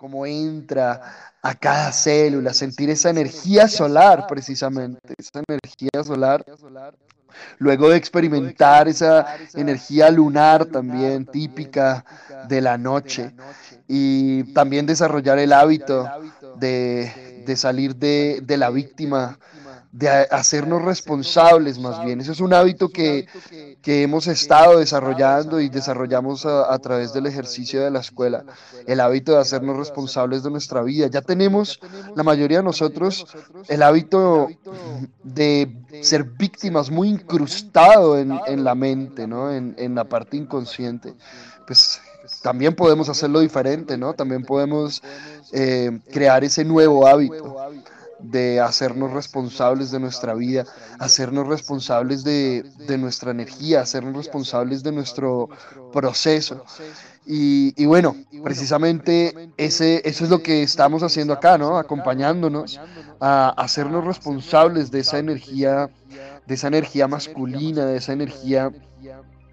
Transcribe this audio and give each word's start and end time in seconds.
cómo 0.00 0.24
entra 0.24 1.34
a 1.42 1.54
cada 1.54 1.92
célula, 1.92 2.54
sentir 2.54 2.88
esa 2.88 3.10
energía 3.10 3.68
solar 3.68 4.26
precisamente, 4.26 5.12
esa 5.18 5.42
energía 5.46 6.02
solar. 6.02 6.42
Luego 7.58 7.90
de 7.90 7.98
experimentar 7.98 8.88
esa 8.88 9.36
energía 9.54 10.10
lunar 10.10 10.64
también 10.64 11.26
típica 11.26 12.02
de 12.48 12.62
la 12.62 12.78
noche 12.78 13.34
y 13.86 14.54
también 14.54 14.86
desarrollar 14.86 15.38
el 15.38 15.52
hábito 15.52 16.08
de, 16.56 17.44
salir 17.54 17.94
de, 17.94 18.40
de 18.42 18.56
la 18.56 18.70
víctima 18.70 19.38
de 19.92 20.08
hacernos 20.08 20.82
responsables 20.82 21.78
más 21.78 22.04
bien. 22.04 22.20
Eso 22.20 22.32
es 22.32 22.40
un 22.40 22.54
hábito 22.54 22.88
que, 22.88 23.26
hemos 23.84 24.26
estado 24.26 24.78
desarrollando 24.78 25.60
y 25.60 25.68
desarrollamos 25.68 26.46
a, 26.46 26.78
través 26.78 27.12
del 27.12 27.26
ejercicio 27.26 27.82
de 27.82 27.90
la 27.90 28.00
escuela, 28.00 28.44
el 28.86 29.00
hábito 29.00 29.32
de 29.32 29.38
hacernos 29.38 29.76
responsables 29.76 30.42
de 30.42 30.50
nuestra 30.50 30.82
vida. 30.82 31.06
Ya 31.06 31.22
tenemos, 31.22 31.80
la 32.14 32.22
mayoría 32.22 32.58
de 32.58 32.64
nosotros, 32.64 33.26
el 33.68 33.82
hábito 33.82 34.48
de 35.22 35.74
ser 36.02 36.24
víctimas 36.24 36.90
muy 36.90 37.08
incrustado 37.08 38.18
en, 38.18 38.64
la 38.64 38.74
mente, 38.74 39.26
¿no? 39.26 39.52
en, 39.52 39.94
la 39.94 40.04
parte 40.04 40.36
inconsciente. 40.36 41.14
Pues 41.66 42.00
también 42.42 42.74
podemos 42.74 43.08
hacerlo 43.08 43.40
diferente, 43.40 43.96
¿no? 43.96 44.14
También 44.14 44.44
podemos 44.44 45.02
eh, 45.52 46.00
crear 46.10 46.42
ese 46.44 46.64
nuevo 46.64 47.06
hábito 47.06 47.56
de 48.22 48.60
hacernos 48.60 49.12
responsables 49.12 49.90
de 49.90 50.00
nuestra 50.00 50.34
vida, 50.34 50.64
hacernos 50.98 51.46
responsables 51.46 52.24
de, 52.24 52.64
nuestra 52.98 53.30
energía, 53.30 53.80
hacernos 53.80 54.16
responsables 54.16 54.82
de 54.82 54.92
nuestro 54.92 55.48
proceso. 55.92 56.64
Y, 57.26 57.84
bueno, 57.86 58.16
precisamente 58.42 59.50
ese, 59.56 60.02
eso 60.04 60.24
es 60.24 60.30
lo 60.30 60.42
que 60.42 60.62
estamos 60.62 61.02
haciendo 61.02 61.32
acá, 61.32 61.56
¿no? 61.58 61.78
Acompañándonos 61.78 62.80
a 63.20 63.50
hacernos 63.50 64.04
responsables 64.04 64.90
de 64.90 65.00
esa 65.00 65.18
energía, 65.18 65.90
de 66.46 66.54
esa 66.54 66.68
energía 66.68 67.06
masculina, 67.06 67.84
de 67.86 67.98
esa 67.98 68.12
energía 68.12 68.72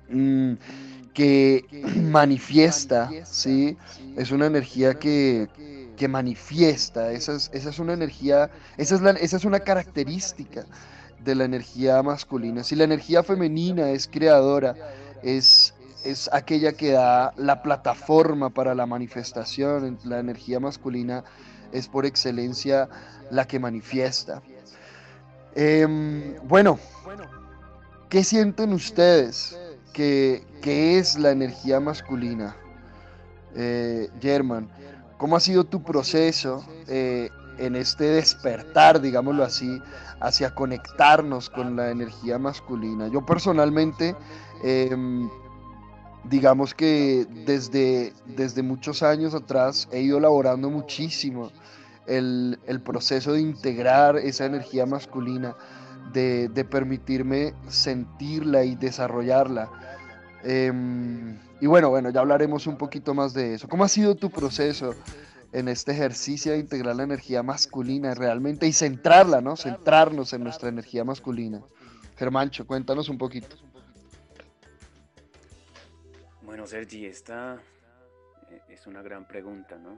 mm, 0.10 0.54
que 1.14 1.66
manifiesta, 2.02 3.10
¿sí? 3.26 3.78
Es 4.16 4.32
una 4.32 4.48
energía 4.48 4.96
que, 4.96 5.48
que 5.98 6.08
manifiesta, 6.08 7.12
esa 7.12 7.34
es, 7.34 7.50
es 7.52 7.80
una 7.80 7.94
energía, 7.94 8.50
esa 8.78 8.96
es, 8.96 9.02
esa 9.22 9.38
es 9.38 9.46
una 9.46 9.60
característica 9.60 10.66
de 11.24 11.36
la 11.36 11.44
energía 11.44 12.02
masculina. 12.04 12.64
Si 12.64 12.76
la 12.76 12.86
energía 12.86 13.24
femenina 13.24 13.90
es 13.90 14.08
creadora, 14.08 14.76
es, 15.24 15.74
es 16.06 16.30
aquella 16.32 16.72
que 16.72 16.92
da 16.92 17.34
la 17.36 17.62
plataforma 17.62 18.50
para 18.50 18.74
la 18.76 18.86
manifestación, 18.86 19.98
la 20.06 20.20
energía 20.20 20.60
masculina 20.60 21.24
es 21.72 21.88
por 21.88 22.06
excelencia 22.06 22.88
la 23.32 23.46
que 23.46 23.60
manifiesta. 23.60 24.42
Em, 25.56 26.36
bueno, 26.48 26.80
¿qué 28.10 28.24
sienten 28.24 28.74
ustedes 28.74 29.58
que, 29.92 30.46
es 30.64 31.18
la 31.18 31.32
energía 31.32 31.80
masculina? 31.80 32.56
Eh, 33.56 34.10
German, 34.22 34.70
¿Cómo 35.18 35.36
ha 35.36 35.40
sido 35.40 35.64
tu 35.64 35.84
proceso 35.84 36.64
eh, 36.88 37.30
en 37.58 37.76
este 37.76 38.04
despertar, 38.06 39.02
digámoslo 39.02 39.44
así, 39.44 39.82
hacia 40.20 40.54
conectarnos 40.54 41.50
con 41.50 41.76
la 41.76 41.90
energía 41.90 42.38
masculina? 42.38 43.08
Yo 43.08 43.26
personalmente, 43.26 44.16
em, 44.64 45.30
digamos 46.26 46.74
que 46.74 47.26
desde, 47.46 48.14
desde 48.26 48.62
muchos 48.62 49.02
años 49.02 49.34
atrás 49.34 49.88
he 49.92 50.02
ido 50.02 50.20
elaborando 50.20 50.70
muchísimo 50.70 51.52
el, 52.08 52.82
proceso 52.84 53.34
de 53.34 53.42
integrar 53.42 54.18
esa 54.18 54.46
energía 54.46 54.86
masculina, 54.86 55.56
de, 56.14 56.66
permitirme 56.70 57.54
sentirla 57.68 58.64
y 58.64 58.76
desarrollarla. 58.76 59.70
Em, 60.44 61.38
y 61.60 61.68
bueno, 61.68 61.90
bueno, 61.90 62.10
ya 62.10 62.22
hablaremos 62.22 62.68
un 62.68 62.78
poquito 62.78 63.14
más 63.14 63.34
de 63.34 63.56
eso. 63.56 63.68
¿Cómo 63.68 63.84
ha 63.84 63.90
sido 63.90 64.16
tu 64.16 64.30
proceso 64.30 64.94
en 65.52 65.68
este 65.68 65.92
ejercicio 65.92 66.52
de 66.52 66.60
integrar 66.60 66.96
la 66.96 67.04
energía 67.04 67.42
masculina 67.44 68.14
realmente 68.14 68.68
y 68.68 68.74
centrarla, 68.74 69.42
¿no? 69.42 69.56
Centrarnos 69.56 70.34
en 70.34 70.44
nuestra 70.44 70.70
energía 70.70 71.04
masculina. 71.04 71.62
Germancho, 72.18 72.66
cuéntanos 72.66 73.10
un 73.10 73.18
poquito. 73.18 73.56
Bueno, 76.42 76.66
Sergi, 76.66 77.06
esta 77.06 77.58
eh, 78.50 78.62
es 78.70 78.88
una 78.88 79.02
gran 79.02 79.28
pregunta, 79.28 79.78
¿no? 79.78 79.94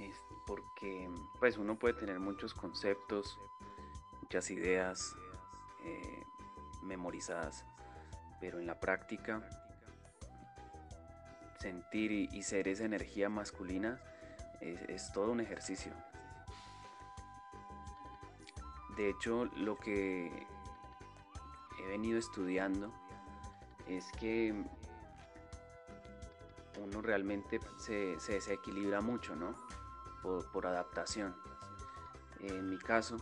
Es 0.00 0.16
porque 0.46 1.08
pues 1.40 1.56
uno 1.58 1.78
puede 1.78 1.94
tener 1.94 2.20
muchos 2.20 2.54
conceptos, 2.54 3.38
muchas 4.22 4.50
ideas 4.50 5.14
eh, 5.84 6.24
memorizadas, 6.82 7.64
pero 8.40 8.58
en 8.58 8.66
la 8.66 8.78
práctica 8.78 9.42
sentir 11.58 12.12
y, 12.12 12.42
ser 12.42 12.68
esa 12.68 12.84
energía 12.84 13.28
masculina 13.28 13.98
es, 14.60 15.12
todo 15.12 15.32
un 15.32 15.40
ejercicio. 15.40 15.92
De 18.96 19.10
hecho, 19.10 19.46
lo 19.56 19.76
que 19.76 20.46
he 21.78 21.86
venido 21.88 22.18
estudiando 22.18 22.92
es 23.86 24.10
que 24.12 24.54
uno 26.82 27.02
realmente 27.02 27.60
se, 27.78 28.18
se 28.20 28.34
desequilibra 28.34 29.00
mucho, 29.00 29.36
¿no? 29.36 29.54
Por, 30.22 30.66
adaptación. 30.66 31.36
En 32.40 32.68
mi 32.68 32.78
caso, 32.78 33.16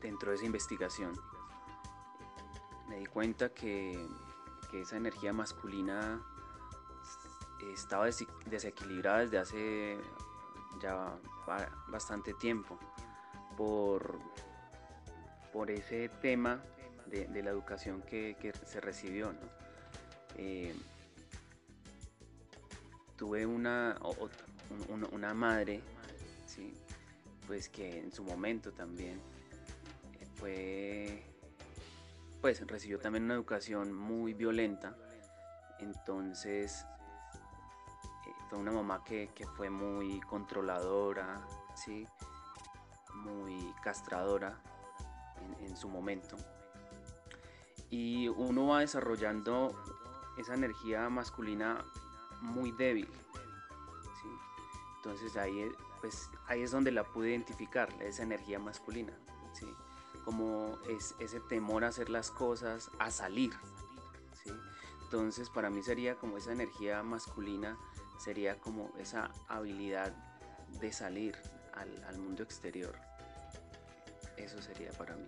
dentro 0.00 0.30
de 0.30 0.36
esa 0.36 0.46
investigación, 0.46 1.12
me 2.88 2.98
di 2.98 3.06
cuenta 3.06 3.50
que, 3.50 3.98
que 4.70 4.82
esa 4.82 4.96
energía 4.96 5.32
masculina 5.32 6.22
estaba 7.72 8.06
desequilibrada 8.46 9.20
desde 9.20 9.38
hace 9.38 9.98
ya 10.82 11.18
bastante 11.88 12.34
tiempo 12.34 12.78
por, 13.56 14.18
por 15.52 15.70
ese 15.70 16.08
tema 16.08 16.62
de, 17.06 17.42
la 17.42 17.50
educación 17.50 18.02
que, 18.02 18.52
se 18.66 18.80
recibió. 18.80 19.32
Eh, 20.36 20.74
tuve 23.16 23.46
una, 23.46 23.98
una, 25.12 25.34
madre, 25.34 25.80
pues 27.46 27.68
que 27.68 28.00
en 28.00 28.12
su 28.12 28.24
momento 28.24 28.72
también 28.72 29.20
fue, 30.34 31.22
pues 32.44 32.60
recibió 32.66 32.98
también 32.98 33.24
una 33.24 33.32
educación 33.32 33.94
muy 33.94 34.34
violenta, 34.34 34.94
entonces 35.78 36.84
fue 38.50 38.58
una 38.58 38.70
mamá 38.70 39.02
que, 39.02 39.30
fue 39.56 39.70
muy 39.70 40.20
controladora, 40.20 41.40
¿sí? 41.74 42.06
muy 43.14 43.72
castradora 43.82 44.60
en, 45.62 45.74
su 45.74 45.88
momento. 45.88 46.36
Y 47.88 48.28
uno 48.28 48.66
va 48.66 48.80
desarrollando 48.80 49.74
esa 50.36 50.52
energía 50.52 51.08
masculina 51.08 51.82
muy 52.42 52.72
débil. 52.72 53.08
Entonces 54.96 55.34
ahí, 55.38 55.66
pues, 56.02 56.28
ahí 56.46 56.60
es 56.60 56.72
donde 56.72 56.92
la 56.92 57.04
pude 57.04 57.30
identificar, 57.30 57.88
esa 58.02 58.22
energía 58.22 58.58
masculina. 58.58 59.18
Como 60.24 60.78
es 60.88 61.14
ese 61.18 61.40
temor 61.40 61.84
a 61.84 61.88
hacer 61.88 62.08
las 62.08 62.30
cosas, 62.30 62.90
a 62.98 63.10
salir. 63.10 63.52
Entonces 65.04 65.50
para 65.50 65.70
mí 65.70 65.82
sería 65.82 66.16
como 66.16 66.38
esa 66.38 66.52
energía 66.52 67.02
masculina 67.02 67.76
sería 68.18 68.58
como 68.58 68.90
esa 68.98 69.30
habilidad 69.48 70.12
de 70.80 70.92
salir 70.92 71.36
al, 71.74 72.18
mundo 72.18 72.42
exterior. 72.42 72.94
Eso 74.36 74.60
sería 74.62 74.90
para 74.92 75.14
mí. 75.14 75.26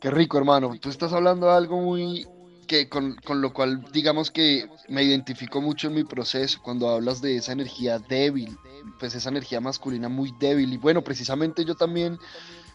Qué 0.00 0.10
rico, 0.10 0.38
hermano. 0.38 0.70
Tú 0.80 0.90
estás 0.90 1.12
hablando 1.12 1.48
de 1.48 1.54
algo 1.54 1.80
muy 1.80 2.26
que 2.68 2.88
con, 2.88 3.16
lo 3.28 3.52
cual 3.52 3.82
digamos 3.92 4.30
que 4.30 4.70
me 4.88 5.02
identifico 5.02 5.60
mucho 5.60 5.88
en 5.88 5.94
mi 5.94 6.04
proceso 6.04 6.60
cuando 6.62 6.88
hablas 6.88 7.20
de 7.20 7.36
esa 7.36 7.50
energía 7.50 7.98
débil, 7.98 8.56
pues 9.00 9.16
esa 9.16 9.30
energía 9.30 9.60
masculina 9.60 10.08
muy 10.08 10.32
débil. 10.38 10.72
Y 10.72 10.76
bueno, 10.76 11.02
precisamente 11.02 11.64
yo 11.64 11.74
también 11.74 12.18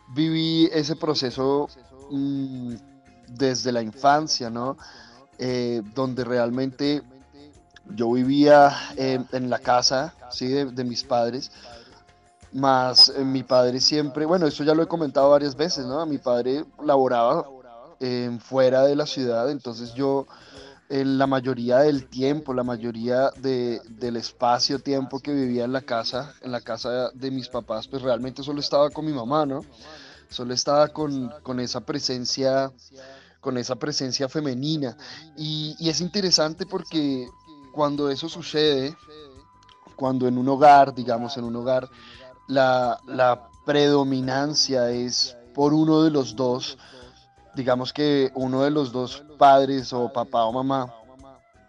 viví 0.10 0.70
ese 0.74 0.98
proceso 0.98 1.70
mm, 2.12 2.74
desde 3.30 3.72
la 3.72 3.82
infancia, 3.82 4.50
¿no? 4.50 4.76
Eh, 5.38 5.82
donde 5.96 6.26
realmente 6.26 7.02
yo 7.96 8.12
vivía 8.12 8.76
en 8.98 9.50
la 9.50 9.60
casa 9.60 10.14
¿sí? 10.32 10.48
de, 10.48 10.84
mis 10.84 11.04
padres, 11.04 11.52
más 12.52 13.10
eh, 13.10 13.24
mi 13.24 13.44
padre 13.44 13.80
siempre, 13.80 14.26
bueno, 14.26 14.48
eso 14.48 14.64
ya 14.64 14.74
lo 14.74 14.84
he 14.84 14.88
comentado 14.88 15.30
varias 15.30 15.56
veces, 15.56 15.86
¿no? 15.86 16.06
Mi 16.06 16.18
padre 16.18 16.66
laboraba 16.84 17.46
fuera 18.40 18.84
de 18.84 18.96
la 18.96 19.06
ciudad, 19.06 19.50
entonces 19.50 19.94
yo 19.94 20.28
en 20.90 21.18
la 21.18 21.26
mayoría 21.28 21.80
del 21.80 22.08
tiempo, 22.08 22.54
la 22.54 22.64
mayoría 22.64 23.32
del 23.38 24.16
espacio-tiempo 24.16 25.20
que 25.20 25.34
vivía 25.34 25.64
en 25.64 25.74
la 25.74 25.82
casa, 25.82 26.36
en 26.42 26.52
la 26.52 26.62
casa 26.62 27.10
de 27.14 27.32
mis 27.32 27.50
papás, 27.50 27.88
pues 27.88 28.04
realmente 28.04 28.44
solo 28.44 28.60
estaba 28.60 28.90
con 28.90 29.06
mi 29.06 29.12
mamá, 29.12 29.46
¿no? 29.46 29.62
Solo 30.30 30.54
estaba 30.54 30.90
con, 30.90 31.32
esa 31.60 31.82
presencia, 31.82 32.72
con 33.40 33.58
esa 33.58 33.76
presencia 33.76 34.30
femenina. 34.30 34.98
Y, 35.38 35.76
es 35.80 36.02
interesante 36.02 36.66
porque 36.66 37.28
cuando 37.72 38.10
eso 38.10 38.30
sucede, 38.30 38.96
cuando 39.96 40.28
en 40.28 40.38
un 40.38 40.48
hogar, 40.50 40.94
digamos, 40.94 41.38
en 41.38 41.46
un 41.46 41.56
hogar, 41.56 41.90
la, 42.48 43.00
la 43.08 43.50
predominancia 43.66 44.92
es 44.92 45.36
por 45.56 45.74
uno 45.74 46.04
de 46.04 46.12
los 46.12 46.36
dos, 46.36 46.78
digamos 47.56 47.94
que 47.94 48.32
uno 48.36 48.64
de 48.64 48.72
los 48.72 48.92
dos 48.92 49.24
padres 49.38 49.94
o 49.94 50.12
papá 50.12 50.46
o 50.46 50.52
mamá 50.52 50.94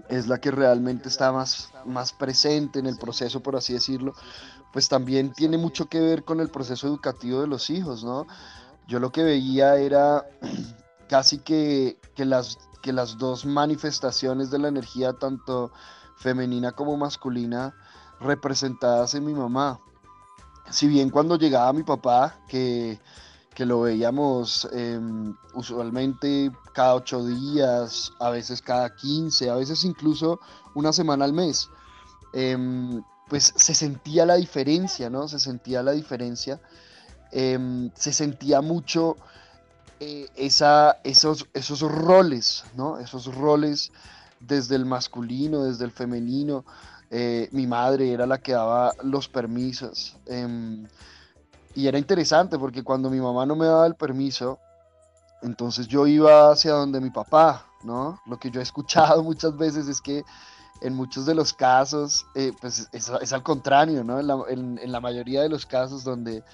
es 0.09 0.27
la 0.27 0.39
que 0.39 0.51
realmente 0.51 1.09
está 1.09 1.33
más, 1.33 1.71
más 1.85 2.13
presente 2.13 2.79
en 2.79 2.87
el 2.87 2.99
proceso, 2.99 3.41
por 3.41 3.57
así 3.57 3.73
decirlo, 3.73 4.15
pues 4.73 4.89
también 4.89 5.33
tiene 5.33 5.57
mucho 5.57 5.87
que 5.87 6.01
ver 6.01 6.25
con 6.25 6.41
el 6.41 6.49
proceso 6.49 6.87
educativo 6.87 7.41
de 7.41 7.47
los 7.47 7.71
hijos, 7.71 8.05
¿no? 8.05 8.27
Yo 8.87 9.01
lo 9.01 9.11
que 9.11 9.23
veía 9.23 9.77
era 9.77 10.27
casi 11.09 11.39
que, 11.39 11.99
que, 12.15 12.25
las, 12.25 12.59
que 12.83 12.93
las 12.93 13.17
dos 13.19 13.47
manifestaciones 13.47 14.51
de 14.51 14.59
la 14.59 14.69
energía, 14.69 15.15
tanto 15.15 15.73
femenina 16.17 16.73
como 16.73 16.97
masculina, 16.97 17.75
representadas 18.21 19.15
en 19.15 19.25
mi 19.25 19.33
mamá. 19.33 19.81
Si 20.71 20.87
bien 20.87 21.11
cuando 21.11 21.37
llegaba 21.37 21.73
mi 21.73 21.83
papá, 21.83 22.37
que 22.49 22.99
que 23.55 23.65
lo 23.65 23.83
veíamos 23.83 24.69
em, 24.73 25.35
usualmente 25.55 26.51
cada 26.73 26.95
ocho 26.97 27.25
días, 27.25 28.13
a 28.19 28.31
veces 28.31 28.61
cada 28.61 28.95
quince, 28.95 29.49
a 29.49 29.55
veces 29.55 29.85
incluso 29.85 30.41
una 30.75 30.93
semana 30.93 31.25
al 31.25 31.33
mes. 31.33 31.69
Em, 32.33 33.03
pues 33.29 33.55
se 33.57 33.75
sentía 33.75 34.27
la 34.27 34.35
diferencia, 34.35 35.09
¿no? 35.09 35.29
Se 35.29 35.39
sentía 35.39 35.83
la 35.83 35.93
diferencia. 35.93 36.61
Em, 37.31 37.91
se 37.95 38.13
sentía 38.13 38.61
mucho 38.61 39.17
eh, 40.01 40.29
esa, 40.35 40.99
esos, 41.05 41.47
esos 41.55 41.81
roles, 41.81 42.65
¿no? 42.77 42.99
Esos 42.99 43.33
roles 43.35 43.93
desde 44.41 44.77
el 44.77 44.85
masculino, 44.85 45.65
desde 45.65 45.85
el 45.85 45.93
femenino. 45.93 46.65
Eh, 47.11 47.49
mi 47.53 47.67
madre 47.67 48.13
era 48.13 48.27
la 48.27 48.39
que 48.39 48.53
daba 48.53 48.93
los 49.03 49.29
permisos. 49.29 50.17
Y 51.75 51.89
era 51.89 51.99
interesante 51.99 52.59
porque 52.59 52.85
cuando 52.85 53.11
mi 53.11 53.21
mamá 53.21 53.47
no 53.47 53.57
me 53.57 53.67
daba 53.67 53.87
el 53.87 53.97
permiso, 53.97 54.59
entonces 55.43 55.89
yo 55.89 56.07
iba 56.07 56.51
hacia 56.51 56.73
donde 56.73 57.01
mi 57.01 57.11
papá, 57.11 57.67
¿no? 57.83 58.21
Lo 58.27 58.39
que 58.39 58.51
yo 58.51 58.61
he 58.61 58.63
escuchado 58.63 59.23
muchas 59.25 59.57
veces 59.57 59.89
es 59.89 60.01
que 60.01 60.25
en 60.81 60.95
muchos 60.95 61.27
de 61.27 61.35
los 61.35 61.53
casos, 61.53 62.27
eh, 62.35 62.53
pues 62.61 62.89
es, 62.93 63.33
al 63.33 63.43
contrario, 63.43 64.05
¿no? 64.05 64.19
En 64.49 64.93
la, 64.93 65.01
mayoría 65.01 65.43
de 65.43 65.49
los 65.49 65.67
casos 65.67 66.05
donde, 66.05 66.45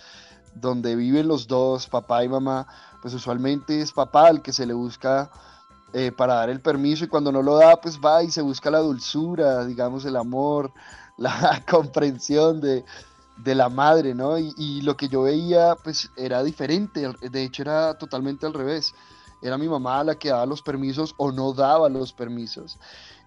donde 0.55 0.95
viven 0.95 1.29
los 1.29 1.47
dos, 1.47 1.87
papá 1.87 2.25
y 2.25 2.29
mamá, 2.29 2.67
pues 3.03 3.15
usualmente 3.15 3.81
es 3.81 3.93
papá 3.93 4.29
el 4.29 4.43
que 4.43 4.53
se 4.53 4.67
le 4.67 4.75
busca 4.75 5.31
eh, 5.93 6.13
para 6.13 6.35
dar 6.35 6.51
el 6.51 6.61
permiso 6.61 7.05
y 7.05 7.09
cuando 7.09 7.33
no 7.33 7.43
lo 7.43 7.57
da, 7.57 7.81
pues 7.81 7.99
va 7.99 8.23
y 8.23 8.31
se 8.31 8.43
busca 8.43 8.71
la 8.71 8.79
dulzura, 8.79 9.65
digamos, 9.65 10.05
el 10.05 10.17
amor, 10.17 10.73
la 11.17 11.65
comprensión 11.69 12.61
de, 12.61 12.85
de 13.43 13.55
la 13.55 13.69
madre, 13.69 14.15
¿no? 14.15 14.39
Y, 14.39 14.83
lo 14.83 14.97
que 14.97 15.09
yo 15.09 15.23
veía, 15.23 15.77
pues 15.83 16.11
era 16.17 16.43
diferente, 16.43 17.09
de 17.21 17.43
hecho 17.43 17.63
era 17.63 17.95
totalmente 17.99 18.47
al 18.47 18.55
revés. 18.55 18.95
Era 19.43 19.57
mi 19.57 19.69
mamá 19.69 20.05
la 20.05 20.17
que 20.17 20.29
daba 20.29 20.45
los 20.47 20.63
permisos 20.63 21.15
o 21.17 21.33
no 21.33 21.53
daba 21.53 21.89
los 21.89 22.13
permisos. 22.13 22.79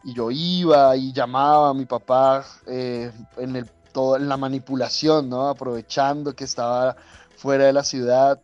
Y 0.04 0.14
yo 0.14 0.30
iba 0.32 0.96
y 0.96 1.12
llamaba 1.14 1.70
a 1.70 1.74
mi 1.74 1.86
papá 1.86 2.46
eh, 2.68 3.12
en, 3.38 3.56
el, 3.56 3.70
todo, 3.92 4.18
en 4.18 4.30
la 4.30 4.38
manipulación, 4.38 5.30
¿no? 5.30 5.48
Aprovechando 5.48 6.36
que 6.36 6.44
estaba 6.44 6.96
fuera 7.36 7.66
de 7.66 7.74
la 7.74 7.84
ciudad, 7.84 8.40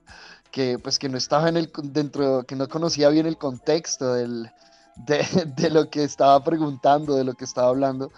que 0.51 0.79
pues 0.79 0.97
que 0.97 1.09
no 1.09 1.17
estaba 1.17 1.49
en 1.49 1.57
el, 1.57 1.71
dentro, 1.83 2.43
que 2.43 2.55
no 2.55 2.67
conocía 2.67 3.09
bien 3.09 3.27
el 3.27 3.37
contexto 3.37 4.13
del, 4.13 4.49
de, 4.95 5.69
lo 5.71 5.89
que 5.89 6.03
estaba 6.03 6.43
preguntando, 6.43 7.15
de 7.15 7.23
lo 7.23 7.33
que 7.33 7.45
estaba 7.45 7.69
hablando. 7.69 8.11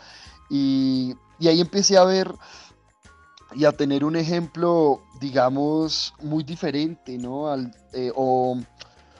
Y, 0.50 1.16
y 1.40 1.48
ahí 1.50 1.60
empecé 1.60 1.98
a 1.98 2.06
ver 2.06 2.34
y 3.54 3.66
a 3.66 3.72
tener 3.72 4.04
un 4.04 4.16
ejemplo, 4.16 5.02
digamos, 5.20 6.14
muy 6.22 6.44
diferente, 6.44 7.18
¿no? 7.18 7.50
Al, 7.50 7.74
eh, 7.94 8.12
o, 8.16 8.58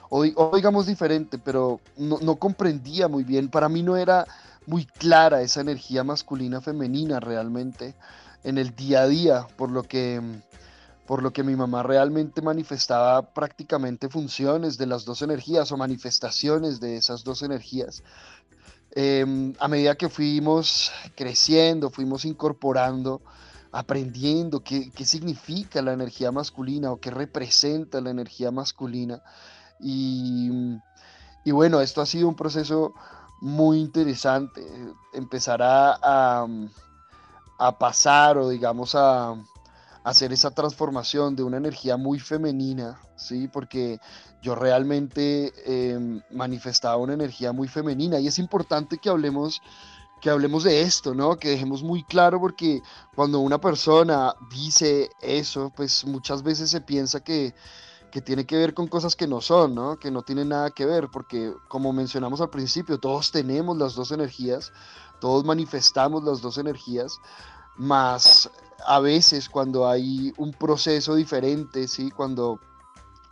o, 0.08 0.54
digamos 0.54 0.86
diferente, 0.86 1.38
pero 1.38 1.80
no, 1.96 2.36
comprendía 2.36 3.08
muy 3.08 3.24
bien. 3.24 3.48
Para 3.48 3.68
mí 3.68 3.82
no 3.82 3.96
era 3.96 4.26
muy 4.66 4.84
clara 4.84 5.42
esa 5.42 5.60
energía 5.60 6.04
masculina 6.04 6.60
femenina 6.60 7.18
realmente 7.18 7.94
en 8.44 8.58
el 8.58 8.74
día 8.74 9.02
a 9.02 9.08
día, 9.08 9.46
por 9.56 9.70
lo 9.70 9.82
que, 9.82 10.20
por 11.06 11.22
lo 11.22 11.32
que 11.32 11.42
mi 11.42 11.56
mamá 11.56 11.82
realmente 11.82 12.42
manifestaba 12.42 13.22
prácticamente 13.32 14.08
funciones 14.08 14.76
de 14.78 14.86
las 14.86 15.04
dos 15.04 15.22
energías 15.22 15.72
o 15.72 15.76
manifestaciones 15.76 16.80
de 16.80 16.96
esas 16.96 17.24
dos 17.24 17.42
energías. 17.42 18.02
Em, 18.94 19.54
a 19.58 19.68
medida 19.68 19.94
que 19.94 20.10
fuimos 20.10 20.92
creciendo, 21.16 21.88
fuimos 21.88 22.26
incorporando 22.26 23.22
aprendiendo 23.72 24.60
qué, 24.60 24.92
significa 25.04 25.80
la 25.82 25.92
energía 25.92 26.30
masculina 26.30 26.92
o 26.92 27.00
qué 27.00 27.10
representa 27.10 28.00
la 28.00 28.10
energía 28.10 28.50
masculina. 28.50 29.22
Y, 29.80 30.50
bueno, 31.46 31.80
esto 31.80 32.00
ha 32.00 32.06
sido 32.06 32.28
un 32.28 32.36
proceso 32.36 32.94
muy 33.40 33.80
interesante. 33.80 34.62
Empezará 35.12 35.98
a, 36.02 36.46
a 37.58 37.78
pasar 37.78 38.38
o 38.38 38.50
digamos 38.50 38.94
a, 38.94 39.34
hacer 40.04 40.32
esa 40.32 40.50
transformación 40.50 41.36
de 41.36 41.42
una 41.42 41.56
energía 41.56 41.96
muy 41.96 42.18
femenina, 42.18 43.00
¿sí? 43.16 43.48
Porque 43.48 44.00
yo 44.42 44.54
realmente 44.54 45.52
em, 45.64 46.20
manifestaba 46.30 46.96
una 46.96 47.14
energía 47.14 47.52
muy 47.52 47.68
femenina 47.68 48.18
y 48.18 48.26
es 48.26 48.38
importante 48.38 48.98
que 48.98 49.08
hablemos 49.08 49.62
que 50.22 50.30
hablemos 50.30 50.62
de 50.62 50.82
esto, 50.82 51.14
¿no? 51.14 51.36
Que 51.36 51.50
dejemos 51.50 51.82
muy 51.82 52.04
claro 52.04 52.40
porque 52.40 52.80
cuando 53.16 53.40
una 53.40 53.60
persona 53.60 54.32
dice 54.50 55.10
eso, 55.20 55.72
pues 55.74 56.06
muchas 56.06 56.44
veces 56.44 56.70
se 56.70 56.80
piensa 56.80 57.22
que, 57.24 57.54
tiene 58.24 58.46
que 58.46 58.56
ver 58.56 58.72
con 58.72 58.86
cosas 58.86 59.16
que 59.16 59.26
no 59.26 59.40
son, 59.40 59.74
¿no? 59.74 59.98
Que 59.98 60.10
no 60.12 60.22
tienen 60.22 60.50
nada 60.50 60.70
que 60.70 60.86
ver, 60.86 61.08
porque 61.10 61.52
como 61.66 61.92
mencionamos 61.92 62.40
al 62.40 62.50
principio, 62.50 63.00
todos 63.00 63.32
tenemos 63.32 63.76
las 63.76 63.94
dos 63.94 64.12
energías, 64.12 64.72
todos 65.20 65.44
manifestamos 65.44 66.22
las 66.22 66.40
dos 66.40 66.56
energías, 66.56 67.18
más 67.76 68.48
a 68.86 69.00
veces 69.00 69.48
cuando 69.48 69.88
hay 69.88 70.32
un 70.36 70.52
proceso 70.52 71.16
diferente, 71.16 71.88
¿sí? 71.88 72.12
Cuando, 72.12 72.60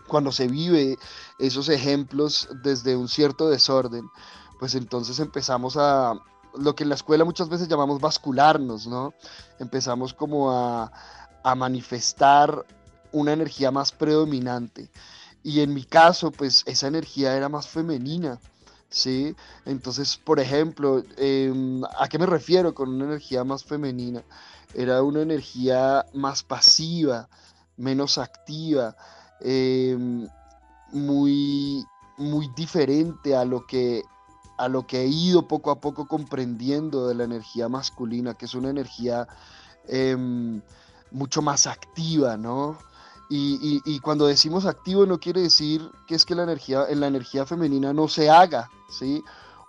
cuando 0.08 0.32
se 0.32 0.48
vive 0.48 0.98
esos 1.38 1.68
ejemplos 1.68 2.48
desde 2.64 2.96
un 2.96 3.06
cierto 3.06 3.48
desorden, 3.48 4.10
pues 4.58 4.74
entonces 4.74 5.20
empezamos 5.20 5.76
a, 5.76 6.14
lo 6.58 6.74
que 6.74 6.84
en 6.84 6.88
la 6.88 6.94
escuela 6.94 7.24
muchas 7.24 7.48
veces 7.48 7.68
llamamos 7.68 8.00
bascularnos, 8.00 8.86
¿no? 8.86 9.14
Empezamos 9.58 10.14
como 10.14 10.50
a, 10.50 10.92
manifestar 11.56 12.66
una 13.12 13.32
energía 13.32 13.70
más 13.70 13.92
predominante. 13.92 14.90
Y 15.42 15.60
en 15.60 15.72
mi 15.72 15.84
caso, 15.84 16.30
pues 16.30 16.62
esa 16.66 16.86
energía 16.86 17.34
era 17.34 17.48
más 17.48 17.66
femenina, 17.66 18.38
¿sí? 18.90 19.34
Entonces, 19.64 20.18
por 20.18 20.38
ejemplo, 20.38 21.02
em, 21.16 21.82
¿a 21.98 22.08
qué 22.08 22.18
me 22.18 22.26
refiero 22.26 22.74
con 22.74 22.90
una 22.90 23.06
energía 23.06 23.42
más 23.42 23.64
femenina? 23.64 24.22
Era 24.74 25.02
una 25.02 25.22
energía 25.22 26.04
más 26.12 26.42
pasiva, 26.42 27.28
menos 27.78 28.18
activa, 28.18 28.96
em, 29.40 30.28
muy, 30.92 31.84
muy 32.18 32.48
diferente 32.54 33.34
a 33.34 33.44
lo 33.44 33.66
que 33.66 34.02
a 34.60 34.68
lo 34.68 34.86
que 34.86 35.00
he 35.00 35.06
ido 35.06 35.48
poco 35.48 35.70
a 35.70 35.80
poco 35.80 36.06
comprendiendo 36.06 37.08
de 37.08 37.14
la 37.14 37.24
energía 37.24 37.70
masculina, 37.70 38.34
que 38.34 38.44
es 38.44 38.54
una 38.54 38.68
energía 38.68 39.26
em, 39.88 40.60
mucho 41.10 41.40
más 41.40 41.66
activa, 41.66 42.36
¿no? 42.36 42.76
Y, 43.32 44.00
cuando 44.00 44.26
decimos 44.26 44.66
activo 44.66 45.06
no 45.06 45.20
quiere 45.20 45.40
decir 45.40 45.88
que 46.08 46.16
es 46.16 46.24
que 46.24 46.34
la 46.34 46.42
energía, 46.42 46.84
en 46.88 46.98
la 46.98 47.06
energía 47.06 47.46
femenina 47.46 47.92
no 47.92 48.08
se 48.08 48.28
haga, 48.28 48.68
¿sí? 48.90 49.22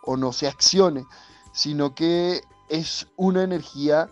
O 0.03 0.17
no 0.17 0.33
se 0.33 0.47
accione, 0.47 1.05
sino 1.53 1.93
que 1.93 2.41
es 2.67 3.07
una 3.17 3.43
energía 3.43 4.09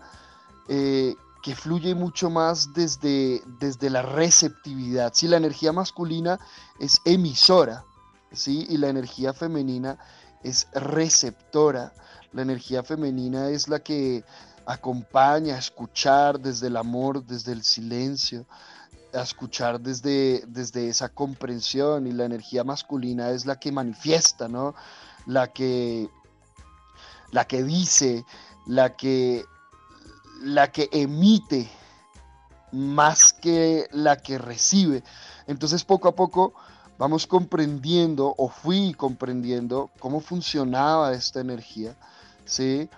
eh, 0.68 1.16
que 1.42 1.56
fluye 1.56 1.96
mucho 1.96 2.30
más 2.30 2.72
desde, 2.72 3.42
desde 3.58 3.90
la 3.90 4.02
receptividad. 4.02 5.12
Si 5.14 5.26
la 5.26 5.36
energía 5.36 5.72
masculina 5.72 6.38
es 6.78 7.00
emisora, 7.04 7.84
¿sí? 8.32 8.66
Y 8.70 8.76
la 8.76 8.88
energía 8.88 9.32
femenina 9.32 9.98
es 10.42 10.68
receptora. 10.72 11.92
La 12.32 12.42
energía 12.42 12.82
femenina 12.82 13.48
es 13.48 13.68
la 13.68 13.80
que 13.80 14.24
acompaña 14.66 15.56
a 15.56 15.58
escuchar 15.58 16.38
desde 16.38 16.68
el 16.68 16.76
amor, 16.76 17.24
desde 17.24 17.52
el 17.52 17.64
silencio, 17.64 18.46
a 19.12 19.22
escuchar 19.22 19.80
desde, 19.80 20.44
desde 20.46 20.88
esa 20.88 21.08
comprensión 21.08 22.06
y 22.06 22.12
la 22.12 22.24
energía 22.24 22.62
masculina 22.62 23.30
es 23.30 23.46
la 23.46 23.58
que 23.58 23.72
manifiesta, 23.72 24.48
¿no? 24.48 24.74
La 25.26 25.48
que, 25.48 26.08
la 27.32 27.44
que 27.46 27.64
dice, 27.64 28.24
la 28.66 28.96
que, 28.96 29.44
la 30.42 30.70
que 30.70 30.88
emite 30.92 31.68
más 32.72 33.32
que 33.32 33.88
la 33.90 34.16
que 34.16 34.38
recibe. 34.38 35.02
Entonces 35.46 35.84
poco 35.84 36.08
a 36.08 36.14
poco 36.14 36.54
vamos 37.00 37.26
comprendiendo 37.26 38.34
o 38.36 38.50
fui 38.50 38.92
comprendiendo 38.92 39.90
cómo 39.98 40.20
funcionaba 40.20 41.14
esta 41.14 41.40
energía. 41.40 41.96
¿sí? 42.44 42.90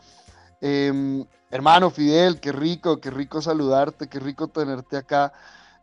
Em, 0.60 1.24
hermano 1.52 1.88
Fidel, 1.88 2.40
qué 2.40 2.50
rico, 2.50 3.00
qué 3.00 3.10
rico 3.10 3.40
saludarte, 3.40 4.08
qué 4.08 4.18
rico 4.18 4.48
tenerte 4.48 4.96
acá. 4.96 5.32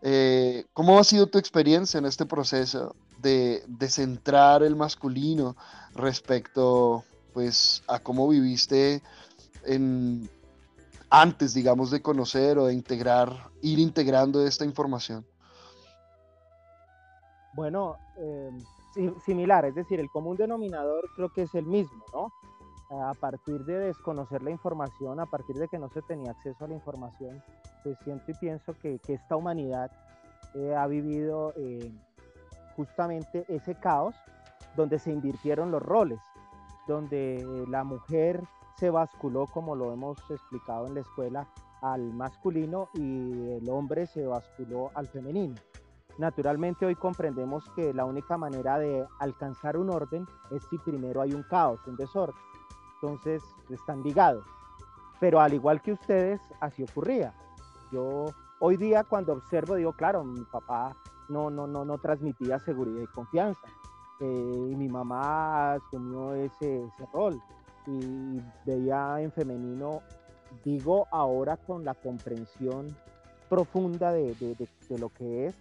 Eh, 0.01 0.65
¿Cómo 0.73 0.99
ha 0.99 1.03
sido 1.05 1.27
tu 1.27 1.38
experiencia 1.38 1.97
en 1.97 2.05
este 2.05 2.25
proceso 2.25 2.93
de, 3.19 3.63
de 3.67 3.89
centrar 3.89 4.63
el 4.63 4.75
masculino 4.75 5.55
respecto 5.95 7.05
pues, 7.33 7.83
a 7.88 7.99
cómo 7.99 8.27
viviste 8.27 9.01
en, 9.63 10.29
antes, 11.09 11.53
digamos, 11.53 11.89
de 11.89 12.01
conocer 12.01 12.57
o 12.57 12.65
de 12.65 12.73
integrar, 12.73 13.50
ir 13.61 13.79
integrando 13.79 14.46
esta 14.46 14.65
información? 14.65 15.25
Bueno, 17.53 17.96
em, 18.18 18.57
similar, 19.20 19.66
es 19.66 19.75
decir, 19.75 20.00
el 20.00 20.09
común 20.09 20.38
denominador 20.38 21.05
creo 21.16 21.29
que 21.29 21.44
es 21.44 21.55
el 21.55 21.66
mismo, 21.66 22.03
¿no? 22.14 22.31
A 23.07 23.14
partir 23.14 23.66
de 23.66 23.77
desconocer 23.77 24.42
la 24.42 24.50
información, 24.50 25.20
a 25.20 25.25
partir 25.25 25.57
de 25.57 25.68
que 25.68 25.77
no 25.77 25.90
se 25.90 26.01
tenía 26.01 26.31
acceso 26.31 26.66
a 26.66 26.68
la 26.68 26.74
información, 26.74 27.44
pues 27.83 27.98
siento 28.03 28.31
y 28.31 28.33
pienso 28.35 28.74
que, 28.74 29.00
esta 29.07 29.35
humanidad 29.35 29.92
eh, 30.55 30.75
ha 30.75 30.88
vivido 30.88 31.53
eh, 31.55 31.92
justamente 32.75 33.46
ese 33.48 33.75
caos 33.75 34.16
donde 34.75 34.98
se 34.98 35.12
invirtieron 35.12 35.72
los 35.72 35.83
roles, 35.83 36.20
donde 36.88 37.46
la 37.68 37.83
mujer 37.83 38.42
se 38.77 38.90
basculó, 38.90 39.46
como 39.46 39.75
lo 39.75 39.92
hemos 39.92 40.18
explicado 40.31 40.88
en 40.88 40.96
la 40.96 41.01
escuela, 41.01 41.48
al 41.81 42.14
masculino 42.14 42.90
y 42.94 43.51
el 43.51 43.70
hombre 43.70 44.07
se 44.07 44.25
basculó 44.25 44.92
al 44.96 45.07
femenino. 45.07 45.55
Naturalmente 46.17 46.85
hoy 46.85 46.95
comprendemos 46.95 47.63
que 47.75 47.93
la 47.93 48.05
única 48.05 48.37
manera 48.37 48.77
de 48.77 49.07
alcanzar 49.19 49.77
un 49.77 49.89
orden 49.89 50.27
es 50.51 50.63
si 50.69 50.77
primero 50.77 51.22
hay 51.22 51.33
un 51.33 51.43
caos, 51.43 51.79
un 51.87 51.95
desorden. 51.95 52.35
Entonces 52.95 53.43
están 53.69 54.03
ligados. 54.03 54.45
Pero 55.19 55.39
al 55.39 55.53
igual 55.53 55.81
que 55.81 55.93
ustedes, 55.93 56.41
así 56.59 56.83
ocurría. 56.83 57.33
Yo 57.91 58.25
hoy 58.59 58.77
día 58.77 59.03
cuando 59.03 59.33
observo 59.33 59.75
digo, 59.75 59.93
claro, 59.93 60.24
mi 60.24 60.43
papá 60.45 60.95
no, 61.29 61.50
no, 61.50 61.67
no, 61.67 61.85
no 61.85 61.98
transmitía 61.98 62.59
seguridad 62.59 63.01
y 63.01 63.07
confianza. 63.07 63.67
Eh, 64.19 64.67
y 64.72 64.75
mi 64.75 64.89
mamá 64.89 65.74
asumió 65.74 66.33
ese, 66.33 66.83
ese 66.83 67.05
rol 67.13 67.41
y 67.87 68.41
veía 68.65 69.22
en 69.22 69.31
femenino, 69.31 70.01
digo 70.63 71.07
ahora 71.11 71.57
con 71.57 71.85
la 71.85 71.93
comprensión 71.93 72.87
profunda 73.48 74.11
de, 74.11 74.35
lo 74.98 75.09
que 75.09 75.48
es, 75.48 75.55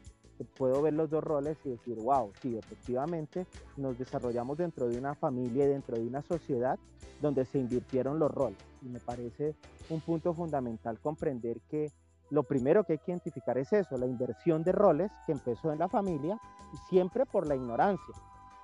puedo 0.45 0.83
ver 0.83 0.95
los 0.95 1.11
dos 1.11 1.23
roles 1.23 1.59
y 1.65 1.71
decir, 1.71 1.99
wow, 2.03 2.33
sí, 2.41 2.57
efectivamente 2.57 3.47
nos 3.77 3.99
desarrollamos 3.99 4.59
dentro 4.59 4.89
de 4.89 4.99
una 4.99 5.15
familia 5.15 5.65
y 5.65 5.69
dentro 5.69 5.97
de 5.97 6.07
una 6.07 6.23
sociedad 6.23 6.79
donde 7.21 7.45
se 7.45 7.59
invirtieron 7.59 8.19
los 8.19 8.31
roles. 8.31 8.59
Y 8.83 8.89
me 8.89 9.01
parece 9.01 9.55
un 9.91 10.01
punto 10.01 10.33
fundamental 10.35 10.99
comprender 11.01 11.61
que 11.69 11.91
lo 12.31 12.43
primero 12.43 12.85
que 12.85 12.95
hay 12.95 12.99
que 12.99 13.13
identificar 13.13 13.59
es 13.59 13.73
eso, 13.73 13.97
la 13.97 14.07
inversión 14.07 14.63
de 14.63 14.73
roles 14.73 15.11
que 15.27 15.33
empezó 15.33 15.73
en 15.73 15.79
la 15.79 15.89
familia 15.89 16.39
siempre 16.89 17.25
por 17.25 17.47
la 17.47 17.57
ignorancia 17.57 18.15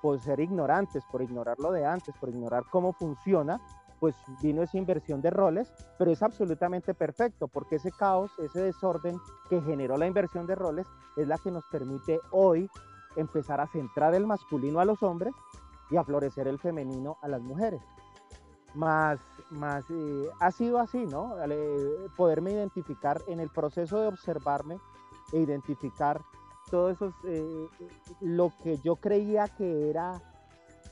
por 0.05 0.19
ser 0.19 0.39
ignorantes, 0.39 1.03
por 1.11 1.23
ignorar 1.23 1.57
lo 1.57 1.71
de 1.71 1.83
antes, 1.83 2.13
por 2.19 2.29
ignorar 2.29 2.65
cómo 2.69 2.93
funciona, 2.93 3.59
pues 3.99 4.15
vino 4.41 4.63
esa 4.63 4.77
inversión 4.77 5.21
de 5.21 5.29
roles, 5.29 5.71
pero 5.97 6.11
es 6.11 6.21
absolutamente 6.21 6.93
perfecto 6.93 7.47
porque 7.47 7.77
ese 7.77 7.91
caos, 7.91 8.31
ese 8.39 8.61
desorden 8.61 9.17
que 9.49 9.61
generó 9.61 9.97
la 9.97 10.07
inversión 10.07 10.45
de 10.47 10.55
roles 10.55 10.87
es 11.15 11.27
la 11.27 11.37
que 11.37 11.51
nos 11.51 11.63
permite 11.71 12.19
hoy 12.31 12.69
empezar 13.15 13.61
a 13.61 13.67
centrar 13.67 14.13
el 14.13 14.27
masculino 14.27 14.79
a 14.79 14.85
los 14.85 15.01
hombres 15.03 15.33
y 15.89 15.97
a 15.97 16.03
florecer 16.03 16.47
el 16.47 16.59
femenino 16.59 17.17
a 17.21 17.27
las 17.27 17.41
mujeres. 17.41 17.81
Más, 18.73 19.19
más 19.51 19.85
eh, 19.89 20.29
ha 20.39 20.51
sido 20.51 20.79
así, 20.79 21.05
¿no? 21.05 21.35
poderme 22.17 22.51
identificar 22.51 23.21
en 23.27 23.39
el 23.39 23.49
proceso 23.49 24.01
de 24.01 24.07
observarme 24.07 24.79
e 25.31 25.39
identificar 25.39 26.21
todo 26.69 26.89
eso, 26.89 27.13
eh, 27.25 27.69
lo 28.21 28.51
que 28.63 28.77
yo 28.79 28.95
creía 28.95 29.47
que 29.47 29.89
era 29.89 30.21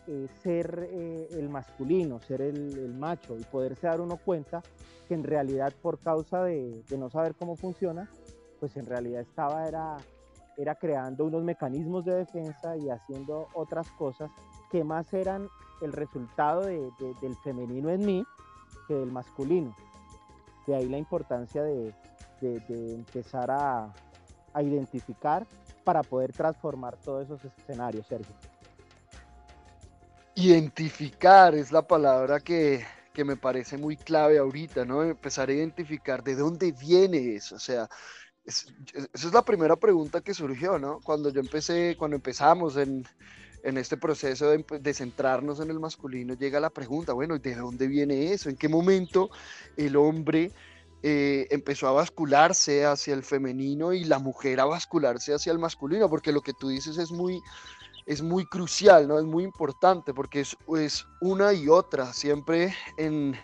eh, 0.07 0.27
ser 0.41 0.89
eh, 0.91 1.27
el 1.31 1.49
masculino, 1.49 2.19
ser 2.19 2.41
el, 2.41 2.93
macho 2.93 3.37
y 3.37 3.43
poderse 3.43 3.87
dar 3.87 4.01
uno 4.01 4.17
cuenta 4.17 4.61
que 5.07 5.13
en 5.13 5.23
realidad 5.23 5.73
por 5.81 5.99
causa 5.99 6.43
de, 6.43 6.83
no 6.97 7.09
saber 7.09 7.35
cómo 7.35 7.55
funciona, 7.55 8.09
pues 8.59 8.75
en 8.77 8.85
realidad 8.85 9.21
estaba 9.21 9.67
era, 9.67 9.97
era 10.57 10.75
creando 10.75 11.25
unos 11.25 11.43
mecanismos 11.43 12.05
de 12.05 12.15
defensa 12.15 12.75
y 12.77 12.89
haciendo 12.89 13.47
otras 13.53 13.89
cosas 13.91 14.29
que 14.71 14.83
más 14.83 15.13
eran 15.13 15.47
el 15.81 15.91
resultado 15.91 16.61
del 16.61 17.35
femenino 17.43 17.89
en 17.89 18.05
mí 18.05 18.25
que 18.87 18.95
del 18.95 19.11
masculino. 19.11 19.75
De 20.67 20.75
ahí 20.75 20.87
la 20.87 20.97
importancia 20.97 21.63
de 21.63 21.93
empezar 22.69 23.51
a, 23.51 23.93
a 24.53 24.61
identificar 24.61 25.45
para 25.83 26.03
poder 26.03 26.31
transformar 26.31 26.97
todos 26.97 27.25
esos 27.25 27.43
escenarios, 27.45 28.07
Sergio. 28.07 28.33
Identificar 30.35 31.55
es 31.55 31.71
la 31.71 31.85
palabra 31.87 32.39
que, 32.39 32.85
me 33.23 33.37
parece 33.37 33.77
muy 33.77 33.95
clave 33.97 34.39
ahorita, 34.39 34.85
¿no? 34.85 35.03
Empezar 35.03 35.49
a 35.49 35.53
identificar 35.53 36.23
de 36.23 36.35
dónde 36.35 36.71
viene 36.71 37.35
eso, 37.35 37.55
o 37.55 37.59
sea, 37.59 37.87
esa 38.43 38.67
es 39.13 39.33
la 39.33 39.45
primera 39.45 39.75
pregunta 39.75 40.21
que 40.21 40.33
surgió, 40.33 40.79
¿no? 40.79 40.99
Cuando 41.03 41.29
yo 41.29 41.39
empecé, 41.39 41.95
cuando 41.97 42.15
empezamos 42.15 42.75
en, 42.77 43.05
este 43.63 43.95
proceso 43.95 44.49
de, 44.49 44.65
de, 44.79 44.93
centrarnos 44.93 45.59
en 45.61 45.69
el 45.69 45.79
masculino, 45.79 46.33
llega 46.33 46.59
la 46.59 46.69
pregunta, 46.69 47.13
bueno, 47.13 47.37
¿de 47.37 47.55
dónde 47.55 47.87
viene 47.87 48.33
eso? 48.33 48.49
¿En 48.49 48.57
qué 48.57 48.67
momento 48.67 49.29
el 49.77 49.95
hombre 49.95 50.51
eh, 51.05 51.47
empezó 51.51 51.89
a 51.89 51.91
bascularse 51.91 52.85
hacia 52.85 53.13
el 53.13 53.23
femenino 53.23 53.91
y 53.91 54.05
la 54.05 54.19
mujer 54.19 54.61
a 54.61 54.65
bascularse 54.65 55.33
hacia 55.33 55.51
el 55.51 55.59
masculino, 55.59 56.09
porque 56.09 56.31
lo 56.31 56.39
que 56.39 56.53
tú 56.53 56.69
dices 56.69 56.97
es 56.97 57.11
muy, 57.11 57.41
es 58.05 58.21
muy 58.21 58.45
crucial, 58.45 59.07
¿no? 59.07 59.19
Es 59.19 59.25
muy 59.25 59.43
importante, 59.43 60.13
porque 60.13 60.41
es, 60.41 60.57
es 60.77 61.05
una 61.21 61.53
y 61.53 61.67
otra, 61.67 62.13
siempre 62.13 62.75
en, 62.97 63.35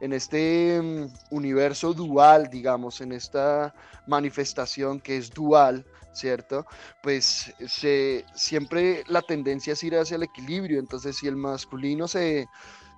en 0.00 0.12
este 0.12 0.80
mm, 0.80 1.34
universo 1.34 1.92
dual, 1.92 2.48
digamos, 2.50 3.00
en 3.00 3.12
esta 3.12 3.74
manifestación 4.06 5.00
que 5.00 5.16
es 5.16 5.30
dual, 5.30 5.86
¿cierto? 6.12 6.66
Pues 7.02 7.52
se, 7.66 8.24
siempre 8.34 9.04
la 9.08 9.22
tendencia 9.22 9.72
es 9.72 9.84
ir 9.84 9.96
hacia 9.96 10.16
el 10.16 10.22
equilibrio, 10.22 10.78
entonces 10.78 11.16
si 11.16 11.26
el 11.26 11.36
masculino 11.36 12.08
se 12.08 12.48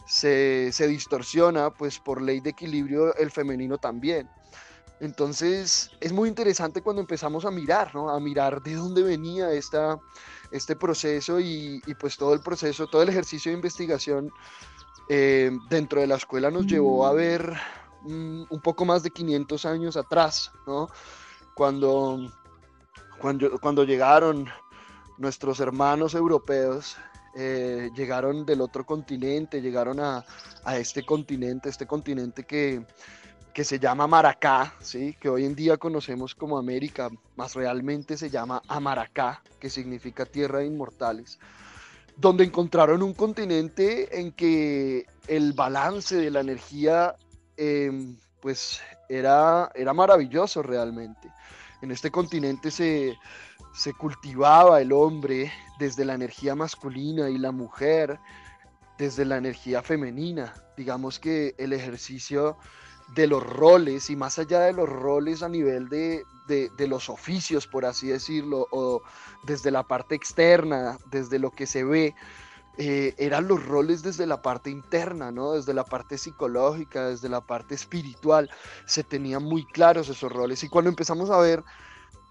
se, 0.09 0.89
distorsiona, 0.89 1.71
pues 1.71 1.99
por 1.99 2.23
ley 2.23 2.41
de 2.41 2.51
equilibrio 2.51 3.15
el 3.17 3.31
femenino 3.31 3.79
también. 3.79 4.29
Entonces 5.01 5.91
es 6.01 6.13
muy 6.13 6.29
interesante 6.29 6.83
cuando 6.83 7.01
empezamos 7.01 7.45
a 7.45 7.51
mirar, 7.51 7.95
¿no? 7.95 8.11
A 8.11 8.19
mirar 8.19 8.63
de 8.63 8.75
dónde 8.75 9.03
venía 9.03 9.53
esta, 9.53 9.99
este 10.51 10.75
proceso 10.77 11.39
y, 11.41 11.81
pues 12.01 12.17
todo 12.17 12.35
el 12.35 12.41
proceso, 12.41 12.87
todo 12.87 13.03
el 13.03 13.09
ejercicio 13.09 13.51
de 13.51 13.57
investigación 13.57 14.31
eh, 15.09 15.51
dentro 15.71 16.01
de 16.01 16.07
la 16.07 16.17
escuela 16.17 16.51
nos 16.51 16.67
llevó 16.67 17.07
a 17.07 17.13
ver 17.13 17.55
mm, 18.03 18.45
un 18.51 18.61
poco 18.61 18.85
más 18.85 19.03
de 19.03 19.11
500 19.11 19.65
años 19.67 19.97
atrás, 19.97 20.51
¿no? 20.67 20.89
Cuando, 21.55 22.33
cuando, 23.21 23.59
cuando 23.61 23.85
llegaron 23.85 24.49
nuestros 25.17 25.61
hermanos 25.61 26.15
europeos 26.15 26.97
eh, 27.41 27.91
llegaron 27.95 28.45
del 28.45 28.61
otro 28.61 28.85
continente, 28.85 29.61
llegaron 29.61 30.01
a, 30.01 30.25
este 30.77 31.05
continente, 31.05 31.69
este 31.69 31.87
continente 31.87 32.45
que, 32.45 32.85
que, 33.53 33.65
se 33.65 33.79
llama 33.79 34.07
Maracá, 34.07 34.75
¿sí? 34.81 35.17
que 35.21 35.29
hoy 35.29 35.45
en 35.45 35.55
día 35.55 35.77
conocemos 35.77 36.35
como 36.35 36.59
América, 36.59 37.11
más 37.37 37.55
realmente 37.55 38.17
se 38.17 38.31
llama 38.31 38.63
Amaracá, 38.69 39.43
que 39.59 39.71
significa 39.71 40.25
tierra 40.25 40.61
de 40.61 40.67
inmortales, 40.67 41.39
donde 42.17 42.45
encontraron 42.45 43.03
un 43.03 43.15
continente 43.15 44.21
en 44.21 44.33
que 44.33 45.07
el 45.27 45.53
balance 45.53 46.17
de 46.17 46.31
la 46.31 46.41
energía 46.41 47.15
em, 47.57 48.17
pues 48.41 48.81
era, 49.09 49.71
era 49.75 49.93
maravilloso 49.93 50.63
realmente. 50.63 51.29
En 51.83 51.91
este 51.91 52.11
continente 52.11 52.71
se, 52.71 53.17
se 53.75 53.93
cultivaba 53.95 54.81
el 54.81 54.93
hombre 54.93 55.53
desde 55.79 56.05
la 56.05 56.15
energía 56.15 56.55
masculina 56.55 57.31
y 57.31 57.39
la 57.39 57.53
mujer 57.53 58.19
desde 58.99 59.25
la 59.25 59.37
energía 59.37 59.83
femenina. 59.83 60.53
Digamos 60.77 61.19
que 61.19 61.55
el 61.57 61.73
ejercicio 61.73 62.59
de 63.15 63.27
los 63.27 63.43
roles 63.43 64.11
y 64.11 64.17
más 64.17 64.39
allá 64.39 64.61
de 64.61 64.73
los 64.73 64.89
roles 64.89 65.43
a 65.43 65.49
nivel 65.49 65.89
de, 65.89 66.25
los 66.87 67.09
oficios, 67.09 67.67
por 67.67 67.85
así 67.85 68.09
decirlo, 68.09 68.67
o 68.71 69.03
desde 69.43 69.71
la 69.71 69.83
parte 69.83 70.15
externa, 70.15 70.99
desde 71.11 71.39
lo 71.39 71.51
que 71.51 71.67
se 71.67 71.85
ve, 71.85 72.15
eh, 72.77 73.15
eran 73.19 73.49
los 73.49 73.65
roles 73.67 74.03
desde 74.03 74.27
la 74.27 74.41
parte 74.41 74.71
interna, 74.71 75.33
¿no? 75.33 75.53
Desde 75.53 75.75
la 75.75 75.85
parte 75.85 76.17
psicológica, 76.17 77.09
desde 77.09 77.29
la 77.29 77.41
parte 77.41 77.75
espiritual, 77.75 78.49
se 78.87 79.03
tenían 79.03 79.43
muy 79.43 79.67
claros 79.67 80.09
esos 80.09 80.31
roles. 80.31 80.63
Y 80.63 80.69
cuando 80.69 80.89
empezamos 80.89 81.29
a 81.31 81.39
ver 81.39 81.65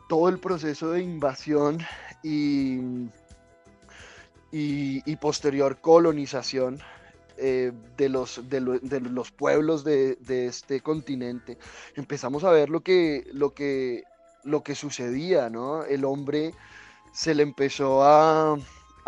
todo 0.08 0.30
el 0.30 0.40
proceso 0.40 0.92
de 0.92 1.02
invasión 1.04 1.80
y, 2.24 2.80
y, 4.52 5.16
posterior 5.18 5.82
colonización 5.82 6.80
eh, 7.38 7.72
de, 7.98 8.10
los, 8.10 8.42
de, 8.50 8.60
los 8.60 9.32
pueblos 9.32 9.84
de, 9.84 10.16
de, 10.16 10.48
este 10.48 10.82
continente, 10.82 11.58
empezamos 11.96 12.44
a 12.44 12.52
ver 12.52 12.70
lo 12.70 12.82
que, 12.82 13.28
lo 13.34 13.54
que, 13.54 14.04
lo 14.44 14.64
que 14.64 14.76
sucedía, 14.76 15.50
¿no? 15.50 15.84
El 15.84 16.06
hombre 16.06 16.54
se 17.14 17.36
le 17.36 17.44
empezó 17.44 18.04
a 18.04 18.58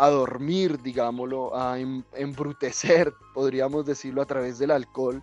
a 0.00 0.08
dormir, 0.08 0.80
digámoslo, 0.80 1.54
a 1.54 1.78
em, 1.78 2.02
embrutecer, 2.14 3.12
podríamos 3.34 3.84
decirlo, 3.84 4.22
a 4.22 4.26
través 4.26 4.58
del 4.58 4.70
alcohol, 4.70 5.22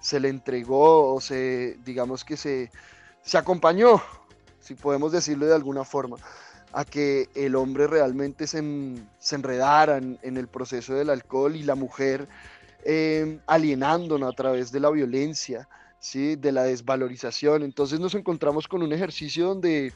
se 0.00 0.20
le 0.20 0.28
entregó 0.28 1.12
o 1.12 1.20
se, 1.20 1.76
digamos 1.84 2.24
que 2.24 2.36
se, 2.36 2.70
se 3.22 3.38
acompañó, 3.38 4.00
si 4.60 4.74
podemos 4.74 5.10
decirlo 5.10 5.46
de 5.46 5.54
alguna 5.56 5.82
forma, 5.82 6.16
a 6.74 6.84
que 6.84 7.28
el 7.36 7.54
hombre 7.54 7.86
realmente 7.86 8.48
se, 8.48 8.62
se 9.18 9.36
enredara 9.36 9.98
en, 9.98 10.36
el 10.36 10.48
proceso 10.48 10.94
del 10.94 11.08
alcohol 11.08 11.54
y 11.54 11.62
la 11.62 11.76
mujer 11.76 12.26
eh, 12.84 13.38
alienándonos 13.46 14.30
a 14.30 14.34
través 14.34 14.72
de 14.72 14.80
la 14.80 14.90
violencia, 14.90 15.68
¿sí? 16.00 16.34
de 16.34 16.50
la 16.50 16.64
desvalorización. 16.64 17.62
Entonces 17.62 18.00
nos 18.00 18.16
encontramos 18.16 18.66
con 18.66 18.82
un 18.82 18.92
ejercicio 18.92 19.46
donde 19.46 19.92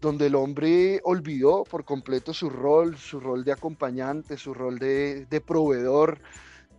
donde 0.00 0.26
el 0.26 0.34
hombre 0.34 1.00
olvidó 1.04 1.64
por 1.64 1.84
completo 1.84 2.34
su 2.34 2.50
rol, 2.50 2.96
su 2.98 3.20
rol 3.20 3.42
de 3.42 3.52
acompañante, 3.52 4.36
su 4.36 4.52
rol 4.52 4.78
de, 4.78 5.42
proveedor 5.46 6.20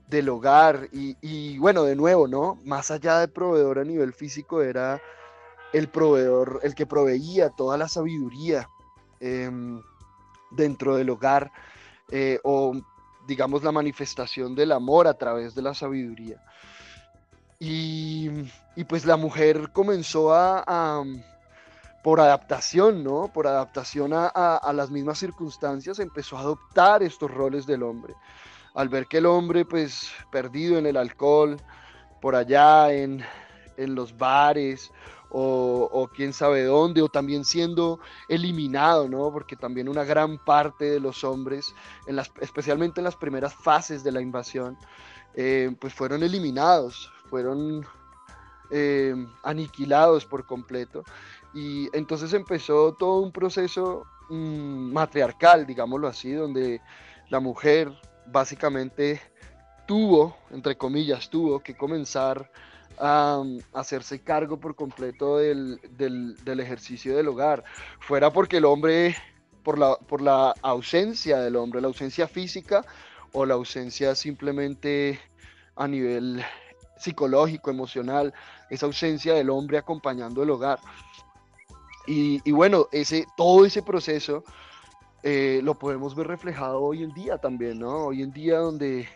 del 0.08 0.29
hogar. 0.29 0.89
Y, 0.91 1.58
bueno, 1.58 1.84
de 1.84 1.95
nuevo, 1.95 2.27
¿no? 2.27 2.60
Más 2.65 2.91
allá 2.91 3.19
de 3.19 3.27
proveedor 3.27 3.79
a 3.79 3.84
nivel 3.84 4.13
físico, 4.13 4.62
era 4.62 5.01
el 5.73 5.88
proveedor, 5.88 6.60
el 6.62 6.75
que 6.75 6.86
proveía 6.86 7.49
toda 7.49 7.77
la 7.77 7.88
sabiduría 7.88 8.69
em, 9.25 9.81
dentro 10.51 10.95
del 10.95 11.09
hogar, 11.09 11.51
eh, 12.11 12.39
o 12.43 12.73
digamos 13.27 13.63
la 13.63 13.71
manifestación 13.71 14.55
del 14.55 14.71
amor 14.71 15.07
a 15.07 15.15
través 15.15 15.55
de 15.55 15.61
la 15.61 15.73
sabiduría. 15.73 16.41
Y, 17.59 18.29
pues 18.88 19.05
la 19.05 19.17
mujer 19.17 19.71
comenzó 19.71 20.33
a 20.33 21.03
por 22.05 22.19
adaptación, 22.19 23.03
¿no? 23.03 23.29
Por 23.33 23.47
adaptación 23.47 24.11
a, 24.13 24.71
las 24.75 24.91
mismas 24.91 25.17
circunstancias, 25.17 25.97
empezó 25.97 26.38
a 26.38 26.41
adoptar 26.41 27.01
estos 27.01 27.31
roles 27.31 27.65
del 27.65 27.81
hombre. 27.81 28.13
Al 28.75 28.89
ver 28.89 29.07
que 29.07 29.17
el 29.17 29.25
hombre, 29.25 29.65
pues, 29.65 30.11
perdido 30.31 30.77
en 30.77 30.85
el 30.85 30.97
alcohol, 30.97 31.57
por 32.21 32.35
allá 32.35 32.93
en, 32.93 33.25
los 33.75 34.15
bares, 34.15 34.91
o, 35.38 36.10
quién 36.13 36.32
sabe 36.32 36.63
dónde, 36.63 37.02
o 37.02 37.10
también 37.10 37.43
siendo 37.43 38.00
eliminado, 38.30 39.10
¿no? 39.10 39.32
Porque 39.32 39.58
también 39.58 39.89
una 39.89 40.06
gran 40.06 40.38
parte 40.38 40.86
de 40.86 41.00
los 41.00 41.24
hombres, 41.26 41.76
en 42.08 42.15
las, 42.15 42.32
especialmente 42.39 43.02
en 43.02 43.04
las 43.04 43.17
primeras 43.17 43.54
fases 43.54 44.04
de 44.04 44.13
la 44.13 44.21
invasión, 44.21 44.78
eh, 45.34 45.76
pues 45.80 45.93
fueron 45.93 46.24
eliminados, 46.24 47.12
fueron 47.30 47.86
eh, 48.71 49.13
aniquilados 49.43 50.26
por 50.26 50.45
completo. 50.45 51.04
Y 51.54 51.89
entonces 51.95 52.32
empezó 52.34 52.93
todo 52.93 53.19
un 53.19 53.34
proceso 53.34 54.06
mm, 54.30 54.93
matriarcal, 54.93 55.65
digámoslo 55.65 56.08
así, 56.08 56.32
donde 56.32 56.82
la 57.30 57.41
mujer 57.41 57.91
básicamente 58.28 59.21
tuvo, 59.86 60.38
entre 60.52 60.78
comillas, 60.78 61.30
tuvo 61.30 61.60
que 61.60 61.76
comenzar 61.76 62.50
a, 62.99 63.43
hacerse 63.73 64.19
cargo 64.19 64.60
por 64.60 64.75
completo 64.75 65.38
del, 65.38 65.79
ejercicio 66.45 67.15
del 67.15 67.27
hogar. 67.27 67.63
Fuera 67.99 68.31
porque 68.31 68.58
el 68.58 68.65
hombre, 68.65 69.15
por 69.63 69.77
la, 69.77 69.95
por 69.95 70.21
la 70.21 70.53
ausencia 70.62 71.39
del 71.39 71.55
hombre, 71.55 71.81
la 71.81 71.88
ausencia 71.88 72.27
física 72.27 72.86
o 73.31 73.45
la 73.45 73.55
ausencia 73.55 74.15
simplemente 74.15 75.19
a 75.75 75.88
nivel 75.88 76.43
psicológico, 76.97 77.69
emocional, 77.69 78.34
esa 78.69 78.86
ausencia 78.86 79.34
del 79.34 79.49
hombre 79.49 79.77
acompañando 79.77 80.43
el 80.43 80.49
hogar. 80.49 80.79
Y, 82.08 82.51
bueno, 82.51 82.88
ese, 82.91 83.25
todo 83.36 83.65
ese 83.65 83.81
proceso 83.81 84.43
eh, 85.23 85.60
lo 85.63 85.73
podemos 85.73 86.15
ver 86.15 86.27
reflejado 86.27 86.81
hoy 86.81 87.03
en 87.03 87.13
día 87.13 87.39
también, 87.39 87.79
¿no? 87.79 88.05
Hoy 88.05 88.21
en 88.21 88.31
día 88.31 88.60
donde, 88.60 89.10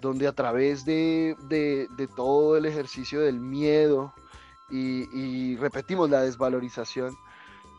donde 0.00 0.26
a 0.26 0.32
través 0.32 0.84
de, 0.84 1.36
todo 2.14 2.56
el 2.56 2.66
ejercicio 2.66 3.20
del 3.20 3.40
miedo 3.40 4.12
y, 4.70 5.56
repetimos 5.56 6.10
la 6.10 6.22
desvalorización, 6.22 7.16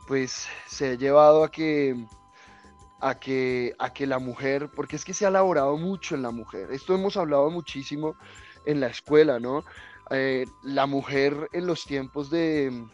pues 0.07 0.47
se 0.67 0.91
ha 0.91 0.93
llevado 0.95 1.43
a 1.43 1.51
que, 1.51 2.05
a 3.01 3.19
que, 3.19 3.75
a 3.77 3.93
que 3.93 4.07
la 4.07 4.19
mujer, 4.19 4.69
porque 4.75 4.95
es 4.95 5.05
que 5.05 5.13
se 5.13 5.25
ha 5.25 5.29
elaborado 5.29 5.77
mucho 5.77 6.15
en 6.15 6.21
la 6.21 6.31
mujer, 6.31 6.71
esto 6.71 6.95
hemos 6.95 7.17
hablado 7.17 7.49
muchísimo 7.49 8.15
en 8.65 8.79
la 8.79 8.87
escuela, 8.87 9.39
¿no? 9.39 9.63
Eh, 10.09 10.45
la 10.63 10.85
mujer 10.85 11.49
en 11.51 11.67
los 11.67 11.85
tiempos 11.85 12.29
de, 12.29 12.85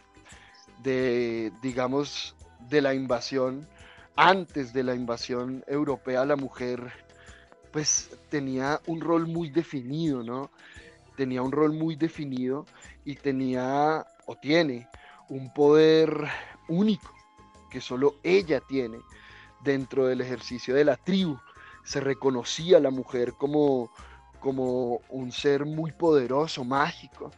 de, 0.82 1.52
digamos, 1.62 2.34
de 2.68 2.82
la 2.82 2.94
invasión, 2.94 3.68
antes 4.16 4.72
de 4.72 4.82
la 4.82 4.94
invasión 4.94 5.64
europea, 5.66 6.24
la 6.24 6.36
mujer 6.36 7.03
pues 7.74 8.08
tenía 8.28 8.80
un 8.86 9.00
rol 9.00 9.26
muy 9.26 9.50
definido, 9.50 10.22
¿no? 10.22 10.48
Tenía 11.16 11.42
un 11.42 11.50
rol 11.50 11.72
muy 11.72 11.96
definido 11.96 12.66
y 13.04 13.16
tenía 13.16 14.06
o 14.26 14.36
tiene 14.36 14.88
un 15.28 15.52
poder 15.52 16.28
único 16.68 17.12
que 17.72 17.80
solo 17.80 18.14
ella 18.22 18.60
tiene 18.60 18.98
dentro 19.64 20.06
del 20.06 20.20
ejercicio 20.20 20.72
de 20.72 20.84
la 20.84 20.96
tribu. 20.96 21.36
Se 21.82 21.98
reconocía 21.98 22.76
a 22.76 22.80
la 22.80 22.92
mujer 22.92 23.32
como, 23.32 23.90
como 24.38 25.00
un 25.08 25.32
ser 25.32 25.66
muy 25.66 25.90
poderoso, 25.90 26.62
mágico, 26.62 27.32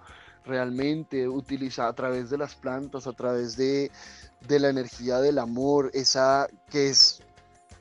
realmente 0.44 1.27
utilizada 1.27 1.88
a 1.88 1.94
través 1.94 2.29
de 2.29 2.37
las 2.37 2.55
plantas, 2.55 3.07
a 3.07 3.14
través 3.14 3.57
de, 3.57 3.90
la 4.51 4.68
energía 4.68 5.18
del 5.18 5.38
amor, 5.38 5.90
esa 5.94 6.46
que 6.68 6.90
es 6.90 7.22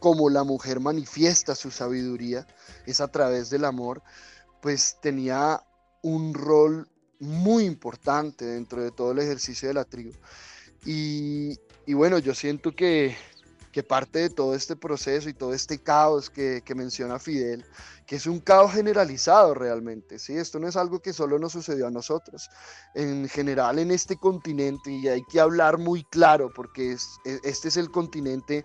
como 0.05 0.29
la 0.29 0.43
mujer 0.43 0.79
manifiesta 0.79 1.55
su 1.55 1.71
sabiduría, 1.71 2.45
es 2.85 3.01
a 3.01 3.07
través 3.07 3.49
del 3.49 3.65
amor, 3.65 4.03
pues 4.61 4.97
tenía 5.01 5.63
un 6.03 6.35
rol 6.35 6.87
muy 7.19 7.65
importante 7.65 8.45
dentro 8.45 8.83
de 8.83 8.91
todo 8.91 9.13
el 9.13 9.17
ejercicio 9.17 9.67
de 9.67 9.73
la 9.73 9.83
tribu. 9.83 10.11
Y, 10.85 11.57
bueno, 11.91 12.19
yo 12.19 12.35
siento 12.35 12.75
que, 12.75 13.17
parte 13.89 14.19
de 14.19 14.29
todo 14.29 14.53
este 14.53 14.75
proceso 14.75 15.27
y 15.27 15.33
todo 15.33 15.55
este 15.55 15.79
caos 15.79 16.29
que, 16.29 16.61
que 16.63 16.75
menciona 16.75 17.17
Fidel, 17.17 17.65
que 18.05 18.17
es 18.17 18.27
un 18.27 18.39
caos 18.39 18.73
generalizado 18.73 19.55
realmente, 19.55 20.19
¿sí? 20.19 20.37
Esto 20.37 20.59
no 20.59 20.67
es 20.67 20.75
algo 20.75 20.99
que 20.99 21.13
solo 21.13 21.39
nos 21.39 21.53
sucedió 21.53 21.87
a 21.87 21.91
nosotros, 21.91 22.47
en 22.93 23.27
general 23.27 23.79
en 23.79 23.89
este 23.89 24.17
continente, 24.17 24.91
y 24.91 25.07
hay 25.07 25.23
que 25.23 25.39
hablar 25.39 25.79
muy 25.79 26.03
claro, 26.03 26.51
porque 26.55 26.91
es, 26.91 27.07
e, 27.25 27.39
este 27.43 27.69
es 27.69 27.77
el 27.77 27.89
continente 27.89 28.63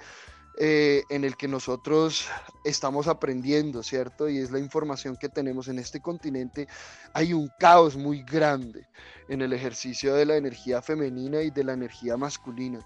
eh, 0.63 1.05
en 1.09 1.25
el 1.25 1.39
que 1.39 1.49
nosotros 1.49 2.29
estamos 2.65 3.09
aprendiendo, 3.09 3.83
¿cierto? 3.83 4.29
Y 4.29 4.37
es 4.37 4.51
la 4.51 4.59
información 4.59 5.17
que 5.17 5.31
tenemos 5.31 5.69
en 5.69 5.79
este 5.79 6.03
continente. 6.03 6.69
Hay 7.15 7.33
un 7.33 7.51
caos 7.59 7.97
muy 7.97 8.23
grande 8.25 8.87
en 9.31 9.41
el 9.41 9.55
ejercicio 9.55 10.15
de 10.15 10.27
la 10.27 10.37
energía 10.37 10.83
femenina 10.83 11.41
y 11.41 11.51
de 11.51 11.65
la 11.65 11.73
energía 11.73 12.19
masculina, 12.19 12.81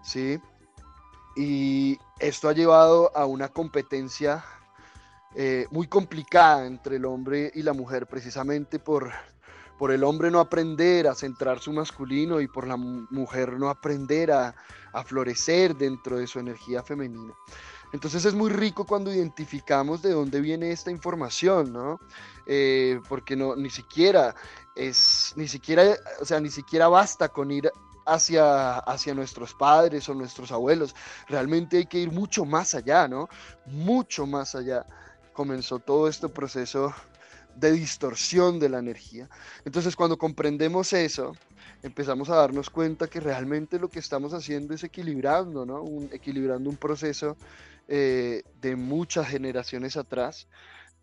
¿sí? 0.00 0.38
Y 1.34 1.98
esto 2.20 2.48
ha 2.48 2.52
llevado 2.52 3.10
a 3.16 3.26
una 3.26 3.48
competencia 3.48 4.44
eh, 5.34 5.66
muy 5.72 5.88
complicada 5.88 6.68
entre 6.68 6.98
el 6.98 7.04
hombre 7.04 7.50
y 7.52 7.62
la 7.62 7.72
mujer, 7.72 8.06
precisamente 8.06 8.78
por, 8.78 9.10
por 9.78 9.92
el 9.92 10.02
hombre 10.04 10.30
no 10.30 10.40
aprender 10.40 11.06
a 11.06 11.14
centrar 11.14 11.60
su 11.60 11.72
masculino 11.72 12.40
y 12.40 12.48
por 12.48 12.66
la 12.66 12.76
mujer 12.76 13.52
no 13.54 13.70
aprender 13.70 14.32
a, 14.32 14.54
florecer 15.04 15.76
dentro 15.76 16.18
de 16.18 16.26
su 16.26 16.40
energía 16.40 16.82
femenina. 16.82 17.32
Entonces 17.92 18.24
es 18.24 18.34
muy 18.34 18.50
rico 18.50 18.84
cuando 18.84 19.14
identificamos 19.14 20.02
de 20.02 20.10
dónde 20.10 20.40
viene 20.40 20.72
esta 20.72 20.90
información, 20.90 21.72
¿no? 21.72 22.00
Eh, 22.46 22.98
porque 23.08 23.36
no, 23.36 23.54
ni 23.54 23.70
siquiera 23.70 24.34
es, 24.74 25.34
ni 25.36 25.46
siquiera, 25.46 25.84
o 26.20 26.24
sea, 26.24 26.40
ni 26.40 26.50
siquiera 26.50 26.88
basta 26.88 27.28
con 27.28 27.52
ir 27.52 27.70
hacia, 28.06 28.78
hacia 28.78 29.14
nuestros 29.14 29.54
padres 29.54 30.08
o 30.08 30.14
nuestros 30.14 30.50
abuelos. 30.50 30.96
Realmente 31.28 31.76
hay 31.76 31.86
que 31.86 31.98
ir 31.98 32.10
mucho 32.10 32.44
más 32.44 32.74
allá, 32.74 33.06
¿no? 33.06 33.28
Mucho 33.66 34.26
más 34.26 34.56
allá 34.56 34.84
comenzó 35.32 35.78
todo 35.78 36.08
este 36.08 36.28
proceso 36.28 36.92
de 37.58 37.72
distorsión 37.72 38.58
de 38.58 38.68
la 38.68 38.78
energía. 38.78 39.28
Entonces 39.64 39.96
cuando 39.96 40.16
comprendemos 40.16 40.92
eso, 40.92 41.32
empezamos 41.82 42.30
a 42.30 42.36
darnos 42.36 42.70
cuenta 42.70 43.08
que 43.08 43.20
realmente 43.20 43.78
lo 43.78 43.88
que 43.88 43.98
estamos 43.98 44.32
haciendo 44.32 44.74
es 44.74 44.84
equilibrando, 44.84 45.66
¿no? 45.66 45.84
Equilibrando 46.12 46.70
un 46.70 46.76
proceso 46.76 47.36
eh, 47.88 48.42
de 48.60 48.76
muchas 48.76 49.28
generaciones 49.28 49.96
atrás, 49.96 50.46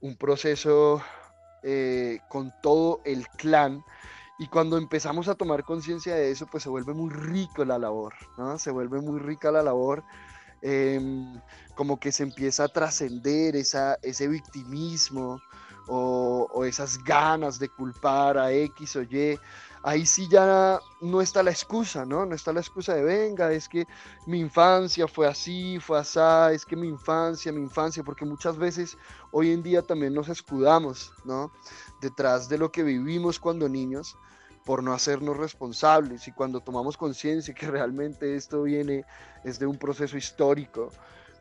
un 0.02 0.16
proceso 0.16 1.02
eh, 1.64 2.20
con 2.30 2.54
todo 2.62 3.02
el 3.06 3.28
clan. 3.28 3.84
Y 4.38 4.48
cuando 4.48 4.78
empezamos 4.78 5.28
a 5.28 5.36
tomar 5.36 5.64
conciencia 5.64 6.16
de 6.16 6.30
eso, 6.30 6.46
pues 6.46 6.64
se 6.64 6.70
vuelve 6.70 6.94
muy 6.94 7.10
rico 7.10 7.64
la 7.64 7.80
labor, 7.80 8.14
¿no? 8.38 8.58
Se 8.60 8.72
vuelve 8.72 9.00
muy 9.00 9.20
rica 9.20 9.52
la 9.52 9.64
labor. 9.64 10.04
Em, 10.62 11.40
como 11.76 12.00
que 12.00 12.12
se 12.12 12.24
empieza 12.24 12.64
a 12.64 12.68
trascender 12.68 13.56
ese 13.56 14.28
victimismo, 14.28 15.40
o, 15.88 16.64
esas 16.66 17.04
ganas 17.04 17.60
de 17.60 17.70
culpar 17.70 18.38
a 18.38 18.52
X 18.52 18.96
o 18.96 19.04
Y, 19.04 19.40
ahí 19.84 20.06
sí 20.06 20.28
ya 20.28 20.80
no 21.02 21.22
está 21.22 21.44
la 21.44 21.52
excusa, 21.52 22.06
¿no? 22.06 22.26
No 22.26 22.34
está 22.34 22.52
la 22.52 22.60
excusa 22.60 22.96
de, 22.96 23.04
venga, 23.04 23.52
es 23.52 23.70
que 23.70 23.86
mi 24.26 24.40
infancia 24.40 25.08
fue 25.08 25.28
así, 25.28 25.80
fue 25.80 26.00
así, 26.00 26.20
es 26.54 26.66
que 26.66 26.76
mi 26.76 26.88
infancia, 26.88 27.52
mi 27.52 27.62
infancia, 27.62 28.04
porque 28.04 28.26
muchas 28.26 28.58
veces 28.58 28.98
hoy 29.32 29.52
en 29.52 29.62
día 29.62 29.82
también 29.84 30.14
nos 30.14 30.30
escudamos, 30.30 31.14
¿no? 31.24 31.52
Detrás 32.02 32.50
de 32.50 32.58
lo 32.58 32.72
que 32.72 32.84
vivimos 32.84 33.40
cuando 33.40 33.70
niños 33.70 34.18
por 34.66 34.82
no 34.82 34.94
hacernos 34.94 35.38
responsables 35.38 36.28
y 36.28 36.32
cuando 36.32 36.60
tomamos 36.60 36.98
conciencia 36.98 37.54
que 37.54 37.70
realmente 37.70 38.36
esto 38.36 38.64
viene 38.64 39.06
es 39.44 39.60
de 39.60 39.68
un 39.68 39.78
proceso 39.78 40.18
histórico, 40.18 40.92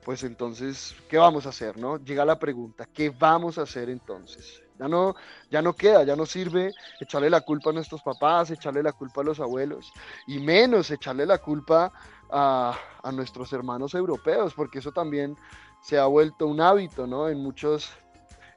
pues 0.05 0.23
entonces, 0.23 0.95
¿qué 1.09 1.17
vamos 1.17 1.47
a 1.47 1.49
hacer? 1.49 1.79
¿no? 1.79 1.97
Llega 1.97 2.25
la 2.25 2.39
pregunta, 2.39 2.87
¿qué 2.93 3.11
vamos 3.11 3.59
a 3.59 3.63
hacer 3.63 3.89
entonces? 3.89 4.63
Ya 4.79 4.89
no, 4.89 5.15
ya 5.51 5.63
no 5.63 5.75
queda, 5.75 6.03
ya 6.05 6.17
no 6.17 6.27
sirve 6.27 6.75
echarle 7.01 7.31
la 7.31 7.41
culpa 7.41 7.71
a 7.71 7.73
nuestros 7.73 8.03
papás, 8.03 8.51
echarle 8.51 8.83
la 8.83 8.93
culpa 8.93 9.21
a 9.21 9.25
los 9.25 9.41
abuelos, 9.41 9.93
y 10.27 10.41
menos 10.41 10.91
echarle 10.91 11.25
la 11.27 11.39
culpa 11.39 11.93
a, 12.31 12.79
a 13.03 13.13
nuestros 13.13 13.53
hermanos 13.53 13.95
europeos, 13.95 14.53
porque 14.55 14.81
eso 14.81 14.93
también 14.93 15.37
se 15.81 15.99
ha 15.99 16.07
vuelto 16.07 16.47
un 16.49 16.61
hábito, 16.61 17.07
¿no? 17.07 17.29
En 17.29 17.39
muchos, 17.39 17.93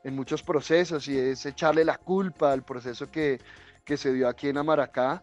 en 0.03 0.15
muchos 0.15 0.41
procesos, 0.41 1.07
y 1.07 1.17
es 1.17 1.45
echarle 1.45 1.85
la 1.85 1.97
culpa 1.97 2.51
al 2.51 2.63
proceso 2.63 3.11
que, 3.11 3.39
que 3.85 3.95
se 3.95 4.11
dio 4.11 4.27
aquí 4.27 4.49
en 4.49 4.57
Amaracá, 4.57 5.21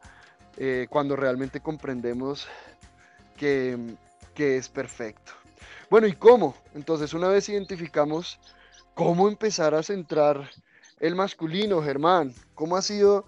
eh, 0.57 0.87
cuando 0.89 1.17
realmente 1.17 1.61
comprendemos 1.61 2.47
que, 3.37 3.97
que 4.33 4.57
es 4.57 4.69
perfecto. 4.69 5.33
Bueno, 5.95 6.09
¿y 6.09 6.15
cómo? 6.15 6.57
Entonces, 6.75 7.15
una 7.15 7.29
vez 7.29 7.49
identificamos 7.49 8.41
cómo 8.95 9.29
empezar 9.29 9.77
a 9.77 9.83
centrar 9.85 10.51
el 10.99 11.15
masculino, 11.15 11.81
Germán, 11.81 12.35
¿cómo 12.57 12.77
ha 12.77 12.83
sido 12.83 13.27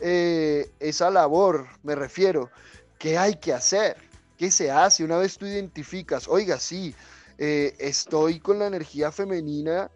eh, 0.00 0.70
esa 0.78 1.10
labor? 1.10 1.66
Me 1.82 1.96
refiero, 1.96 2.50
¿qué 3.00 3.18
hay 3.18 3.34
que 3.34 3.52
hacer? 3.52 3.96
¿Qué 4.38 4.52
se 4.52 4.70
hace? 4.70 5.02
Una 5.02 5.16
vez 5.16 5.36
tú 5.36 5.46
identificas, 5.46 6.28
oiga, 6.28 6.60
sí, 6.60 6.94
eh, 7.36 7.74
estoy 7.80 8.38
con 8.38 8.60
la 8.60 8.68
energía 8.68 9.10
femenina 9.10 9.90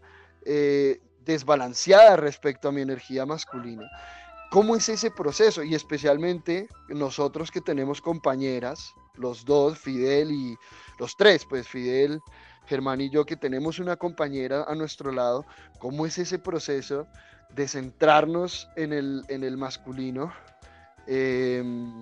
eh, 0.45 1.01
desbalanceada 1.25 2.17
respecto 2.17 2.67
a 2.67 2.73
mi 2.73 2.81
energía 2.81 3.27
masculina. 3.27 3.89
¿Cómo 4.51 4.75
es 4.75 4.89
ese 4.89 5.13
proceso? 5.13 5.63
Y 5.63 5.77
especialmente 5.77 6.67
nosotros 6.89 7.53
que 7.53 7.61
tenemos 7.61 8.01
compañeras, 8.01 8.93
los 9.19 9.45
dos, 9.45 9.79
Fidel 9.79 10.31
y 10.31 10.57
los 10.99 11.17
tres, 11.17 11.45
pues 11.45 11.69
Fidel, 11.69 12.21
Germán 12.67 13.01
y 13.01 13.11
yo, 13.11 13.25
que 13.25 13.37
tenemos 13.37 13.79
una 13.79 13.97
compañera 13.97 14.65
a 14.65 14.75
nuestro 14.75 15.11
lado, 15.11 15.45
¿cómo 15.79 16.07
es 16.07 16.19
ese 16.19 16.39
proceso 16.39 17.07
de 17.55 17.67
centrarnos 17.67 18.69
en 18.77 18.93
el, 18.93 19.25
en 19.29 19.43
el 19.43 19.57
masculino 19.57 20.33
em, 21.07 21.99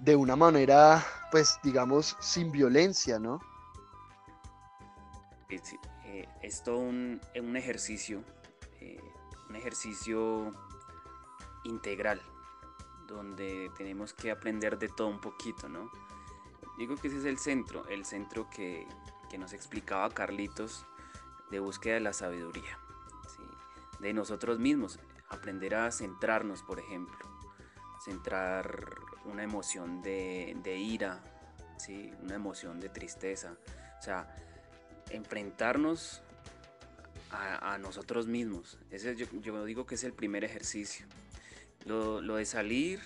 de 0.00 0.16
una 0.16 0.34
manera, 0.36 1.04
pues 1.30 1.58
digamos, 1.62 2.16
sin 2.20 2.50
violencia, 2.50 3.18
¿no? 3.18 3.40
Es, 5.48 5.74
eh, 6.04 6.26
todo 6.64 6.78
un, 6.78 7.20
ejercicio, 7.56 8.24
eh, 8.80 9.00
un 9.48 9.56
ejercicio 9.56 10.52
integral, 11.64 12.20
donde 13.14 13.70
tenemos 13.76 14.12
que 14.12 14.30
aprender 14.30 14.78
de 14.78 14.88
todo 14.88 15.08
un 15.08 15.20
poquito, 15.20 15.68
¿no? 15.68 15.90
Digo 16.76 16.96
que 16.96 17.08
ese 17.08 17.18
es 17.18 17.24
el 17.24 17.38
centro, 17.38 17.86
el 17.88 18.04
centro 18.04 18.48
que, 18.50 18.86
nos 19.38 19.52
explicaba 19.52 20.10
Carlitos 20.10 20.86
de 21.50 21.58
búsqueda 21.58 21.94
de 21.94 22.00
la 22.00 22.12
sabiduría, 22.12 22.78
de 23.98 24.12
nosotros 24.12 24.60
mismos, 24.60 25.00
aprender 25.28 25.74
a 25.74 25.90
centrarnos, 25.90 26.62
por 26.62 26.78
ejemplo, 26.78 27.18
centrar 28.04 28.94
una 29.24 29.42
emoción 29.42 30.02
de, 30.02 30.78
ira, 30.78 31.20
¿sí? 31.78 32.12
una 32.22 32.36
emoción 32.36 32.78
de 32.78 32.90
tristeza, 32.90 33.56
o 33.98 34.02
sea, 34.02 34.32
enfrentarnos 35.10 36.22
a, 37.32 37.76
nosotros 37.78 38.28
mismos. 38.28 38.78
Ese 38.92 39.16
yo, 39.16 39.26
yo 39.40 39.64
digo 39.64 39.84
que 39.84 39.96
es 39.96 40.04
el 40.04 40.12
primer 40.12 40.44
ejercicio. 40.44 41.06
Lo, 41.84 42.20
de 42.36 42.46
salir, 42.46 43.00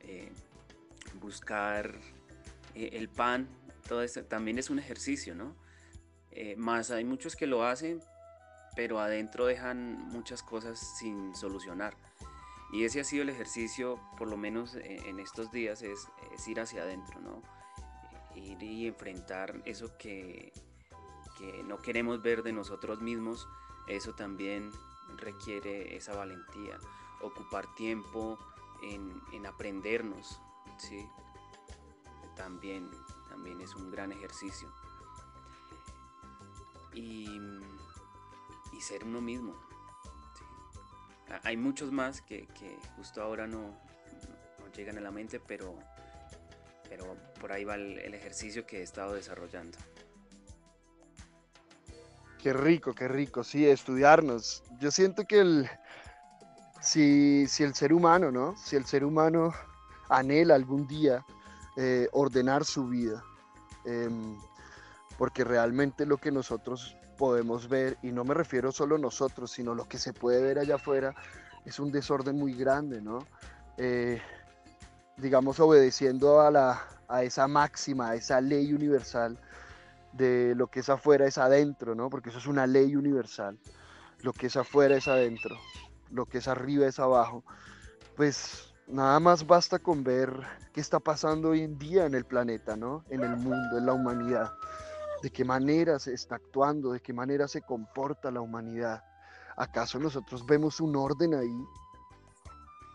eh, 0.00 0.32
buscar 1.20 1.94
eh, 2.74 2.90
el 2.94 3.08
pan, 3.08 3.48
todo 3.86 4.02
esto 4.02 4.24
también 4.24 4.58
es 4.58 4.68
un 4.68 4.80
ejercicio, 4.80 5.34
¿no? 5.34 5.54
Eh, 6.32 6.56
más 6.56 6.90
hay 6.90 7.04
muchos 7.04 7.36
que 7.36 7.46
lo 7.46 7.64
hacen, 7.64 8.00
pero 8.74 8.98
adentro 8.98 9.46
dejan 9.46 9.98
muchas 10.08 10.42
cosas 10.42 10.98
sin 10.98 11.34
solucionar. 11.36 11.96
Y 12.72 12.84
ese 12.84 13.00
ha 13.00 13.04
sido 13.04 13.22
el 13.22 13.28
ejercicio, 13.28 14.00
por 14.16 14.28
lo 14.28 14.36
menos 14.36 14.76
en 14.76 15.18
estos 15.18 15.50
días, 15.50 15.82
es, 15.82 16.06
ir 16.46 16.60
hacia 16.60 16.82
adentro, 16.82 17.20
¿no? 17.20 17.42
Ir 18.36 18.62
y 18.62 18.86
enfrentar 18.86 19.60
eso 19.64 19.96
que, 19.98 20.52
que 21.36 21.64
no 21.64 21.82
queremos 21.82 22.22
ver 22.22 22.44
de 22.44 22.52
nosotros 22.52 23.00
mismos, 23.00 23.48
eso 23.88 24.14
también 24.14 24.70
requiere 25.16 25.96
esa 25.96 26.14
valentía 26.14 26.78
ocupar 27.22 27.72
tiempo 27.74 28.38
en, 28.82 29.46
aprendernos, 29.46 30.40
¿sí? 30.78 31.06
También, 32.36 32.90
también 33.28 33.60
es 33.60 33.74
un 33.74 33.90
gran 33.90 34.12
ejercicio. 34.12 34.68
Y, 36.94 37.40
ser 38.80 39.04
uno 39.04 39.20
mismo. 39.20 39.54
Hay 41.42 41.58
muchos 41.58 41.92
más 41.92 42.22
que, 42.22 42.48
justo 42.96 43.22
ahora 43.22 43.46
no, 43.46 43.78
llegan 44.74 44.96
a 44.96 45.02
la 45.02 45.10
mente, 45.10 45.38
pero, 45.38 45.78
pero 46.88 47.14
por 47.38 47.52
ahí 47.52 47.62
va 47.62 47.74
el, 47.74 47.98
el 47.98 48.14
ejercicio 48.14 48.66
que 48.66 48.78
he 48.78 48.82
estado 48.82 49.12
desarrollando. 49.12 49.76
Qué 52.42 52.54
rico, 52.54 52.94
qué 52.94 53.06
rico, 53.06 53.44
sí, 53.44 53.66
estudiarnos. 53.66 54.62
Yo 54.78 54.90
siento 54.90 55.26
que 55.26 55.40
el, 55.40 55.70
si, 56.90 57.62
el 57.62 57.74
ser 57.74 57.92
humano, 57.92 58.32
¿no? 58.32 58.56
Si 58.56 58.74
el 58.74 58.84
ser 58.84 59.04
humano 59.04 59.52
anhela 60.08 60.56
algún 60.56 60.88
día 60.88 61.24
eh, 61.76 62.08
ordenar 62.12 62.64
su 62.64 62.88
vida, 62.88 63.22
em, 63.84 64.36
porque 65.16 65.44
realmente 65.44 66.04
lo 66.04 66.16
que 66.16 66.32
nosotros 66.32 66.96
podemos 67.16 67.68
ver, 67.68 67.96
y 68.02 68.10
no 68.10 68.24
me 68.24 68.34
refiero 68.34 68.72
solo 68.72 68.96
a 68.96 68.98
nosotros, 68.98 69.52
sino 69.52 69.74
lo 69.74 69.86
que 69.86 69.98
se 69.98 70.12
puede 70.12 70.42
ver 70.42 70.58
allá 70.58 70.76
afuera, 70.76 71.14
es 71.64 71.78
un 71.78 71.92
desorden 71.92 72.36
muy 72.36 72.54
grande, 72.54 73.00
¿no? 73.00 73.24
Eh, 73.76 74.20
digamos, 75.16 75.60
obedeciendo 75.60 76.40
a, 76.40 76.50
la, 76.50 76.82
a 77.08 77.22
esa 77.22 77.46
máxima, 77.46 78.10
a 78.10 78.14
esa 78.16 78.40
ley 78.40 78.72
universal 78.72 79.38
de 80.12 80.54
lo 80.56 80.66
que 80.66 80.80
es 80.80 80.88
afuera 80.88 81.26
es 81.26 81.38
adentro, 81.38 81.94
¿no? 81.94 82.10
Porque 82.10 82.30
eso 82.30 82.38
es 82.38 82.46
una 82.48 82.66
ley 82.66 82.96
universal. 82.96 83.58
Lo 84.22 84.32
que 84.32 84.48
es 84.48 84.56
afuera 84.56 84.96
es 84.96 85.06
adentro 85.06 85.56
lo 86.10 86.26
que 86.26 86.38
es 86.38 86.48
arriba 86.48 86.86
es 86.86 86.98
abajo, 86.98 87.44
pues 88.16 88.74
nada 88.86 89.18
más 89.20 89.46
basta 89.46 89.78
con 89.78 90.02
ver 90.02 90.32
qué 90.72 90.80
está 90.80 90.98
pasando 90.98 91.50
hoy 91.50 91.62
en 91.62 91.78
día 91.78 92.06
en 92.06 92.14
el 92.14 92.24
planeta, 92.24 92.76
¿no? 92.76 93.04
En 93.08 93.22
el 93.22 93.36
mundo, 93.36 93.78
en 93.78 93.86
la 93.86 93.92
humanidad. 93.92 94.52
De 95.22 95.30
qué 95.30 95.44
manera 95.44 95.98
se 95.98 96.14
está 96.14 96.36
actuando, 96.36 96.92
de 96.92 97.00
qué 97.00 97.12
manera 97.12 97.46
se 97.46 97.62
comporta 97.62 98.30
la 98.30 98.40
humanidad. 98.40 99.02
¿Acaso 99.56 99.98
nosotros 99.98 100.44
vemos 100.46 100.80
un 100.80 100.96
orden 100.96 101.34
ahí? 101.34 101.64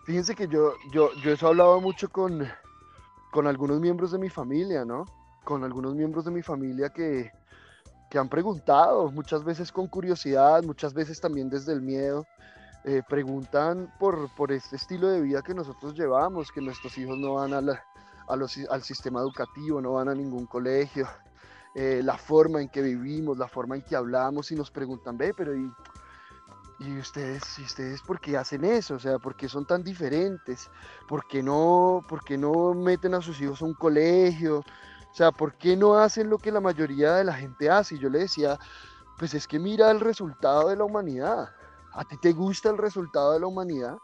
Fíjense 0.05 0.35
que 0.35 0.47
yo, 0.47 0.73
yo, 0.91 1.09
yo 1.23 1.31
eso 1.31 1.45
he 1.45 1.49
hablado 1.49 1.79
mucho 1.81 2.09
con, 2.09 2.47
con 3.31 3.47
algunos 3.47 3.79
miembros 3.79 4.11
de 4.11 4.19
mi 4.19 4.29
familia, 4.29 4.85
¿no? 4.85 5.05
Con 5.43 5.63
algunos 5.63 5.95
miembros 5.95 6.25
de 6.25 6.31
mi 6.31 6.41
familia 6.41 6.89
que, 6.89 7.31
que 8.09 8.17
han 8.17 8.29
preguntado, 8.29 9.11
muchas 9.11 9.43
veces 9.43 9.71
con 9.71 9.87
curiosidad, 9.87 10.63
muchas 10.63 10.93
veces 10.93 11.19
también 11.19 11.49
desde 11.49 11.73
el 11.73 11.81
miedo, 11.81 12.25
eh, 12.85 13.01
preguntan 13.07 13.93
por, 13.99 14.33
por 14.35 14.51
este 14.51 14.77
estilo 14.77 15.09
de 15.09 15.21
vida 15.21 15.41
que 15.41 15.53
nosotros 15.53 15.93
llevamos, 15.93 16.51
que 16.51 16.61
nuestros 16.61 16.97
hijos 16.97 17.17
no 17.17 17.33
van 17.33 17.53
al 17.53 18.83
sistema 18.83 19.19
educativo, 19.19 19.81
no 19.81 19.93
van 19.93 20.09
a 20.09 20.15
ningún 20.15 20.45
colegio, 20.45 21.07
eh, 21.75 22.01
la 22.03 22.17
forma 22.17 22.61
en 22.61 22.69
que 22.69 22.81
vivimos, 22.81 23.37
la 23.37 23.47
forma 23.47 23.75
en 23.75 23.81
que 23.81 23.95
hablamos 23.95 24.51
y 24.51 24.55
nos 24.55 24.71
preguntan, 24.71 25.17
ve, 25.17 25.33
pero 25.35 25.53
¿y 25.55 25.69
y 26.79 26.97
ustedes, 26.97 27.57
y 27.57 27.63
ustedes, 27.63 28.01
¿por 28.01 28.19
qué 28.19 28.37
hacen 28.37 28.65
eso? 28.65 28.95
O 28.95 28.99
sea, 28.99 29.17
¿por 29.17 29.35
qué 29.35 29.47
son 29.47 29.65
tan 29.65 29.83
diferentes? 29.83 30.69
¿Por 31.07 31.25
qué 31.27 31.41
no, 31.41 32.01
por 32.07 32.23
qué 32.23 32.37
no 32.37 32.73
meten 32.73 33.13
a 33.13 33.21
sus 33.21 33.39
hijos 33.39 33.61
a 33.61 33.65
un 33.65 33.73
colegio? 33.73 34.59
O 34.59 35.13
sea, 35.13 35.31
¿por 35.31 35.53
qué 35.53 35.77
no 35.77 35.97
hacen 35.97 36.29
lo 36.29 36.37
que 36.37 36.51
la 36.51 36.59
mayoría 36.59 37.13
de 37.15 37.23
la 37.23 37.33
gente 37.33 37.69
hace? 37.69 37.95
Y 37.95 37.99
yo 37.99 38.09
le 38.09 38.19
decía, 38.19 38.59
pues 39.17 39.33
es 39.33 39.47
que 39.47 39.57
mira 39.57 39.89
el 39.89 40.01
resultado 40.01 40.67
de 40.67 40.75
la 40.75 40.83
humanidad. 40.83 41.49
¿A 41.95 42.03
ti 42.03 42.17
te 42.17 42.33
gusta 42.33 42.69
el 42.69 42.77
resultado 42.77 43.33
de 43.33 43.39
la 43.39 43.47
humanidad? 43.47 43.97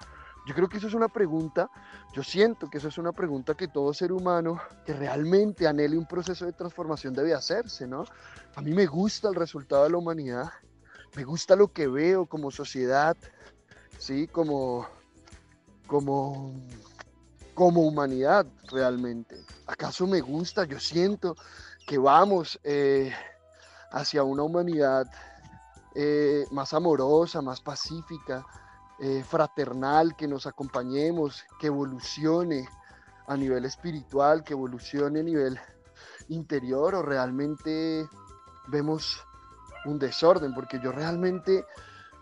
Yo 0.47 0.55
creo 0.55 0.67
que 0.67 0.77
eso 0.77 0.87
es 0.87 0.93
una 0.93 1.09
pregunta, 1.09 1.69
yo 2.13 2.23
siento 2.23 2.69
que 2.69 2.79
eso 2.79 2.87
es 2.87 2.97
una 2.97 3.11
pregunta 3.11 3.53
que 3.53 3.67
todo 3.67 3.93
ser 3.93 4.11
humano 4.11 4.59
que 4.85 4.93
realmente 4.93 5.67
anhele 5.67 5.97
un 5.97 6.07
proceso 6.07 6.45
de 6.45 6.53
transformación 6.53 7.13
debe 7.13 7.33
hacerse, 7.33 7.85
¿no? 7.85 8.05
A 8.55 8.61
mí 8.61 8.71
me 8.73 8.87
gusta 8.87 9.27
el 9.27 9.35
resultado 9.35 9.83
de 9.83 9.91
la 9.91 9.97
humanidad, 9.97 10.49
me 11.15 11.25
gusta 11.25 11.55
lo 11.55 11.67
que 11.67 11.87
veo 11.87 12.25
como 12.25 12.49
sociedad, 12.49 13.15
¿sí? 13.99 14.27
Como, 14.27 14.87
como, 15.85 16.53
como 17.53 17.81
humanidad 17.81 18.47
realmente. 18.71 19.35
¿Acaso 19.67 20.07
me 20.07 20.21
gusta? 20.21 20.63
Yo 20.63 20.79
siento 20.79 21.35
que 21.85 21.99
vamos 21.99 22.59
eh, 22.63 23.13
hacia 23.91 24.23
una 24.23 24.41
humanidad 24.41 25.05
eh, 25.95 26.45
más 26.51 26.73
amorosa, 26.73 27.41
más 27.41 27.61
pacífica, 27.61 28.45
eh, 28.99 29.23
fraternal, 29.27 30.15
que 30.15 30.27
nos 30.27 30.47
acompañemos, 30.47 31.43
que 31.59 31.67
evolucione 31.67 32.69
a 33.27 33.35
nivel 33.35 33.65
espiritual, 33.65 34.43
que 34.43 34.53
evolucione 34.53 35.21
a 35.21 35.23
nivel 35.23 35.59
interior 36.29 36.95
o 36.95 37.01
realmente 37.01 38.07
vemos 38.67 39.21
un 39.85 39.97
desorden, 39.99 40.53
porque 40.53 40.79
yo 40.79 40.91
realmente 40.91 41.65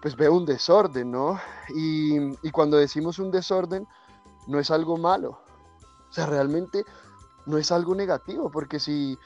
pues 0.02 0.16
veo 0.16 0.34
un 0.34 0.46
desorden, 0.46 1.12
¿no? 1.12 1.40
Y, 1.76 2.18
y, 2.42 2.52
cuando 2.52 2.78
decimos 2.78 3.20
un 3.20 3.32
desorden, 3.32 3.86
no 4.48 4.60
es 4.60 4.72
algo 4.72 4.98
malo, 4.98 5.42
o 6.10 6.14
sea, 6.14 6.26
realmente 6.26 6.86
no 7.46 7.58
es 7.58 7.72
algo 7.72 7.96
negativo, 7.96 8.50
porque 8.50 8.80
si, 8.80 9.18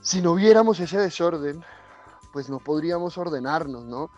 si 0.00 0.22
no 0.22 0.34
viéramos 0.34 0.78
ese 0.80 0.98
desorden, 0.98 1.64
pues 2.34 2.50
no 2.50 2.58
podríamos 2.58 3.16
ordenarnos, 3.16 3.84
¿no? 3.84 4.10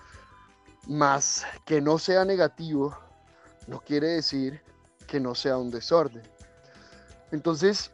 Más 0.89 1.45
que 1.67 1.83
no 1.83 1.99
sea 1.99 2.25
negativo 2.25 2.97
no 3.67 3.81
quiere 3.81 4.09
decir 4.09 4.63
que 5.07 5.21
no 5.21 5.35
sea 5.35 5.59
un 5.59 5.71
desorden. 5.71 6.23
Entonces, 7.31 7.91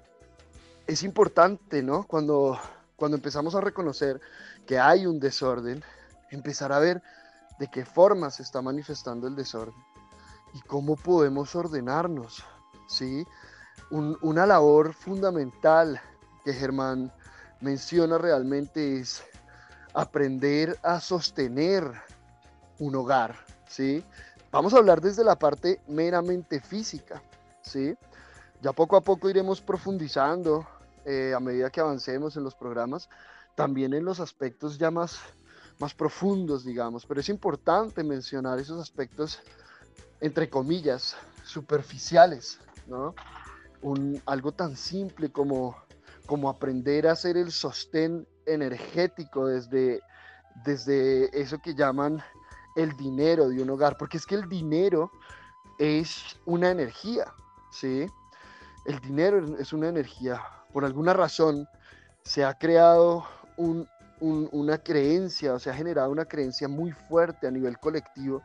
es 0.86 1.02
importante, 1.02 1.82
¿no? 1.82 2.04
Cuando, 2.04 2.56
cuando 2.94 3.16
empezamos 3.16 3.56
a 3.56 3.60
reconocer 3.60 4.20
que 4.64 4.78
hay 4.78 5.06
un 5.06 5.18
desorden, 5.18 5.82
empezar 6.30 6.72
a 6.72 6.78
ver 6.78 7.02
de 7.58 7.66
qué 7.66 7.84
forma 7.84 8.30
se 8.30 8.44
está 8.44 8.62
manifestando 8.62 9.26
el 9.26 9.34
desorden 9.34 9.74
y 10.54 10.60
cómo 10.60 10.94
podemos 10.94 11.56
ordenarnos, 11.56 12.44
¿sí? 12.86 13.26
una 13.90 14.46
labor 14.46 14.94
fundamental 14.94 16.00
que 16.44 16.52
Germán 16.52 17.12
menciona 17.60 18.18
realmente 18.18 19.00
es 19.00 19.24
aprender 19.94 20.78
a 20.82 21.00
sostener 21.00 21.84
un 22.78 22.94
hogar, 22.94 23.36
¿sí? 23.68 24.04
Vamos 24.50 24.74
a 24.74 24.78
hablar 24.78 25.00
desde 25.00 25.24
la 25.24 25.38
parte 25.38 25.80
meramente 25.88 26.60
física, 26.60 27.22
¿sí? 27.62 27.94
Ya 28.60 28.72
poco 28.72 28.96
a 28.96 29.00
poco 29.00 29.28
iremos 29.28 29.60
profundizando 29.60 30.66
eh, 31.04 31.32
a 31.34 31.40
medida 31.40 31.70
que 31.70 31.80
avancemos 31.80 32.36
en 32.36 32.44
los 32.44 32.54
programas, 32.54 33.08
también 33.54 33.92
en 33.92 34.04
los 34.04 34.20
aspectos 34.20 34.78
ya 34.78 34.90
más, 34.90 35.18
más 35.78 35.94
profundos, 35.94 36.64
digamos, 36.64 37.06
pero 37.06 37.20
es 37.20 37.28
importante 37.28 38.02
mencionar 38.04 38.58
esos 38.58 38.80
aspectos, 38.80 39.40
entre 40.20 40.48
comillas, 40.48 41.16
superficiales, 41.44 42.58
¿no? 42.86 43.14
Un, 43.82 44.22
algo 44.26 44.52
tan 44.52 44.76
simple 44.76 45.32
como, 45.32 45.76
como 46.26 46.48
aprender 46.48 47.08
a 47.08 47.12
hacer 47.12 47.36
el 47.36 47.50
sostén 47.50 48.26
energético 48.46 49.46
desde, 49.46 50.00
desde 50.64 51.40
eso 51.40 51.58
que 51.58 51.74
llaman 51.74 52.22
el 52.76 52.96
dinero 52.96 53.48
de 53.48 53.62
un 53.62 53.70
hogar, 53.70 53.96
porque 53.96 54.16
es 54.16 54.26
que 54.26 54.34
el 54.34 54.48
dinero 54.48 55.10
es 55.78 56.40
una 56.46 56.70
energía, 56.70 57.32
¿sí? 57.70 58.06
El 58.84 58.98
dinero 59.00 59.56
es 59.58 59.72
una 59.72 59.88
energía. 59.88 60.40
Por 60.72 60.84
alguna 60.84 61.12
razón 61.12 61.66
se 62.22 62.44
ha 62.44 62.54
creado 62.54 63.24
una 64.20 64.78
creencia, 64.78 65.54
o 65.54 65.58
se 65.58 65.70
ha 65.70 65.74
generado 65.74 66.10
una 66.10 66.24
creencia 66.24 66.68
muy 66.68 66.92
fuerte 66.92 67.46
a 67.46 67.50
nivel 67.50 67.78
colectivo, 67.78 68.42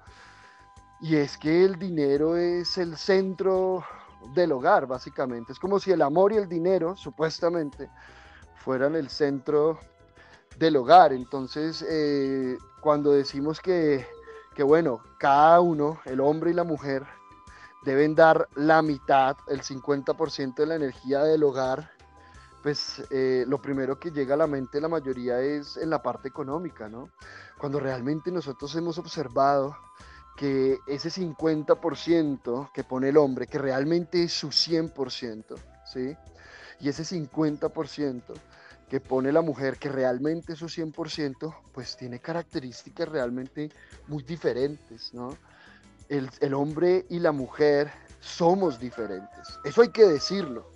y 0.99 1.15
es 1.15 1.37
que 1.37 1.63
el 1.63 1.77
dinero 1.77 2.35
es 2.37 2.77
el 2.77 2.97
centro 2.97 3.85
del 4.33 4.51
hogar, 4.51 4.87
básicamente. 4.87 5.53
Es 5.53 5.59
como 5.59 5.79
si 5.79 5.91
el 5.91 6.01
amor 6.01 6.33
y 6.33 6.37
el 6.37 6.49
dinero, 6.49 6.95
supuestamente, 6.95 7.89
fueran 8.63 8.95
el 8.95 9.09
centro 9.09 9.79
del 10.57 10.75
hogar. 10.75 11.13
Entonces, 11.13 11.85
eh, 11.87 12.57
cuando 12.81 13.11
decimos 13.11 13.59
que, 13.59 14.05
que, 14.55 14.63
bueno, 14.63 15.01
cada 15.19 15.59
uno, 15.61 15.99
el 16.05 16.19
hombre 16.19 16.51
y 16.51 16.53
la 16.53 16.63
mujer, 16.63 17.05
deben 17.83 18.15
dar 18.15 18.47
la 18.55 18.81
mitad, 18.81 19.37
el 19.47 19.61
50% 19.61 20.55
de 20.55 20.65
la 20.65 20.75
energía 20.75 21.23
del 21.23 21.43
hogar, 21.43 21.91
pues 22.61 23.01
eh, 23.11 23.45
lo 23.47 23.61
primero 23.61 23.97
que 23.97 24.11
llega 24.11 24.33
a 24.33 24.37
la 24.37 24.47
mente 24.47 24.81
la 24.81 24.89
mayoría 24.89 25.39
es 25.39 25.77
en 25.77 25.89
la 25.89 26.01
parte 26.01 26.27
económica, 26.27 26.89
¿no? 26.89 27.09
Cuando 27.57 27.79
realmente 27.79 28.31
nosotros 28.31 28.75
hemos 28.75 28.97
observado 28.97 29.77
que 30.35 30.79
ese 30.85 31.09
50% 31.09 32.71
que 32.73 32.83
pone 32.83 33.09
el 33.09 33.17
hombre, 33.17 33.47
que 33.47 33.57
realmente 33.57 34.23
es 34.23 34.33
su 34.33 34.49
100%, 34.49 35.55
¿sí? 35.85 36.15
Y 36.79 36.89
ese 36.89 37.03
50% 37.03 38.21
que 38.89 39.01
pone 39.01 39.31
la 39.31 39.41
mujer, 39.41 39.77
que 39.77 39.89
realmente 39.89 40.53
es 40.53 40.59
su 40.59 40.67
100%, 40.67 41.55
pues 41.73 41.97
tiene 41.97 42.19
características 42.19 43.09
realmente 43.09 43.69
muy 44.07 44.23
diferentes, 44.23 45.13
¿no? 45.13 45.37
El, 46.07 46.53
hombre 46.53 47.05
y 47.09 47.19
la 47.19 47.33
mujer 47.33 47.91
somos 48.21 48.79
diferentes. 48.79 49.59
Eso 49.65 49.81
hay 49.81 49.89
que 49.89 50.05
decirlo. 50.05 50.71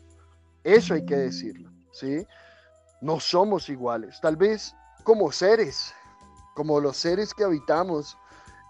Eso 0.64 0.93
hay 0.93 1.06
que 1.06 1.16
decirlo, 1.16 1.72
¿sí? 1.93 2.28
No 2.99 3.20
somos 3.22 3.70
iguales. 3.70 4.20
Tal 4.22 4.36
vez 4.36 4.76
como 5.04 5.32
seres, 5.32 5.93
como 6.54 6.82
los 6.82 6.97
seres 6.97 7.34
que 7.34 7.45
habitamos 7.45 8.18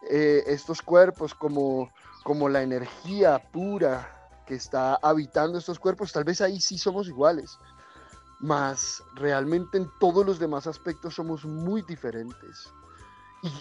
eh, 0.09 0.43
estos 0.45 0.83
cuerpos, 0.83 1.33
como, 1.33 1.89
como 2.23 2.47
la 2.47 2.61
energía 2.61 3.39
pura 3.51 4.20
que 4.45 4.55
está 4.55 4.95
habitando 5.01 5.57
estos 5.57 5.79
cuerpos, 5.79 6.11
tal 6.11 6.23
vez 6.23 6.41
ahí 6.41 6.59
sí 6.59 6.77
somos 6.77 7.07
iguales, 7.07 7.57
mas 8.39 9.03
realmente 9.15 9.77
en 9.77 9.89
todos 9.99 10.25
los 10.25 10.39
demás 10.39 10.67
aspectos 10.67 11.15
somos 11.15 11.45
muy 11.45 11.81
diferentes. 11.83 12.71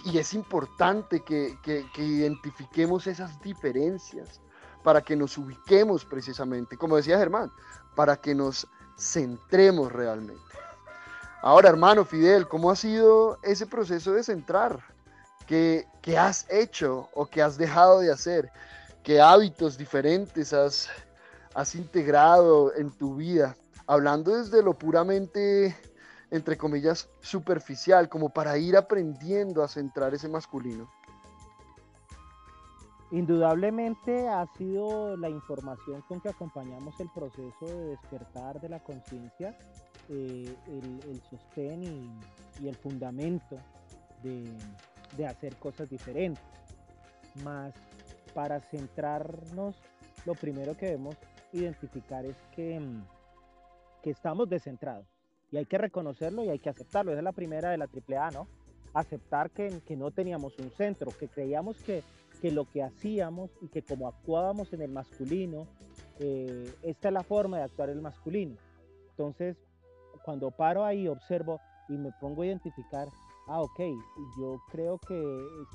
Y, 0.05 0.19
es 0.19 0.33
importante 0.33 1.21
que, 1.21 1.57
que, 1.63 2.03
identifiquemos 2.03 3.07
esas 3.07 3.41
diferencias 3.41 4.39
para 4.83 5.01
que 5.01 5.15
nos 5.15 5.37
ubiquemos 5.39 6.05
precisamente, 6.05 6.77
como 6.77 6.97
decía 6.97 7.17
Germán, 7.17 7.51
para 7.95 8.15
que 8.15 8.35
nos 8.35 8.67
centremos 8.97 9.91
realmente. 9.91 10.41
Ahora, 11.41 11.69
hermano 11.69 12.05
Fidel, 12.05 12.47
¿cómo 12.47 12.69
ha 12.69 12.75
sido 12.75 13.39
ese 13.41 13.65
proceso 13.65 14.13
de 14.13 14.23
centrar? 14.23 14.79
¿Qué, 15.47 15.87
has 16.17 16.45
hecho 16.49 17.09
o 17.13 17.25
qué 17.25 17.41
has 17.41 17.57
dejado 17.57 17.99
de 17.99 18.11
hacer? 18.11 18.51
¿Qué 19.03 19.19
hábitos 19.19 19.79
diferentes 19.79 20.53
has, 20.53 20.87
has 21.55 21.73
integrado 21.73 22.73
en 22.75 22.91
tu 22.91 23.15
vida? 23.15 23.55
Hablando 23.87 24.37
desde 24.37 24.61
lo 24.61 24.75
puramente, 24.77 25.75
entre 26.29 26.55
comillas, 26.55 27.09
superficial, 27.19 28.09
como 28.09 28.29
para 28.29 28.59
ir 28.59 28.77
aprendiendo 28.77 29.63
a 29.63 29.67
centrar 29.67 30.13
ese 30.13 30.29
masculino. 30.29 30.87
Indudablemente 33.09 34.29
ha 34.29 34.45
sido 34.55 35.17
la 35.17 35.29
información 35.29 36.01
con 36.07 36.21
que 36.21 36.29
acompañamos 36.29 36.97
el 36.99 37.09
proceso 37.09 37.65
de 37.65 37.87
despertar 37.87 38.61
de 38.61 38.69
la 38.69 38.79
conciencia, 38.79 39.57
eh, 40.09 40.55
el, 40.67 41.21
sostén 41.29 41.83
y, 42.61 42.67
el 42.67 42.75
fundamento 42.75 43.57
de, 44.21 44.47
de 45.17 45.25
hacer 45.25 45.55
cosas 45.57 45.89
diferentes. 45.89 46.43
Más 47.43 47.73
para 48.33 48.59
centrarnos, 48.59 49.75
lo 50.25 50.35
primero 50.35 50.75
que 50.75 50.87
debemos 50.87 51.15
identificar 51.53 52.25
es 52.25 52.37
que, 52.55 52.79
mm, 52.79 53.03
que 54.01 54.09
estamos 54.11 54.49
descentrados. 54.49 55.05
Y 55.51 55.57
hay 55.57 55.65
que 55.65 55.77
reconocerlo 55.77 56.43
y 56.43 56.49
hay 56.49 56.59
que 56.59 56.69
aceptarlo. 56.69 57.11
Esa 57.11 57.19
es 57.19 57.23
la 57.23 57.33
primera 57.33 57.71
de 57.71 57.77
la 57.77 57.87
AAA, 57.87 58.31
¿no? 58.31 58.47
Aceptar 58.93 59.51
que, 59.51 59.81
que 59.85 59.95
no 59.95 60.11
teníamos 60.11 60.57
un 60.59 60.69
centro, 60.71 61.11
que 61.11 61.27
creíamos 61.27 61.77
que, 61.77 62.03
que, 62.41 62.51
lo 62.51 62.65
que 62.65 62.83
hacíamos 62.83 63.51
y 63.61 63.67
que 63.67 63.81
como 63.81 64.07
actuábamos 64.07 64.71
en 64.73 64.81
el 64.81 64.91
masculino, 64.91 65.67
eh, 66.19 66.73
esta 66.83 67.09
es 67.09 67.13
la 67.13 67.23
forma 67.23 67.57
de 67.57 67.63
actuar 67.63 67.89
el 67.89 68.01
masculino. 68.01 68.55
Entonces, 69.09 69.57
cuando 70.23 70.51
paro 70.51 70.85
ahí, 70.85 71.07
observo 71.07 71.59
y 71.89 71.97
me 71.97 72.11
pongo 72.19 72.43
a 72.43 72.45
identificar 72.45 73.07
ah, 73.47 73.61
ok, 73.61 73.79
yo 74.37 74.61
creo 74.69 74.97
que 74.99 75.21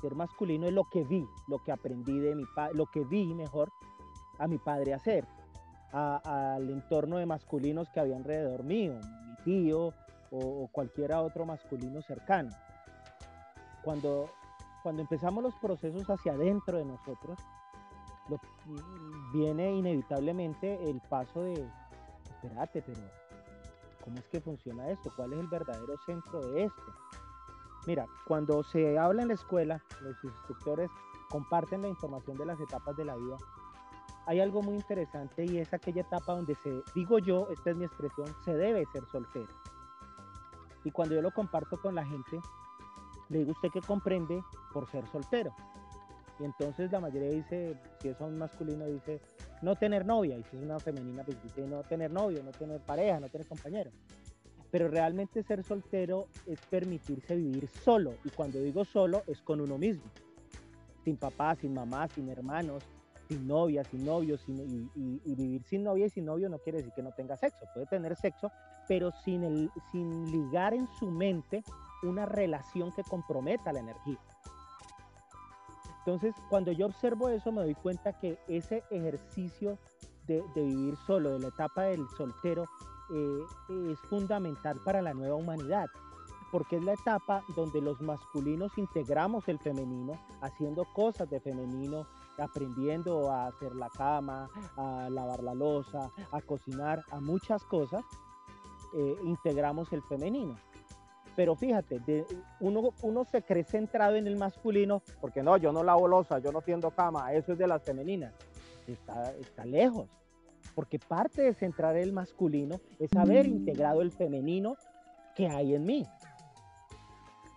ser 0.01 0.15
masculino 0.15 0.67
es 0.67 0.73
lo 0.73 0.83
que 0.85 1.03
vi, 1.03 1.27
lo 1.47 1.59
que 1.59 1.71
aprendí 1.71 2.19
de 2.19 2.35
mi 2.35 2.45
padre, 2.55 2.75
lo 2.75 2.85
que 2.85 3.03
vi 3.03 3.33
mejor 3.33 3.71
a 4.39 4.47
mi 4.47 4.57
padre 4.57 4.93
hacer, 4.93 5.27
al 5.91 6.69
entorno 6.69 7.17
de 7.17 7.25
masculinos 7.25 7.89
que 7.89 7.99
había 7.99 8.17
alrededor 8.17 8.63
mío, 8.63 8.93
mi 8.93 9.35
tío 9.43 9.93
o, 10.31 10.63
o 10.63 10.67
cualquiera 10.71 11.21
otro 11.21 11.45
masculino 11.45 12.01
cercano. 12.01 12.49
Cuando, 13.83 14.29
cuando 14.83 15.01
empezamos 15.01 15.43
los 15.43 15.55
procesos 15.55 16.09
hacia 16.09 16.33
adentro 16.33 16.77
de 16.77 16.85
nosotros, 16.85 17.39
viene 19.33 19.73
inevitablemente 19.73 20.89
el 20.89 20.99
paso 21.01 21.41
de, 21.41 21.65
espérate, 22.25 22.81
pero 22.81 22.99
¿cómo 24.03 24.17
es 24.17 24.25
que 24.27 24.41
funciona 24.41 24.89
esto? 24.89 25.11
¿Cuál 25.15 25.33
es 25.33 25.39
el 25.39 25.47
verdadero 25.47 25.95
centro 26.05 26.41
de 26.51 26.65
esto? 26.65 26.83
Mira, 27.87 28.05
cuando 28.25 28.63
se 28.63 28.99
habla 28.99 29.21
en 29.21 29.29
la 29.29 29.35
escuela, 29.35 29.81
los 30.01 30.21
instructores 30.21 30.91
comparten 31.29 31.81
la 31.81 31.87
información 31.87 32.37
de 32.37 32.45
las 32.45 32.59
etapas 32.59 32.97
de 32.97 33.05
la 33.05 33.15
vida. 33.15 33.37
Hay 34.25 34.41
algo 34.41 34.61
muy 34.61 34.75
interesante 34.75 35.45
y 35.45 35.57
es 35.59 35.73
aquella 35.73 36.01
etapa 36.01 36.35
donde 36.35 36.53
se, 36.55 36.83
digo 36.93 37.17
yo, 37.19 37.47
esta 37.49 37.69
es 37.69 37.77
mi 37.77 37.85
expresión, 37.85 38.27
se 38.43 38.53
debe 38.53 38.85
ser 38.91 39.05
soltero. 39.09 39.47
Y 40.83 40.91
cuando 40.91 41.15
yo 41.15 41.21
lo 41.21 41.31
comparto 41.31 41.79
con 41.79 41.95
la 41.95 42.05
gente, 42.05 42.41
le 43.29 43.39
digo, 43.39 43.53
¿usted 43.53 43.69
qué 43.71 43.79
comprende 43.79 44.43
por 44.73 44.85
ser 44.91 45.07
soltero? 45.07 45.55
Y 46.41 46.43
entonces 46.43 46.91
la 46.91 46.99
mayoría 46.99 47.29
dice, 47.29 47.79
si 48.01 48.09
es 48.09 48.19
un 48.19 48.37
masculino, 48.37 48.85
dice 48.85 49.21
no 49.61 49.77
tener 49.77 50.05
novia, 50.05 50.37
y 50.37 50.43
si 50.43 50.57
es 50.57 50.63
una 50.63 50.77
femenina, 50.77 51.23
pues 51.23 51.41
dice 51.41 51.65
no 51.65 51.83
tener 51.83 52.11
novio, 52.11 52.43
no 52.43 52.51
tener 52.51 52.81
pareja, 52.81 53.21
no 53.21 53.29
tener 53.29 53.47
compañero. 53.47 53.91
Pero 54.71 54.89
realmente 54.89 55.43
ser 55.43 55.63
soltero 55.63 56.27
es 56.45 56.59
permitirse 56.61 57.35
vivir 57.35 57.67
solo, 57.67 58.15
y 58.23 58.29
cuando 58.29 58.59
digo 58.59 58.83
solo 58.85 59.23
es 59.27 59.41
con 59.41 59.61
uno 59.61 59.77
mismo, 59.77 60.03
sin 61.03 61.17
papá, 61.17 61.55
sin 61.55 61.73
mamá, 61.73 62.07
sin 62.09 62.29
hermanos, 62.29 62.83
sin 63.27 63.47
novia, 63.47 63.83
sin 63.83 64.05
novio, 64.05 64.37
y, 64.47 65.35
vivir 65.35 65.63
sin 65.63 65.83
novia 65.83 66.05
y 66.05 66.09
sin 66.09 66.25
novio 66.25 66.49
no 66.49 66.59
quiere 66.59 66.79
decir 66.79 66.93
que 66.93 67.03
no 67.03 67.11
tenga 67.11 67.37
sexo, 67.37 67.65
puede 67.73 67.85
tener 67.87 68.15
sexo, 68.15 68.51
pero 68.87 69.11
sin, 69.23 69.43
el, 69.43 69.71
sin 69.91 70.31
ligar 70.31 70.73
en 70.73 70.87
su 70.99 71.11
mente 71.11 71.63
una 72.03 72.25
relación 72.25 72.91
que 72.93 73.03
comprometa 73.03 73.73
la 73.73 73.79
energía. 73.79 74.19
Entonces, 75.99 76.35
cuando 76.49 76.71
yo 76.71 76.85
observo 76.85 77.27
eso, 77.27 77.51
me 77.51 77.61
doy 77.63 77.75
cuenta 77.75 78.17
que 78.17 78.37
ese 78.47 78.81
ejercicio 78.91 79.77
de, 80.25 80.41
vivir 80.55 80.95
solo, 81.05 81.33
de 81.33 81.39
la 81.39 81.47
etapa 81.49 81.83
del 81.83 82.07
soltero, 82.17 82.65
eh, 83.09 83.45
es 83.91 83.99
fundamental 84.09 84.79
para 84.83 85.01
la 85.01 85.13
nueva 85.13 85.35
humanidad, 85.35 85.87
porque 86.51 86.77
es 86.77 86.83
la 86.83 86.93
etapa 86.93 87.43
donde 87.55 87.81
los 87.81 88.01
masculinos 88.01 88.77
integramos 88.77 89.47
el 89.47 89.59
femenino, 89.59 90.13
haciendo 90.41 90.85
cosas 90.93 91.29
de 91.29 91.39
femenino, 91.39 92.07
aprendiendo 92.37 93.29
a 93.29 93.47
hacer 93.47 93.75
la 93.75 93.89
cama, 93.89 94.49
a 94.75 95.09
lavar 95.09 95.43
la 95.43 95.53
losa, 95.53 96.11
a 96.31 96.41
cocinar, 96.41 97.03
a 97.11 97.19
muchas 97.19 97.63
cosas, 97.65 98.03
eh, 98.95 99.15
integramos 99.23 99.91
el 99.91 100.01
femenino. 100.03 100.55
Pero 101.35 101.55
fíjate, 101.55 102.25
uno, 102.59 102.89
uno 103.03 103.23
se 103.25 103.43
cree 103.43 103.63
centrado 103.63 104.15
en 104.15 104.25
el 104.25 104.37
masculino, 104.37 105.03
porque 105.21 105.43
no, 105.43 105.55
yo 105.57 105.71
no 105.71 105.83
lavo 105.83 106.07
losa, 106.07 106.39
yo 106.39 106.51
no 106.51 106.61
tiendo 106.61 106.89
cama, 106.89 107.31
eso 107.33 107.51
es 107.51 107.59
de 107.59 107.67
las 107.67 107.83
femeninas. 107.83 108.33
Está, 108.87 109.31
está 109.33 109.65
lejos, 109.65 110.09
porque 110.77 110.99
parte 110.99 111.41
de 111.41 111.55
centrar 111.55 111.97
el 111.97 112.13
masculino 112.13 112.79
es 112.99 113.11
haber 113.15 113.47
integrado 113.47 114.03
el 114.03 114.11
femenino 114.11 114.77
que 115.35 115.47
hay 115.47 115.73
en 115.73 115.83
mí. 115.85 116.05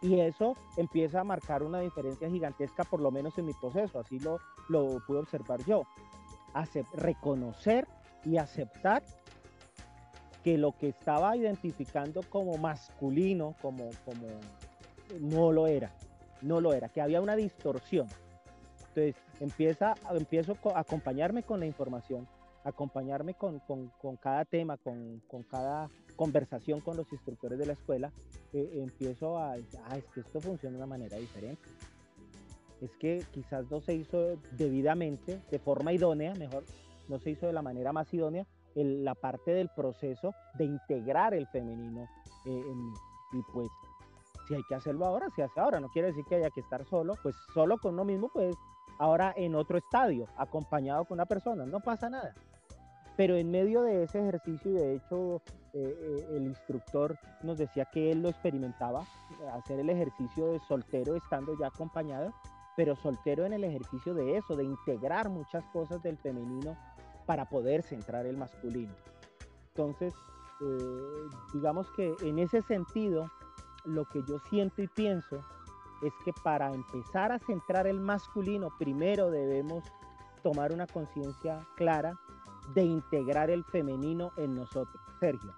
Y 0.01 0.21
eso 0.21 0.57
empieza 0.79 1.21
a 1.21 1.25
marcar 1.25 1.63
una 1.63 1.81
diferencia 1.81 2.31
gigantesca, 2.31 2.83
por 2.83 2.99
lo 3.03 3.11
menos 3.11 3.37
en 3.37 3.45
mi 3.45 3.53
proceso, 3.53 4.01
así 4.01 4.19
lo, 4.21 4.39
lo 4.71 5.03
pude 5.07 5.19
observar 5.19 5.63
yo. 5.67 5.83
reconocer 6.95 7.87
y 8.25 8.39
aceptar 8.39 9.03
que 10.43 10.57
lo 10.57 10.73
que 10.73 10.89
estaba 10.89 11.37
identificando 11.37 12.23
como 12.23 12.57
masculino, 12.57 13.55
como, 13.61 13.91
como 14.07 14.29
no 15.21 15.53
lo 15.53 15.67
era, 15.67 15.91
no 16.41 16.63
lo 16.63 16.73
era, 16.73 16.89
que 16.89 17.03
había 17.03 17.21
una 17.21 17.37
distorsión. 17.37 18.07
Entonces 18.79 19.15
empieza, 19.41 19.95
empiezo 20.11 20.57
a 20.75 20.81
acompañarme 20.81 21.43
con 21.43 21.61
la 21.61 21.67
información, 21.67 22.27
acompañarme 22.65 23.35
con, 23.35 23.61
cada 24.21 24.45
tema, 24.45 24.77
con, 24.77 25.23
cada 25.51 25.89
conversación 26.17 26.81
con 26.81 26.97
los 26.97 27.11
instructores 27.13 27.59
de 27.59 27.67
la 27.67 27.73
escuela, 27.73 28.13
eh, 28.53 28.71
empiezo 28.83 29.39
a, 29.39 29.53
ah, 29.53 29.97
es 29.97 30.05
que 30.15 30.21
esto 30.21 30.41
funciona 30.41 30.77
de 30.77 30.83
una 30.83 30.87
manera 30.87 31.17
diferente. 31.17 31.63
Es 32.81 32.91
que 32.97 33.25
quizás 33.33 33.71
no 33.71 33.81
se 33.81 33.95
hizo 33.95 34.37
debidamente, 34.53 35.41
de 35.51 35.59
forma 35.59 35.93
idónea, 35.93 36.35
mejor, 36.35 36.65
no 37.09 37.19
se 37.19 37.31
hizo 37.31 37.47
de 37.47 37.53
la 37.53 37.63
manera 37.63 37.93
más 37.93 38.13
idónea, 38.15 38.47
la 38.75 39.15
parte 39.15 39.53
del 39.53 39.69
proceso 39.75 40.35
de 40.55 40.65
integrar 40.65 41.35
el 41.35 41.47
femenino 41.49 42.09
eh, 42.47 42.63
en 42.71 42.93
Y 43.33 43.43
pues, 43.53 43.69
si 44.47 44.55
hay 44.55 44.63
que 44.69 44.75
hacerlo 44.75 45.07
ahora, 45.07 45.29
se 45.35 45.43
hace 45.43 45.61
ahora. 45.61 45.81
No 45.81 45.89
quiere 45.89 46.09
decir 46.09 46.25
que 46.29 46.37
haya 46.37 46.51
que 46.51 46.61
estar 46.61 46.85
solo, 46.87 47.15
pues 47.23 47.35
solo 47.53 47.79
con 47.79 47.95
uno 47.95 48.05
mismo, 48.05 48.29
pues 48.33 48.57
ahora 48.99 49.33
en 49.37 49.55
otro 49.55 49.79
estadio, 49.79 50.27
acompañado 50.37 51.05
con 51.05 51.17
una 51.17 51.27
persona, 51.27 51.65
no 51.65 51.81
pasa 51.81 52.11
nada. 52.11 52.35
Pero 53.21 53.37
en 53.37 53.51
medio 53.51 53.83
de 53.83 54.05
ese 54.05 54.19
ejercicio, 54.19 54.71
y 54.71 54.75
de 54.77 54.95
hecho 54.95 55.43
eh, 55.75 55.95
eh, 55.95 56.27
el 56.37 56.45
instructor 56.45 57.19
nos 57.43 57.59
decía 57.59 57.85
que 57.85 58.11
él 58.11 58.23
lo 58.23 58.31
experimentaba, 58.31 59.05
hacer 59.53 59.79
el 59.79 59.91
ejercicio 59.91 60.47
de 60.47 60.59
soltero 60.61 61.17
estando 61.17 61.55
ya 61.59 61.67
acompañado, 61.67 62.33
pero 62.79 62.97
soltero 62.97 63.45
en 63.45 63.53
el 63.53 63.63
ejercicio 63.63 64.15
de 64.15 64.39
eso, 64.39 64.57
de 64.57 64.65
integrar 64.65 65.29
muchas 65.29 65.63
cosas 65.67 66.03
del 66.03 66.17
femenino 66.17 66.79
para 67.27 67.45
poder 67.45 67.83
centrar 67.83 68.25
el 68.25 68.39
masculino. 68.39 68.95
Entonces, 69.75 70.15
eh, 70.63 71.29
digamos 71.53 71.91
que 71.91 72.15
en 72.23 72.39
ese 72.39 72.63
sentido, 72.63 73.31
lo 73.85 74.07
que 74.07 74.23
yo 74.27 74.39
siento 74.49 74.81
y 74.81 74.89
pienso 74.89 75.41
es 76.03 76.15
que 76.25 76.33
para 76.43 76.73
empezar 76.73 77.33
a 77.33 77.39
centrar 77.39 77.87
el 77.87 78.01
masculino, 78.01 78.71
primero 78.79 79.31
debemos 79.31 79.85
tomar 80.43 80.73
una 80.73 80.87
conciencia 80.87 81.61
clara 81.77 82.19
de 82.75 82.83
integrar 82.83 83.51
el 83.51 83.65
femenino 83.65 84.33
en 84.37 84.55
nosotros. 84.55 85.03
Sergio. 85.19 85.55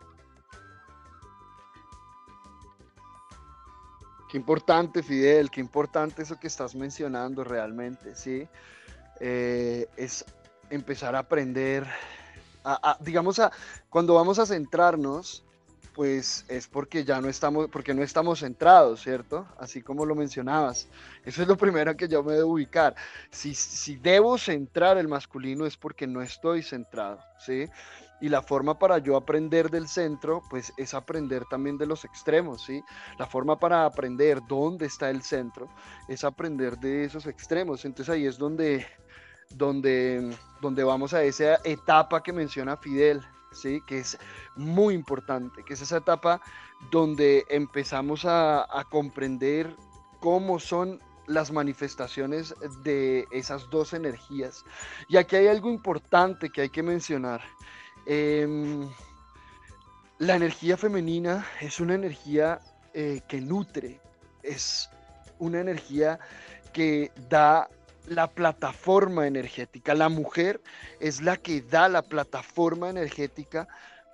Qué 4.32 4.38
importante, 4.38 5.02
Fidel, 5.02 5.50
qué 5.50 5.60
importante 5.60 6.22
eso 6.22 6.40
que 6.40 6.46
estás 6.46 6.74
mencionando 6.74 7.44
realmente, 7.44 8.14
¿sí? 8.14 8.48
Eh, 9.20 9.86
es 9.96 10.24
empezar 10.70 11.14
a 11.14 11.18
aprender, 11.18 11.86
digamos, 13.00 13.38
a, 13.38 13.52
cuando 13.90 14.14
vamos 14.14 14.38
a 14.38 14.46
centrarnos, 14.46 15.44
pues 15.94 16.44
es 16.48 16.66
porque 16.66 17.04
ya 17.04 17.20
no 17.20 17.28
estamos, 17.28 17.68
porque 17.68 17.94
no 17.94 18.02
estamos 18.02 18.40
centrados, 18.40 19.02
¿cierto? 19.02 19.46
Así 19.58 19.82
como 19.82 20.06
lo 20.06 20.14
mencionabas. 20.14 20.88
Eso 21.24 21.42
es 21.42 21.48
lo 21.48 21.56
primero 21.56 21.96
que 21.96 22.08
yo 22.08 22.22
me 22.22 22.34
debo 22.34 22.52
ubicar. 22.52 22.94
Si, 23.30 23.54
si 23.54 23.96
debo 23.96 24.38
centrar 24.38 24.98
el 24.98 25.08
masculino 25.08 25.66
es 25.66 25.76
porque 25.76 26.06
no 26.06 26.22
estoy 26.22 26.62
centrado, 26.62 27.20
¿sí? 27.38 27.66
Y 28.20 28.28
la 28.28 28.40
forma 28.40 28.78
para 28.78 28.98
yo 28.98 29.16
aprender 29.16 29.68
del 29.68 29.88
centro, 29.88 30.42
pues 30.48 30.72
es 30.76 30.94
aprender 30.94 31.44
también 31.50 31.76
de 31.76 31.86
los 31.86 32.04
extremos, 32.04 32.64
¿sí? 32.64 32.82
La 33.18 33.26
forma 33.26 33.58
para 33.58 33.84
aprender 33.84 34.40
dónde 34.48 34.86
está 34.86 35.10
el 35.10 35.22
centro 35.22 35.68
es 36.08 36.24
aprender 36.24 36.78
de 36.78 37.04
esos 37.04 37.26
extremos. 37.26 37.84
Entonces 37.84 38.14
ahí 38.14 38.26
es 38.26 38.38
donde 38.38 38.86
donde, 39.56 40.34
donde 40.60 40.84
vamos 40.84 41.14
a 41.14 41.22
esa 41.22 41.56
etapa 41.64 42.22
que 42.22 42.32
menciona 42.32 42.76
Fidel, 42.76 43.20
¿sí? 43.52 43.82
que 43.86 43.98
es 43.98 44.18
muy 44.56 44.94
importante, 44.94 45.62
que 45.64 45.74
es 45.74 45.82
esa 45.82 45.98
etapa 45.98 46.40
donde 46.90 47.44
empezamos 47.48 48.24
a, 48.24 48.66
comprender 48.90 49.74
cómo 50.20 50.58
son 50.58 51.00
las 51.26 51.52
manifestaciones 51.52 52.54
de 52.82 53.26
esas 53.30 53.70
dos 53.70 53.92
energías. 53.92 54.64
Y 55.08 55.16
aquí 55.16 55.36
hay 55.36 55.46
algo 55.46 55.70
importante 55.70 56.50
que 56.50 56.62
hay 56.62 56.68
que 56.68 56.82
mencionar. 56.82 57.40
Em, 58.06 58.88
la 60.18 60.36
energía 60.36 60.76
femenina 60.76 61.46
es 61.60 61.80
una 61.80 61.94
energía 61.94 62.60
eh, 62.94 63.20
que 63.28 63.40
nutre, 63.40 64.00
es 64.42 64.90
una 65.38 65.60
energía 65.60 66.18
que 66.72 67.10
da 67.28 67.68
la 68.06 68.28
plataforma 68.28 69.26
energética. 69.26 69.94
La 69.94 70.08
mujer 70.08 70.62
es 71.00 71.20
la 71.20 71.36
que 71.36 71.62
da 71.62 71.88
la 71.88 72.02
plataforma 72.02 72.90
energética 72.90 73.68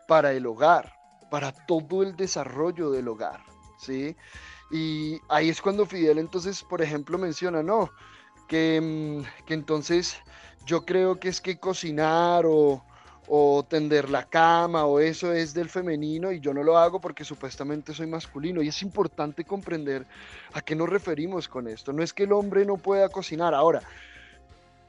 para 0.07 0.33
el 0.33 0.47
hogar, 0.47 0.93
para 1.31 1.53
todo 1.67 2.03
el 2.03 2.17
desarrollo 2.17 2.91
del 2.91 3.09
hogar, 3.09 3.43
¿sí? 3.79 4.17
Y 4.71 5.19
ahí 5.29 5.49
es 5.49 5.63
cuando 5.63 5.87
Fidel 5.87 6.19
entonces, 6.19 6.63
por 6.63 6.83
ejemplo, 6.83 7.19
menciona, 7.19 7.63
no, 7.63 7.91
que, 8.49 8.81
mm, 8.81 9.45
que 9.47 9.55
entonces 9.55 10.19
yo 10.67 10.85
creo 10.85 11.19
que 11.19 11.29
es 11.29 11.41
que 11.41 11.59
cocinar 11.59 12.45
o, 12.47 12.85
o 13.29 13.65
tender 13.69 14.09
la 14.09 14.25
cama 14.25 14.87
o 14.87 15.01
eso 15.01 15.33
es 15.33 15.53
del 15.53 15.69
femenino 15.69 16.33
y 16.33 16.41
yo 16.41 16.55
no 16.55 16.63
lo 16.63 16.79
hago 16.79 17.01
porque 17.01 17.25
supuestamente 17.25 17.93
soy 17.93 18.07
masculino. 18.07 18.63
Y 18.63 18.69
es 18.69 18.83
importante 18.83 19.45
comprender 19.45 20.07
a 20.53 20.63
qué 20.63 20.75
nos 20.75 20.89
referimos 20.89 21.47
con 21.49 21.69
esto. 21.69 21.93
No 21.93 22.03
es 22.03 22.13
que 22.13 22.25
el 22.25 22.33
hombre 22.33 22.65
no 22.65 22.77
pueda 22.77 23.09
cocinar. 23.09 23.55
Ahora, 23.55 23.83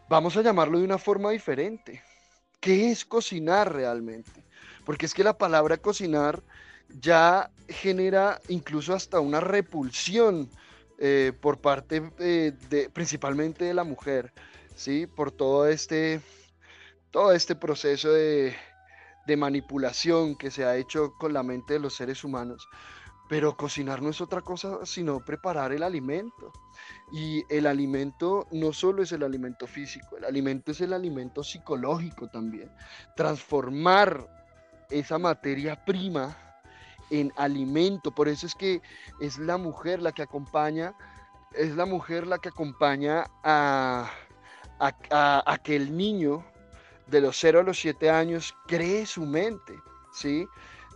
vamos 0.08 0.38
a 0.38 0.42
llamarlo 0.42 0.80
de 0.80 0.86
una 0.86 0.98
forma 0.98 1.32
diferente. 1.32 2.02
¿Qué 2.60 2.92
es 2.92 3.06
cocinar 3.06 3.74
realmente? 3.74 4.32
Porque 4.86 5.06
es 5.06 5.14
que 5.14 5.24
la 5.24 5.38
palabra 5.38 5.78
cocinar 5.78 6.42
ya 7.02 7.52
genera 7.68 8.40
incluso 8.48 8.94
hasta 8.94 9.20
una 9.20 9.40
repulsión 9.40 10.50
eh, 10.98 11.34
por 11.40 11.60
parte 11.60 12.12
eh, 12.20 12.54
principalmente 12.92 13.66
de 13.66 13.74
la 13.74 13.84
mujer, 13.84 14.34
¿sí? 14.76 15.08
Por 15.08 15.32
todo 15.32 15.68
este 15.68 16.20
todo 17.12 17.32
este 17.32 17.56
proceso 17.56 18.12
de, 18.12 18.56
manipulación 19.38 20.36
que 20.36 20.50
se 20.50 20.66
ha 20.66 20.76
hecho 20.76 21.14
con 21.20 21.34
la 21.34 21.44
mente 21.44 21.74
de 21.74 21.80
los 21.80 21.94
seres 21.94 22.24
humanos. 22.24 22.68
Pero 23.30 23.56
cocinar 23.56 24.02
no 24.02 24.10
es 24.10 24.22
otra 24.22 24.42
cosa 24.42 24.80
sino 24.88 25.24
preparar 25.24 25.72
el 25.72 25.84
alimento. 25.84 26.52
Y 27.12 27.44
el 27.48 27.68
alimento 27.68 28.48
no 28.52 28.74
solo 28.74 29.04
es 29.04 29.12
el 29.12 29.22
alimento 29.22 29.68
físico, 29.68 30.18
el 30.18 30.26
alimento 30.26 30.72
es 30.72 30.82
el 30.82 30.94
alimento 30.94 31.44
psicológico 31.44 32.28
también. 32.28 32.72
Transformar 33.16 34.28
esa 34.90 35.20
materia 35.20 35.86
prima 35.86 36.36
en 37.12 37.32
alimento. 37.38 38.10
Por 38.10 38.30
eso 38.30 38.48
es 38.48 38.56
que 38.56 38.82
es 39.22 39.38
la 39.38 39.58
mujer 39.58 40.02
la 40.02 40.12
que 40.12 40.24
acompaña, 40.24 40.96
es 41.54 41.76
la 41.76 41.86
mujer 41.86 42.26
la 42.26 42.40
que 42.40 42.50
acompaña 42.50 43.26
a, 43.44 44.10
a, 44.80 45.44
a 45.46 45.58
que 45.60 45.76
el 45.76 45.96
niño 45.96 46.44
de 47.10 47.22
los 47.22 47.38
0 47.40 47.62
a 47.62 47.64
los 47.64 47.80
7 47.80 48.10
años 48.10 48.56
cree 48.68 49.06
su 49.06 49.26
mente, 49.26 49.80
¿sí? 50.12 50.48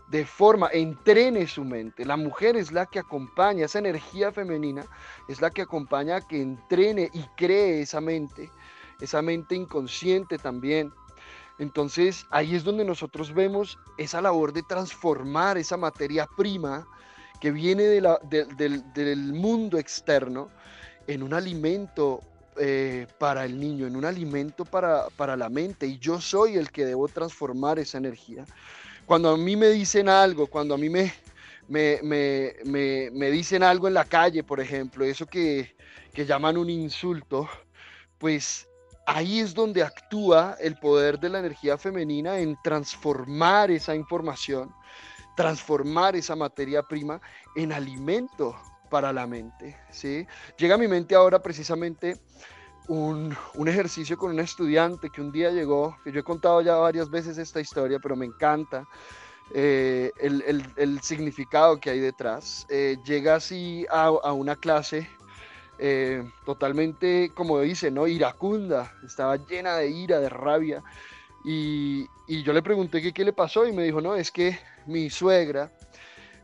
De 0.10 0.26
forma, 0.26 0.70
entrene 0.72 1.48
su 1.48 1.64
mente. 1.64 2.06
La 2.06 2.18
mujer 2.18 2.56
es 2.56 2.72
la 2.72 2.86
que 2.86 3.00
acompaña, 3.00 3.66
esa 3.66 3.80
energía 3.80 4.32
femenina 4.32 4.86
es 5.28 5.42
la 5.42 5.50
que 5.50 5.62
acompaña 5.62 6.18
a 6.18 6.22
que 6.22 6.42
entrene 6.42 7.10
y 7.14 7.24
cree 7.36 7.82
esa 7.82 8.02
mente, 8.02 8.52
esa 9.00 9.22
mente 9.22 9.56
inconsciente 9.56 10.38
también. 10.38 10.92
Entonces 11.60 12.26
ahí 12.32 12.56
es 12.56 12.64
donde 12.64 12.84
nosotros 12.84 13.34
vemos 13.34 13.78
esa 13.98 14.22
labor 14.22 14.54
de 14.54 14.64
transformar 14.64 15.58
esa 15.58 15.78
materia 15.78 16.28
prima 16.36 16.88
que 17.40 17.52
viene 17.52 17.84
del 17.84 19.34
mundo 19.34 19.78
externo 19.78 20.50
en 21.08 21.24
un 21.24 21.34
alimento 21.34 22.22
eh, 22.58 23.08
para 23.18 23.46
el 23.46 23.60
niño, 23.60 23.88
en 23.88 23.96
un 23.96 24.06
alimento 24.06 24.66
para, 24.66 25.10
para 25.10 25.36
la 25.36 25.50
mente, 25.50 25.88
y 25.88 25.98
yo 26.00 26.20
soy 26.22 26.56
el 26.56 26.72
que 26.72 26.86
debo 26.86 27.08
transformar 27.08 27.80
esa 27.80 27.98
energía. 27.98 28.46
Cuando 29.06 29.30
a 29.30 29.38
mí 29.38 29.56
me 29.56 29.68
dicen 29.68 30.10
algo, 30.10 30.48
cuando 30.48 30.76
a 30.76 30.78
mí 30.78 30.90
me, 30.90 31.14
me, 31.68 32.00
me, 32.04 33.10
me, 33.12 33.32
dicen 33.32 33.64
algo 33.64 33.88
en 33.88 33.94
la 33.94 34.06
calle, 34.06 34.44
por 34.44 34.60
ejemplo, 34.60 35.06
eso 35.06 35.26
que, 35.26 35.76
que 36.14 36.26
llaman 36.26 36.58
un 36.58 36.70
insulto, 36.70 37.50
pues 38.18 38.68
ahí 39.06 39.40
es 39.40 39.54
donde 39.54 39.84
actúa 39.84 40.56
el 40.60 40.76
poder 40.78 41.20
de 41.20 41.30
la 41.30 41.40
energía 41.40 41.78
femenina 41.78 42.40
en 42.40 42.58
transformar 42.64 43.72
esa 43.72 43.96
información, 43.96 44.72
transformar 45.36 46.16
esa 46.16 46.36
materia 46.36 46.84
prima 46.84 47.20
en 47.56 47.74
alimento 47.74 48.56
para 48.94 49.12
la 49.12 49.26
mente. 49.26 49.76
¿sí? 49.90 50.28
Llega 50.56 50.76
a 50.76 50.78
mi 50.78 50.88
mente 50.88 51.16
ahora 51.16 51.42
precisamente 51.42 52.16
un, 52.88 53.36
ejercicio 53.66 54.16
con 54.20 54.30
un 54.30 54.40
estudiante 54.40 55.10
que 55.10 55.20
un 55.20 55.32
día 55.32 55.50
llegó, 55.50 55.98
que 56.04 56.12
yo 56.12 56.20
he 56.20 56.24
contado 56.24 56.62
ya 56.62 56.76
varias 56.76 57.10
veces 57.10 57.40
esta 57.40 57.60
historia, 57.60 57.98
pero 57.98 58.16
me 58.16 58.28
encanta 58.28 58.88
eh, 59.52 60.12
el, 60.20 61.02
significado 61.02 61.80
que 61.80 61.90
hay 61.90 62.02
detrás. 62.02 62.68
Eh, 62.70 62.98
llega 63.04 63.38
así 63.38 63.84
a, 63.90 64.12
una 64.32 64.58
clase 64.58 65.10
eh, 65.80 66.24
totalmente, 66.46 67.32
como 67.34 67.62
dice, 67.62 67.90
¿no? 67.90 68.06
iracunda, 68.06 68.94
estaba 69.04 69.38
llena 69.38 69.76
de 69.78 69.90
ira, 69.90 70.20
de 70.20 70.30
rabia. 70.30 70.84
Y, 71.44 72.06
y 72.28 72.44
yo 72.44 72.54
le 72.54 72.62
pregunté 72.62 73.02
qué, 73.02 73.12
qué 73.12 73.26
le 73.26 73.34
pasó 73.34 73.66
y 73.66 73.74
me 73.74 73.86
dijo, 73.86 74.02
no, 74.02 74.14
es 74.14 74.30
que 74.30 74.60
mi 74.86 75.10
suegra 75.10 75.72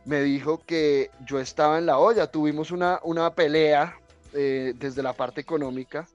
me 0.04 0.20
dijo 0.22 0.62
que 0.64 1.10
yo 1.26 1.40
estaba 1.40 1.78
en 1.78 1.86
la 1.86 1.98
olla. 1.98 2.30
Tuvimos 2.30 2.70
una, 2.70 3.00
una 3.02 3.34
pelea 3.34 3.96
eh, 4.32 4.74
desde 4.76 5.02
la 5.02 5.12
parte 5.12 5.40
económica 5.40 6.06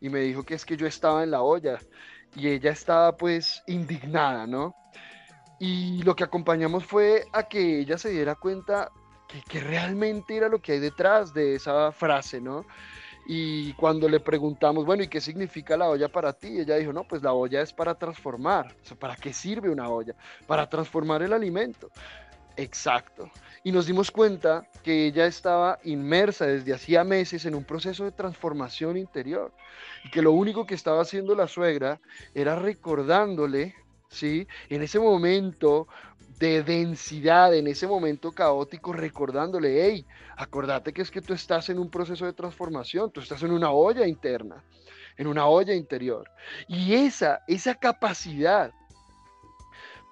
y 0.00 0.08
me 0.08 0.20
dijo 0.20 0.42
que 0.44 0.54
es 0.54 0.64
que 0.64 0.76
yo 0.76 0.86
estaba 0.86 1.22
en 1.22 1.30
la 1.30 1.42
olla 1.42 1.78
y 2.34 2.48
ella 2.48 2.70
estaba 2.70 3.16
pues 3.16 3.62
indignada, 3.66 4.46
¿no? 4.46 4.74
Y 5.60 6.02
lo 6.02 6.14
que 6.14 6.24
acompañamos 6.24 6.84
fue 6.84 7.24
a 7.32 7.42
que 7.42 7.80
ella 7.80 7.98
se 7.98 8.10
diera 8.10 8.36
cuenta 8.36 8.90
que, 9.26 9.42
que 9.42 9.60
realmente 9.60 10.36
era 10.36 10.48
lo 10.48 10.60
que 10.60 10.72
hay 10.72 10.78
detrás 10.78 11.34
de 11.34 11.56
esa 11.56 11.90
frase, 11.92 12.40
¿no? 12.40 12.64
Y 13.30 13.74
cuando 13.74 14.08
le 14.08 14.20
preguntamos, 14.20 14.86
bueno, 14.86 15.02
¿y 15.02 15.08
qué 15.08 15.20
significa 15.20 15.76
la 15.76 15.90
olla 15.90 16.08
para 16.08 16.32
ti? 16.32 16.60
Ella 16.60 16.76
dijo, 16.76 16.94
no, 16.94 17.04
pues 17.04 17.22
la 17.22 17.34
olla 17.34 17.60
es 17.60 17.74
para 17.74 17.94
transformar. 17.94 18.74
¿Para 18.98 19.16
qué 19.16 19.34
sirve 19.34 19.68
una 19.68 19.90
olla? 19.90 20.14
Para 20.46 20.66
transformar 20.66 21.22
el 21.22 21.34
alimento. 21.34 21.90
Exacto. 22.58 23.30
Y 23.62 23.70
nos 23.70 23.86
dimos 23.86 24.10
cuenta 24.10 24.68
que 24.82 25.06
ella 25.06 25.26
estaba 25.26 25.78
inmersa 25.84 26.44
desde 26.44 26.74
hacía 26.74 27.04
meses 27.04 27.46
en 27.46 27.54
un 27.54 27.62
proceso 27.62 28.04
de 28.04 28.10
transformación 28.10 28.96
interior 28.96 29.52
y 30.04 30.10
que 30.10 30.22
lo 30.22 30.32
único 30.32 30.66
que 30.66 30.74
estaba 30.74 31.02
haciendo 31.02 31.36
la 31.36 31.46
suegra 31.46 32.00
era 32.34 32.56
recordándole, 32.56 33.76
¿sí? 34.08 34.48
En 34.68 34.82
ese 34.82 34.98
momento 34.98 35.86
de 36.40 36.64
densidad, 36.64 37.54
en 37.54 37.68
ese 37.68 37.86
momento 37.86 38.32
caótico, 38.32 38.92
recordándole, 38.92 39.84
hey, 39.84 40.04
acordate 40.36 40.92
que 40.92 41.02
es 41.02 41.10
que 41.12 41.22
tú 41.22 41.32
estás 41.34 41.68
en 41.68 41.78
un 41.78 41.90
proceso 41.90 42.26
de 42.26 42.32
transformación, 42.32 43.12
tú 43.12 43.20
estás 43.20 43.44
en 43.44 43.52
una 43.52 43.70
olla 43.70 44.04
interna, 44.04 44.64
en 45.16 45.28
una 45.28 45.46
olla 45.46 45.74
interior. 45.74 46.28
Y 46.66 46.94
esa, 46.94 47.40
esa 47.46 47.76
capacidad 47.76 48.72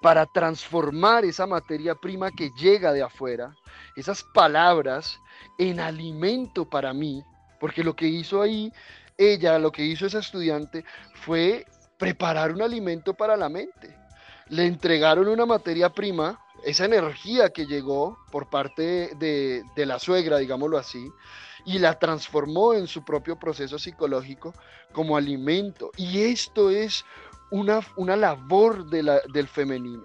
para 0.01 0.25
transformar 0.25 1.25
esa 1.25 1.47
materia 1.47 1.95
prima 1.95 2.31
que 2.31 2.51
llega 2.51 2.93
de 2.93 3.03
afuera, 3.03 3.55
esas 3.95 4.23
palabras, 4.23 5.19
en 5.57 5.79
alimento 5.79 6.65
para 6.65 6.93
mí, 6.93 7.23
porque 7.59 7.83
lo 7.83 7.95
que 7.95 8.07
hizo 8.07 8.41
ahí 8.41 8.71
ella, 9.17 9.57
lo 9.57 9.71
que 9.71 9.83
hizo 9.83 10.05
esa 10.05 10.19
estudiante 10.19 10.85
fue 11.13 11.65
preparar 11.97 12.51
un 12.51 12.61
alimento 12.61 13.13
para 13.13 13.35
la 13.35 13.49
mente. 13.49 13.97
Le 14.49 14.65
entregaron 14.65 15.27
una 15.27 15.45
materia 15.45 15.89
prima, 15.89 16.39
esa 16.63 16.85
energía 16.85 17.49
que 17.49 17.65
llegó 17.65 18.17
por 18.31 18.49
parte 18.49 19.11
de, 19.17 19.63
de 19.75 19.85
la 19.85 19.99
suegra, 19.99 20.37
digámoslo 20.37 20.77
así, 20.77 21.11
y 21.65 21.79
la 21.79 21.99
transformó 21.99 22.73
en 22.73 22.87
su 22.87 23.03
propio 23.03 23.37
proceso 23.37 23.77
psicológico 23.77 24.53
como 24.93 25.17
alimento. 25.17 25.91
Y 25.97 26.21
esto 26.21 26.69
es 26.69 27.03
una, 27.49 27.79
una 27.95 28.15
labor 28.15 28.85
del 28.85 29.47
femenino. 29.47 30.03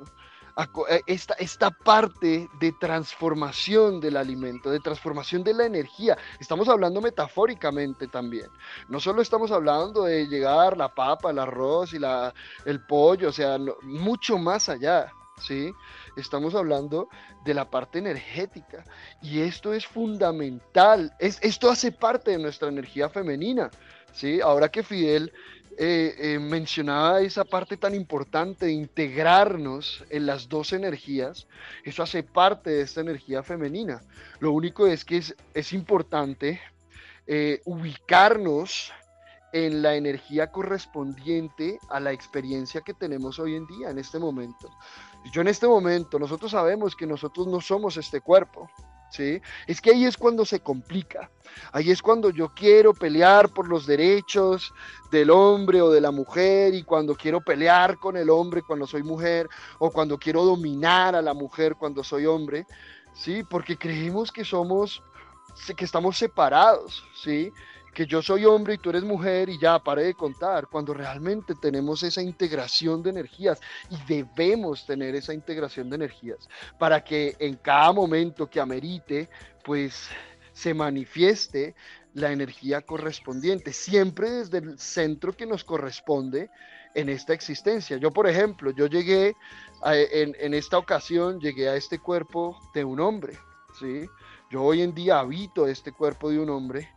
Eh, 0.90 1.00
esta, 1.06 1.34
esta 1.34 1.70
parte 1.70 2.48
de 2.60 2.72
transformación 2.72 4.00
del 4.00 4.18
alimento, 4.18 4.70
de 4.70 4.80
transformación 4.80 5.42
de 5.42 5.54
la 5.54 5.64
energía. 5.64 6.16
Estamos 6.40 6.68
hablando 6.68 7.00
metafóricamente 7.00 8.06
también. 8.06 8.46
No 8.88 9.00
solo 9.00 9.22
estamos 9.22 9.50
hablando 9.50 10.04
de 10.04 10.26
llegar 10.26 10.76
la 10.76 10.94
papa, 10.94 11.30
el 11.30 11.38
arroz 11.38 11.94
y 11.94 11.98
la, 11.98 12.34
el 12.66 12.84
pollo, 12.84 13.30
o 13.30 13.32
sea, 13.32 13.58
mucho 13.82 14.36
más 14.36 14.68
allá. 14.68 15.10
¿sí? 15.38 15.72
Estamos 16.16 16.54
hablando 16.54 17.08
de 17.44 17.54
la 17.54 17.70
parte 17.70 17.98
energética 17.98 18.84
y 19.22 19.40
esto 19.40 19.72
es 19.72 19.86
fundamental. 19.86 21.14
Es, 21.18 21.38
esto 21.42 21.70
hace 21.70 21.92
parte 21.92 22.32
de 22.32 22.38
nuestra 22.38 22.68
energía 22.68 23.08
femenina, 23.08 23.70
¿sí? 24.12 24.40
Ahora 24.42 24.68
que 24.68 24.82
Fidel 24.82 25.32
eh, 25.78 26.14
eh, 26.18 26.38
mencionaba 26.38 27.20
esa 27.20 27.44
parte 27.44 27.76
tan 27.76 27.94
importante 27.94 28.66
de 28.66 28.72
integrarnos 28.72 30.04
en 30.10 30.26
las 30.26 30.48
dos 30.48 30.72
energías, 30.72 31.46
eso 31.84 32.02
hace 32.02 32.22
parte 32.22 32.70
de 32.70 32.82
esta 32.82 33.00
energía 33.00 33.42
femenina. 33.42 34.02
Lo 34.40 34.52
único 34.52 34.86
es 34.86 35.04
que 35.04 35.18
es, 35.18 35.34
es 35.54 35.72
importante 35.72 36.60
eh, 37.26 37.60
ubicarnos 37.64 38.92
en 39.52 39.82
la 39.82 39.94
energía 39.94 40.50
correspondiente 40.50 41.78
a 41.88 42.00
la 42.00 42.12
experiencia 42.12 42.80
que 42.80 42.94
tenemos 42.94 43.38
hoy 43.38 43.54
en 43.54 43.66
día, 43.66 43.90
en 43.90 43.98
este 43.98 44.18
momento. 44.18 44.70
Yo 45.32 45.40
en 45.42 45.48
este 45.48 45.66
momento, 45.66 46.18
nosotros 46.18 46.50
sabemos 46.50 46.96
que 46.96 47.06
nosotros 47.06 47.46
no 47.46 47.60
somos 47.60 47.96
este 47.96 48.20
cuerpo, 48.20 48.70
es 49.18 49.80
que 49.80 49.90
ahí 49.90 50.04
es 50.04 50.16
cuando 50.16 50.44
se 50.44 50.60
complica. 50.60 51.30
Ahí 51.72 51.90
es 51.90 52.00
cuando 52.00 52.30
yo 52.30 52.48
quiero 52.54 52.94
pelear 52.94 53.50
por 53.50 53.68
los 53.68 53.86
derechos 53.86 54.72
del 55.10 55.30
hombre 55.30 55.82
o 55.82 55.90
de 55.90 56.00
la 56.00 56.10
mujer 56.10 56.74
y 56.74 56.82
cuando 56.82 57.14
quiero 57.14 57.40
pelear 57.40 57.98
con 57.98 58.16
el 58.16 58.30
hombre 58.30 58.62
cuando 58.62 58.86
soy 58.86 59.02
mujer 59.02 59.48
o 59.78 59.90
cuando 59.90 60.18
quiero 60.18 60.44
dominar 60.44 61.14
a 61.14 61.22
la 61.22 61.34
mujer 61.34 61.76
cuando 61.76 62.02
soy 62.02 62.26
hombre, 62.26 62.66
¿sí? 63.14 63.42
Porque 63.44 63.76
creemos 63.76 64.32
que 64.32 64.44
somos 64.44 65.02
que 65.76 65.84
estamos 65.84 66.16
separados, 66.16 67.04
¿sí? 67.14 67.52
Que 67.92 68.06
yo 68.06 68.22
soy 68.22 68.44
hombre 68.44 68.74
y 68.74 68.78
tú 68.78 68.90
eres 68.90 69.02
mujer 69.02 69.48
y 69.48 69.58
ya, 69.58 69.78
pare 69.78 70.04
de 70.04 70.14
contar, 70.14 70.66
cuando 70.68 70.94
realmente 70.94 71.54
tenemos 71.60 72.02
esa 72.02 72.22
integración 72.22 73.02
de 73.02 73.10
energías 73.10 73.60
y 73.90 73.96
debemos 74.06 74.86
tener 74.86 75.14
esa 75.14 75.34
integración 75.34 75.90
de 75.90 75.96
energías 75.96 76.48
para 76.78 77.04
que 77.04 77.36
en 77.38 77.56
cada 77.56 77.92
momento 77.92 78.48
que 78.48 78.60
amerite, 78.60 79.28
pues 79.62 80.08
se 80.52 80.74
manifieste 80.74 81.74
la 82.14 82.30
energía 82.30 82.82
correspondiente, 82.82 83.72
siempre 83.72 84.30
desde 84.30 84.58
el 84.58 84.78
centro 84.78 85.32
que 85.32 85.46
nos 85.46 85.64
corresponde 85.64 86.50
en 86.94 87.08
esta 87.08 87.32
existencia. 87.32 87.96
Yo, 87.96 88.10
por 88.10 88.28
ejemplo, 88.28 88.70
yo 88.70 88.86
llegué 88.86 89.34
en, 89.84 90.36
en, 90.38 90.54
esta 90.54 90.76
ocasión, 90.76 91.40
llegué 91.40 91.68
a 91.70 91.76
este 91.76 91.98
cuerpo 91.98 92.58
de 92.74 92.84
un 92.84 93.00
hombre, 93.00 93.38
¿sí? 93.80 94.06
Yo 94.50 94.62
hoy 94.62 94.82
en 94.82 94.94
día 94.94 95.20
habito 95.20 95.66
este 95.66 95.92
cuerpo 95.92 96.30
de 96.30 96.38
un 96.38 96.50
hombre 96.50 96.90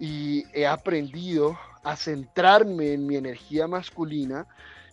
y 0.00 0.44
he 0.54 0.66
aprendido 0.66 1.58
a 1.84 1.94
centrarme 1.94 2.94
en 2.94 3.06
mi 3.06 3.16
energía 3.16 3.68
masculina 3.68 4.46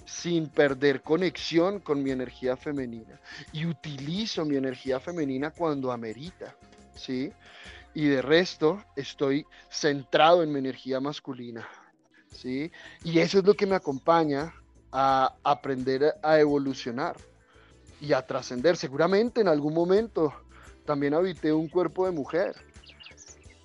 sin 0.06 0.48
perder 0.48 1.02
conexión 1.02 1.80
con 1.80 2.04
mi 2.04 2.12
energía 2.12 2.56
femenina. 2.56 3.20
Y 3.52 3.66
utilizo 3.66 4.46
mi 4.46 4.58
energía 4.58 5.00
femenina 5.00 5.52
cuando 5.52 5.92
amerita, 5.92 6.56
¿sí? 6.96 7.32
Y 7.94 8.08
de 8.08 8.22
resto 8.22 8.84
estoy 8.96 9.46
centrado 9.70 10.44
en 10.44 10.52
mi 10.52 10.60
energía 10.60 11.00
masculina, 11.00 11.68
¿sí? 12.32 12.72
Y 13.04 13.20
eso 13.20 13.40
es 13.40 13.46
lo 13.46 13.54
que 13.54 13.66
me 13.66 13.76
acompaña 13.76 14.54
a 14.92 15.36
aprender 15.44 16.16
a 16.22 16.40
evolucionar 16.40 17.16
y 18.00 18.14
a 18.14 18.26
trascender. 18.26 18.78
Seguramente 18.78 19.42
en 19.42 19.48
algún 19.48 19.74
momento 19.74 20.34
también 20.86 21.14
habité 21.14 21.52
un 21.52 21.68
cuerpo 21.68 22.06
de 22.06 22.12
mujer, 22.12 22.56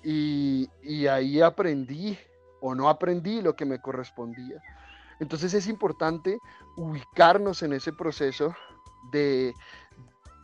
y, 0.03 1.07
ahí 1.07 1.41
aprendí 1.41 2.17
o 2.61 2.75
no 2.75 2.89
aprendí 2.89 3.41
lo 3.41 3.55
que 3.55 3.65
me 3.65 3.79
correspondía. 3.79 4.61
Entonces 5.19 5.53
es 5.53 5.67
importante 5.67 6.39
ubicarnos 6.75 7.61
en 7.63 7.73
ese 7.73 7.93
proceso 7.93 8.55
de, 9.11 9.53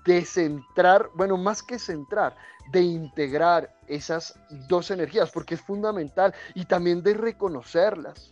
de 0.05 0.25
centrar, 0.25 1.09
bueno, 1.15 1.37
más 1.37 1.63
que 1.63 1.79
centrar, 1.79 2.35
de 2.71 2.81
integrar 2.81 3.73
esas 3.87 4.39
dos 4.67 4.91
energías, 4.91 5.31
porque 5.31 5.55
es 5.55 5.61
fundamental, 5.61 6.33
y 6.53 6.65
también 6.65 7.01
de 7.01 7.13
reconocerlas, 7.13 8.31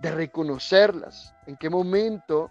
de 0.00 0.10
reconocerlas, 0.10 1.34
en 1.46 1.56
qué 1.56 1.68
momento 1.68 2.50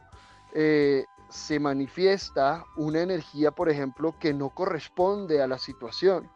eh, 0.53 1.05
se 1.30 1.60
manifiesta 1.60 2.64
una 2.76 3.01
energía, 3.01 3.51
por 3.51 3.70
ejemplo, 3.70 4.16
que 4.20 4.34
no 4.34 4.49
corresponde 4.49 5.41
a 5.41 5.47
la 5.47 5.58
situación 5.58 6.30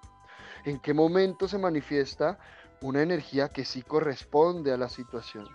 en 0.66 0.80
qué 0.80 0.94
momento 0.94 1.48
se 1.48 1.58
manifiesta 1.58 2.40
una 2.82 3.02
energía 3.02 3.50
que 3.50 3.66
sí 3.66 3.82
corresponde 3.82 4.72
a 4.72 4.78
la 4.78 4.90
situación. 4.90 5.48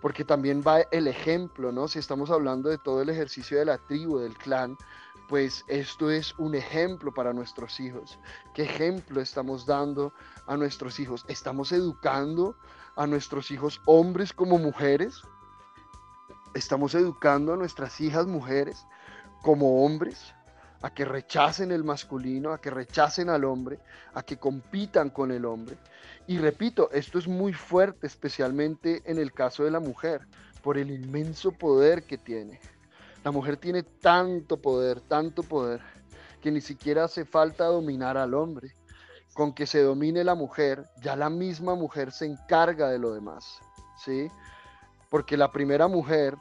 Porque 0.00 0.24
también 0.24 0.62
va 0.66 0.80
el 0.92 1.08
ejemplo, 1.08 1.72
¿no? 1.72 1.88
Si 1.88 1.98
estamos 1.98 2.30
hablando 2.30 2.68
de 2.68 2.78
todo 2.78 3.00
el 3.00 3.08
ejercicio 3.08 3.58
de 3.58 3.64
la 3.64 3.78
tribu, 3.78 4.18
del 4.18 4.36
clan, 4.36 4.76
pues 5.28 5.64
esto 5.68 6.10
es 6.10 6.34
un 6.38 6.54
ejemplo 6.54 7.12
para 7.12 7.32
nuestros 7.32 7.80
hijos. 7.80 8.18
¿Qué 8.52 8.64
ejemplo 8.64 9.22
estamos 9.22 9.64
dando 9.64 10.12
a 10.46 10.56
nuestros 10.56 11.00
hijos? 11.00 11.24
¿Estamos 11.28 11.72
educando 11.72 12.56
a 12.96 13.06
nuestros 13.06 13.50
hijos 13.50 13.80
hombres 13.86 14.34
como 14.34 14.58
mujeres? 14.58 15.22
¿Estamos 16.52 16.94
educando 16.94 17.54
a 17.54 17.56
nuestras 17.56 18.00
hijas 18.00 18.26
mujeres 18.26 18.86
como 19.42 19.84
hombres? 19.84 20.33
A 20.84 20.92
que 20.92 21.06
rechacen 21.06 21.72
el 21.72 21.82
masculino, 21.82 22.52
a 22.52 22.60
que 22.60 22.68
rechacen 22.68 23.30
al 23.30 23.44
hombre, 23.44 23.78
a 24.12 24.22
que 24.22 24.36
compitan 24.36 25.08
con 25.08 25.32
el 25.32 25.46
hombre. 25.46 25.78
Y 26.26 26.36
repito, 26.36 26.90
esto 26.92 27.18
es 27.18 27.26
muy 27.26 27.54
fuerte, 27.54 28.06
especialmente 28.06 29.00
en 29.06 29.16
el 29.16 29.32
caso 29.32 29.64
de 29.64 29.70
la 29.70 29.80
mujer, 29.80 30.26
por 30.62 30.76
el 30.76 30.90
inmenso 30.90 31.52
poder 31.52 32.02
que 32.02 32.18
tiene. 32.18 32.60
La 33.24 33.30
mujer 33.30 33.56
tiene 33.56 33.82
tanto 33.82 34.60
poder, 34.60 35.00
tanto 35.00 35.42
poder, 35.42 35.80
que 36.42 36.50
ni 36.50 36.60
siquiera 36.60 37.04
hace 37.04 37.24
falta 37.24 37.64
dominar 37.64 38.18
al 38.18 38.34
hombre. 38.34 38.74
Con 39.32 39.54
que 39.54 39.64
se 39.64 39.82
domine 39.82 40.22
la 40.22 40.34
mujer, 40.34 40.84
ya 41.00 41.16
la 41.16 41.30
misma 41.30 41.74
mujer 41.74 42.12
se 42.12 42.26
encarga 42.26 42.90
de 42.90 42.98
lo 42.98 43.14
demás, 43.14 43.58
¿sí? 44.04 44.28
Porque 45.08 45.38
la 45.38 45.50
primera 45.50 45.88
mujer 45.88 46.36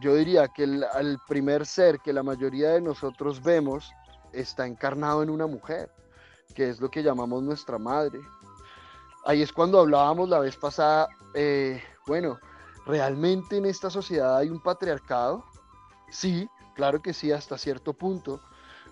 yo 0.00 0.14
diría 0.14 0.48
que 0.48 0.64
el, 0.64 1.18
primer 1.28 1.66
ser 1.66 2.00
que 2.00 2.12
la 2.12 2.22
mayoría 2.22 2.70
de 2.70 2.80
nosotros 2.80 3.42
vemos 3.42 3.92
está 4.32 4.66
encarnado 4.66 5.22
en 5.22 5.30
una 5.30 5.46
mujer, 5.46 5.90
que 6.54 6.68
es 6.68 6.80
lo 6.80 6.90
que 6.90 7.02
llamamos 7.02 7.42
nuestra 7.42 7.78
madre. 7.78 8.20
Ahí 9.24 9.42
es 9.42 9.52
cuando 9.52 9.78
hablábamos 9.78 10.28
la 10.28 10.40
vez 10.40 10.56
pasada, 10.56 11.08
eh, 11.34 11.82
bueno, 12.06 12.38
¿realmente 12.86 13.56
en 13.56 13.66
esta 13.66 13.90
sociedad 13.90 14.36
hay 14.36 14.50
un 14.50 14.60
patriarcado? 14.60 15.44
Sí, 16.10 16.48
claro 16.74 17.00
que 17.00 17.12
sí, 17.12 17.30
hasta 17.30 17.56
cierto 17.56 17.92
punto, 17.92 18.40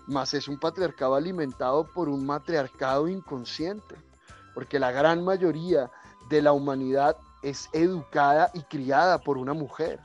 mas 0.07 0.33
es 0.33 0.47
un 0.47 0.59
patriarcado 0.59 1.15
alimentado 1.15 1.85
por 1.85 2.07
un 2.07 2.25
matriarcado 2.25 3.07
inconsciente, 3.07 3.95
porque 4.53 4.79
la 4.79 4.91
gran 4.91 5.23
mayoría 5.23 5.91
de 6.29 6.41
la 6.41 6.53
humanidad 6.53 7.17
es 7.43 7.69
educada 7.73 8.49
y 8.53 8.61
criada 8.61 9.17
por 9.17 9.37
una 9.37 9.53
mujer. 9.53 9.99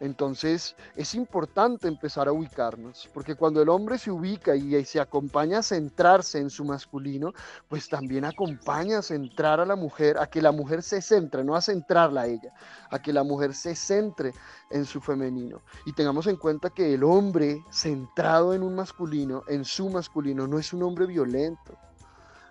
Entonces 0.00 0.76
es 0.94 1.14
importante 1.14 1.88
empezar 1.88 2.28
a 2.28 2.32
ubicarnos, 2.32 3.08
porque 3.12 3.34
cuando 3.34 3.60
el 3.60 3.68
hombre 3.68 3.98
se 3.98 4.10
ubica 4.10 4.54
y, 4.54 4.84
se 4.84 5.00
acompaña 5.00 5.58
a 5.58 5.62
centrarse 5.62 6.38
en 6.38 6.50
su 6.50 6.64
masculino, 6.64 7.32
pues 7.68 7.88
también 7.88 8.24
acompaña 8.24 8.98
a 8.98 9.02
centrar 9.02 9.58
a 9.58 9.66
la 9.66 9.74
mujer, 9.74 10.18
a 10.18 10.28
que 10.28 10.40
la 10.40 10.52
mujer 10.52 10.82
se 10.82 11.02
centre, 11.02 11.42
no 11.42 11.56
a 11.56 11.60
centrarla 11.60 12.22
a 12.22 12.26
ella, 12.26 12.52
a 12.90 13.00
que 13.00 13.12
la 13.12 13.24
mujer 13.24 13.54
se 13.54 13.74
centre 13.74 14.32
en 14.70 14.84
su 14.84 15.00
femenino. 15.00 15.62
Y 15.84 15.92
tengamos 15.92 16.28
en 16.28 16.36
cuenta 16.36 16.70
que 16.70 16.94
el 16.94 17.02
hombre 17.02 17.64
centrado 17.72 18.54
en 18.54 18.62
un 18.62 18.76
masculino, 18.76 19.42
en 19.48 19.64
su 19.64 19.90
masculino, 19.90 20.46
no 20.46 20.60
es 20.60 20.72
un 20.72 20.84
hombre 20.84 21.06
violento, 21.06 21.76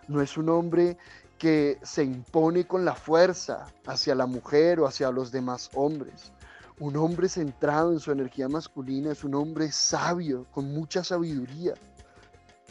no 0.09 0.21
es 0.21 0.37
un 0.37 0.49
hombre 0.49 0.97
que 1.37 1.79
se 1.83 2.03
impone 2.03 2.65
con 2.65 2.83
la 2.83 2.95
fuerza 2.95 3.67
hacia 3.85 4.15
la 4.15 4.25
mujer 4.25 4.79
o 4.79 4.87
hacia 4.87 5.11
los 5.11 5.31
demás 5.31 5.69
hombres 5.75 6.33
un 6.79 6.95
hombre 6.95 7.27
centrado 7.27 7.91
en 7.91 7.99
su 7.99 8.11
energía 8.11 8.47
masculina 8.47 9.11
es 9.11 9.23
un 9.23 9.35
hombre 9.35 9.71
sabio, 9.71 10.45
con 10.51 10.71
mucha 10.73 11.03
sabiduría. 11.03 11.73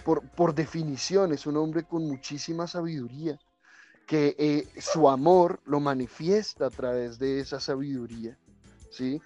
Por, 0.05 0.23
por 0.31 0.55
definición, 0.55 1.33
es 1.33 1.47
un 1.47 1.57
hombre 1.57 1.83
con 1.83 2.07
muchísima 2.07 2.69
sabiduría, 2.69 3.39
que 4.07 4.37
eh, 4.39 4.81
su 4.81 5.09
amor 5.09 5.61
lo 5.65 5.81
manifiesta 5.81 6.67
a 6.67 6.71
través 6.71 7.19
de 7.19 7.41
esa 7.41 7.59
sabiduría, 7.59 8.39
¿sí? 8.91 9.21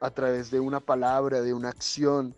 A 0.00 0.10
través 0.10 0.50
de 0.50 0.60
una 0.60 0.80
palabra, 0.80 1.42
de 1.42 1.52
una 1.52 1.68
acción. 1.68 2.34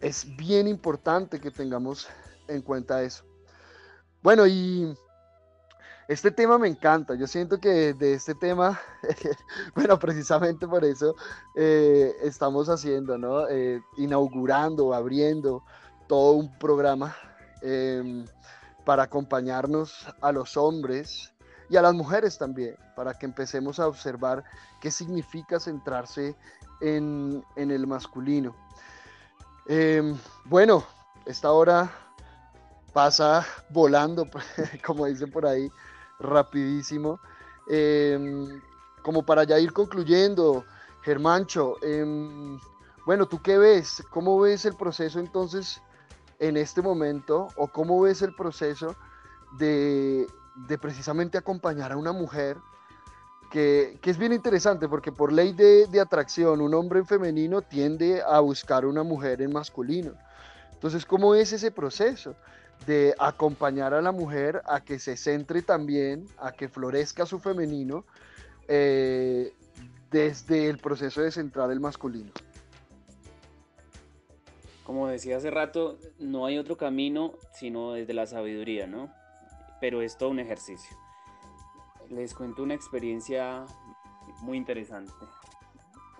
Es 0.00 0.36
bien 0.36 0.68
importante 0.68 1.40
que 1.40 1.50
tengamos 1.50 2.06
en 2.46 2.62
cuenta 2.62 3.02
eso. 3.02 3.24
Bueno, 4.22 4.46
y 4.46 4.94
este 6.08 6.30
tema 6.30 6.58
me 6.58 6.68
encanta, 6.68 7.14
yo 7.14 7.26
siento 7.26 7.58
que 7.58 7.94
de 7.94 8.14
este 8.14 8.34
tema, 8.34 8.78
bueno, 9.74 9.98
precisamente 9.98 10.68
por 10.68 10.84
eso 10.84 11.14
eh, 11.54 12.14
estamos 12.22 12.68
haciendo, 12.68 13.16
¿no? 13.16 13.48
Eh, 13.48 13.80
inaugurando, 13.96 14.92
abriendo 14.92 15.62
todo 16.06 16.32
un 16.32 16.58
programa 16.58 17.16
em, 17.62 18.26
para 18.84 19.04
acompañarnos 19.04 20.06
a 20.20 20.30
los 20.30 20.56
hombres 20.58 21.32
y 21.70 21.76
a 21.76 21.82
las 21.82 21.94
mujeres 21.94 22.36
también, 22.36 22.76
para 22.94 23.14
que 23.14 23.24
empecemos 23.24 23.80
a 23.80 23.88
observar 23.88 24.44
qué 24.80 24.90
significa 24.90 25.58
centrarse 25.58 26.36
en, 26.82 27.42
el 27.56 27.86
masculino. 27.86 28.54
Em, 29.66 30.18
bueno, 30.44 30.84
esta 31.24 31.50
hora 31.50 31.90
pasa 32.92 33.46
volando, 33.70 34.28
como 34.84 35.06
dicen 35.06 35.30
por 35.30 35.46
ahí 35.46 35.70
rapidísimo. 36.18 37.20
Em, 37.66 38.60
como 39.02 39.24
para 39.24 39.44
ya 39.44 39.58
ir 39.58 39.72
concluyendo, 39.72 40.64
Germancho, 41.02 41.76
em, 41.82 42.58
bueno, 43.06 43.26
¿tú 43.26 43.42
qué 43.42 43.58
ves? 43.58 44.02
¿Cómo 44.10 44.40
ves 44.40 44.64
el 44.64 44.74
proceso 44.74 45.20
entonces 45.20 45.82
en 46.38 46.56
este 46.56 46.80
momento? 46.80 47.48
¿O 47.56 47.68
cómo 47.68 48.00
ves 48.00 48.22
el 48.22 48.34
proceso 48.34 48.96
de, 49.58 50.26
precisamente 50.80 51.36
acompañar 51.36 51.92
a 51.92 51.96
una 51.96 52.12
mujer? 52.12 52.56
Que, 53.50 54.00
es 54.02 54.18
bien 54.18 54.32
interesante 54.32 54.88
porque 54.88 55.12
por 55.12 55.32
ley 55.32 55.52
de, 55.52 55.86
de 55.86 56.00
atracción, 56.00 56.60
un 56.60 56.74
hombre 56.74 57.00
en 57.00 57.06
femenino 57.06 57.62
tiende 57.62 58.22
a 58.22 58.40
buscar 58.40 58.86
una 58.86 59.02
mujer 59.02 59.42
en 59.42 59.52
masculino. 59.52 60.14
Entonces, 60.72 61.04
¿cómo 61.06 61.34
es 61.34 61.52
ese 61.52 61.70
proceso? 61.70 62.34
De 62.86 63.14
acompañar 63.18 63.94
a 63.94 64.02
la 64.02 64.12
mujer 64.12 64.62
a 64.66 64.82
que 64.82 64.98
se 64.98 65.16
centre 65.16 65.62
también, 65.62 66.26
a 66.38 66.52
que 66.52 66.68
florezca 66.68 67.26
su 67.26 67.38
femenino 67.38 68.04
eh, 68.68 69.52
desde 70.10 70.68
el 70.68 70.78
proceso 70.78 71.22
de 71.22 71.30
centrar 71.30 71.70
el 71.70 71.80
masculino. 71.80 72.30
Como 74.84 75.08
decía 75.08 75.38
hace 75.38 75.50
rato, 75.50 75.98
no 76.18 76.46
hay 76.46 76.58
otro 76.58 76.76
camino 76.76 77.34
sino 77.52 77.92
desde 77.92 78.12
la 78.12 78.26
sabiduría, 78.26 78.86
¿no? 78.86 79.10
Pero 79.80 80.02
es 80.02 80.16
todo 80.16 80.28
un 80.28 80.40
ejercicio. 80.40 80.96
les 82.10 82.34
cuento 82.34 82.62
una 82.62 82.74
experiencia 82.74 83.64
muy 84.42 84.58
interesante. 84.58 85.12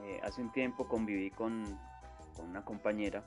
Eh, 0.03 0.21
hace 0.23 0.41
un 0.41 0.51
tiempo 0.51 0.89
conviví 0.89 1.31
con, 1.31 1.79
una 2.39 2.65
compañera 2.65 3.25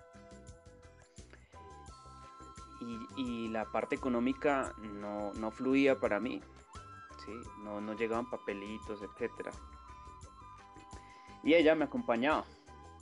y, 3.16 3.48
la 3.50 3.66
parte 3.66 3.96
económica 3.96 4.74
no, 4.78 5.52
fluía 5.52 6.00
para 6.00 6.20
mí, 6.20 6.42
¿sí? 7.26 7.32
no, 7.64 7.82
no 7.82 7.94
llegaban 7.94 8.30
papelitos, 8.30 9.02
etc. 9.02 9.50
Y 11.44 11.54
ella 11.54 11.76
me 11.76 11.86
acompañaba, 11.86 12.46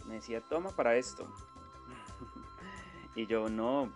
me 0.05 0.15
decía, 0.15 0.41
toma 0.41 0.71
para 0.71 0.95
esto. 0.95 1.27
y 3.15 3.25
yo 3.27 3.49
no, 3.49 3.91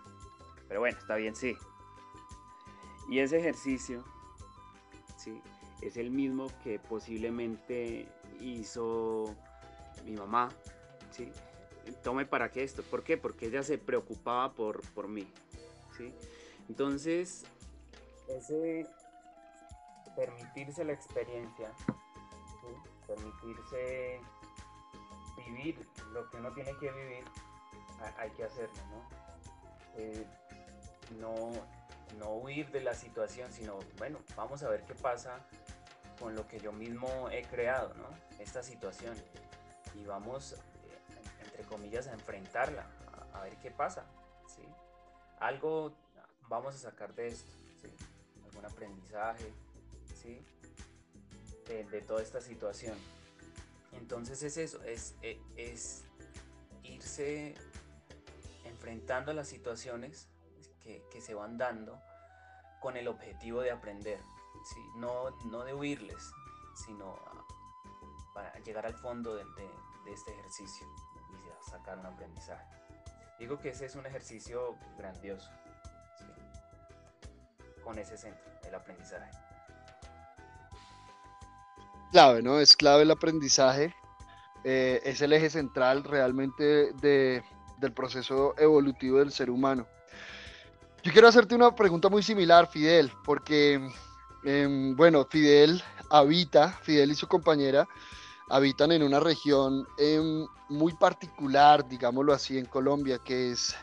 pero 0.70 0.80
bueno, 0.80 0.98
está 0.98 1.16
bien, 1.16 1.34
sí. 1.34 1.56
Y 3.08 3.18
ese 3.18 3.38
ejercicio, 3.38 4.04
¿sí? 5.16 5.42
Es 5.80 5.96
el 5.96 6.12
mismo 6.12 6.46
que 6.62 6.78
posiblemente 6.78 8.08
hizo 8.40 9.34
mi 10.04 10.12
mamá, 10.12 10.48
¿sí? 11.10 11.32
Tome 12.04 12.24
para 12.24 12.52
qué 12.52 12.62
esto. 12.62 12.84
¿Por 12.84 13.02
qué? 13.02 13.16
Porque 13.16 13.46
ella 13.46 13.64
se 13.64 13.78
preocupaba 13.78 14.52
por, 14.52 14.80
por 14.92 15.08
mí, 15.08 15.26
Entonces, 16.68 17.44
ese 18.28 18.86
permitirse 20.16 20.84
la 20.84 20.92
experiencia, 20.92 21.70
permitirse 23.06 24.20
vivir 25.36 25.88
lo 26.12 26.28
que 26.30 26.36
uno 26.36 26.52
tiene 26.52 26.72
que 26.78 26.90
vivir, 26.92 27.24
hay 28.18 28.30
que 28.30 28.44
hacerlo, 28.44 28.80
¿no? 28.90 29.08
Eh, 29.96 30.26
no, 31.18 31.34
no 32.18 32.34
huir 32.34 32.70
de 32.70 32.80
la 32.80 32.94
situación, 32.94 33.52
sino, 33.52 33.78
bueno, 33.98 34.18
vamos 34.36 34.62
a 34.62 34.68
ver 34.68 34.84
qué 34.84 34.94
pasa 34.94 35.40
con 36.20 36.34
lo 36.34 36.46
que 36.46 36.60
yo 36.60 36.72
mismo 36.72 37.28
he 37.30 37.42
creado. 37.42 37.94
Esta 38.38 38.62
situación. 38.62 39.16
Y 39.94 40.04
vamos, 40.04 40.52
eh, 40.52 40.56
entre 41.44 41.64
comillas, 41.64 42.06
a 42.06 42.12
enfrentarla, 42.12 42.86
a, 43.32 43.42
ver 43.42 43.56
qué 43.56 43.70
pasa. 43.70 44.04
Algo 45.40 45.92
vamos 46.48 46.74
a 46.74 46.78
sacar 46.78 47.14
de 47.14 47.28
esto. 47.28 47.50
Algún 48.44 48.64
aprendizaje. 48.64 49.52
De, 51.66 52.02
toda 52.02 52.20
esta 52.20 52.40
situación. 52.40 52.96
Entonces 53.92 54.42
es 54.42 54.56
eso, 54.56 54.82
es, 54.82 55.14
es 55.56 56.04
irse 56.82 57.54
enfrentando 58.64 59.30
a 59.30 59.34
las 59.34 59.46
situaciones 59.46 60.28
que, 60.82 61.20
se 61.20 61.34
van 61.34 61.58
dando 61.58 62.00
con 62.80 62.96
el 62.96 63.06
objetivo 63.06 63.60
de 63.60 63.70
aprender, 63.70 64.18
no, 64.96 65.30
no 65.46 65.64
de 65.64 65.74
huirles, 65.74 66.32
sino 66.74 67.16
para 68.34 68.52
llegar 68.60 68.84
al 68.86 68.94
fondo 68.94 69.36
de, 69.36 69.44
este 70.06 70.32
ejercicio 70.32 70.88
y 71.30 71.70
sacar 71.70 71.98
un 71.98 72.06
aprendizaje. 72.06 72.79
Digo 73.40 73.58
que 73.58 73.70
ese 73.70 73.86
es 73.86 73.96
un 73.96 74.04
ejercicio 74.04 74.76
grandioso, 74.98 75.50
con 77.82 77.98
ese 77.98 78.18
centro, 78.18 78.44
el 78.68 78.74
aprendizaje. 78.74 79.30
Clave, 82.12 82.42
¿no? 82.42 82.60
Es 82.60 82.76
clave 82.76 83.04
el 83.04 83.10
aprendizaje. 83.10 83.94
Eh, 84.62 85.00
es 85.04 85.22
el 85.22 85.32
eje 85.32 85.48
central 85.48 86.04
realmente 86.04 86.92
de, 87.00 87.42
del 87.78 87.92
proceso 87.92 88.54
evolutivo 88.58 89.20
del 89.20 89.32
ser 89.32 89.48
humano. 89.48 89.86
Yo 91.02 91.10
quiero 91.10 91.28
hacerte 91.28 91.54
una 91.54 91.74
pregunta 91.74 92.10
muy 92.10 92.22
similar, 92.22 92.66
Fidel, 92.66 93.10
porque, 93.24 93.80
em, 94.44 94.94
bueno, 94.94 95.24
Fidel 95.24 95.82
habita, 96.10 96.72
Fidel 96.82 97.12
y 97.12 97.14
su 97.14 97.26
compañera 97.26 97.88
habitan 98.50 98.92
en 98.92 99.02
una 99.02 99.20
región 99.20 99.86
em, 99.96 100.46
muy 100.68 100.92
particular, 100.94 101.88
digámoslo 101.88 102.32
así, 102.32 102.58
en 102.58 102.66
Colombia, 102.66 103.18
que 103.18 103.52
es 103.52 103.74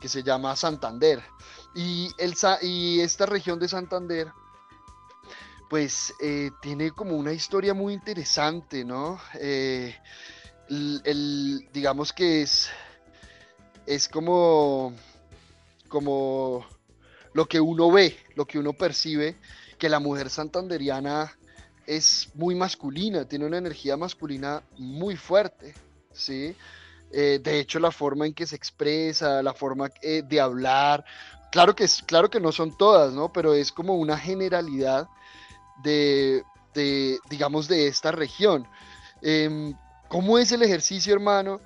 que 0.00 0.08
se 0.08 0.22
llama 0.22 0.54
Santander. 0.56 1.22
Y, 1.74 2.10
esta 2.18 3.26
región 3.26 3.58
de 3.58 3.68
Santander, 3.68 4.32
pues 5.70 6.12
eh, 6.20 6.50
tiene 6.60 6.90
como 6.90 7.16
una 7.16 7.32
historia 7.32 7.72
muy 7.72 7.94
interesante, 7.94 8.84
¿no? 8.84 9.18
Eh, 9.40 9.96
el, 10.68 11.68
digamos 11.72 12.12
que 12.12 12.42
es, 12.42 12.68
es 13.86 14.08
como 14.08 14.94
como 15.92 16.66
lo 17.34 17.46
que 17.46 17.60
uno 17.60 17.90
ve, 17.90 18.16
lo 18.34 18.46
que 18.46 18.58
uno 18.58 18.72
percibe, 18.72 19.36
que 19.78 19.90
la 19.90 20.00
mujer 20.00 20.30
santanderiana 20.30 21.36
es 21.86 22.30
muy 22.34 22.54
masculina, 22.54 23.24
tiene 23.24 23.46
una 23.46 23.58
energía 23.58 23.96
masculina 23.96 24.62
muy 24.78 25.16
fuerte, 25.16 25.74
¿sí? 26.12 26.54
Eh, 27.12 27.40
de 27.42 27.60
hecho, 27.60 27.78
la 27.78 27.90
forma 27.90 28.26
en 28.26 28.34
que 28.34 28.46
se 28.46 28.56
expresa, 28.56 29.42
la 29.42 29.52
forma 29.52 29.90
eh, 30.00 30.22
de 30.26 30.40
hablar, 30.40 31.04
claro 31.50 31.74
que, 31.74 31.84
es, 31.84 32.02
claro 32.02 32.30
que 32.30 32.40
no 32.40 32.52
son 32.52 32.76
todas, 32.76 33.12
¿no? 33.12 33.32
Pero 33.32 33.54
es 33.54 33.70
como 33.72 33.96
una 33.96 34.16
generalidad 34.16 35.08
de, 35.82 36.42
digamos, 37.28 37.68
de 37.68 37.86
esta 37.86 38.12
región. 38.12 38.66
Em, 39.20 39.74
¿Cómo 40.08 40.38
es 40.38 40.52
el 40.52 40.62
ejercicio, 40.62 41.14
hermano, 41.14 41.60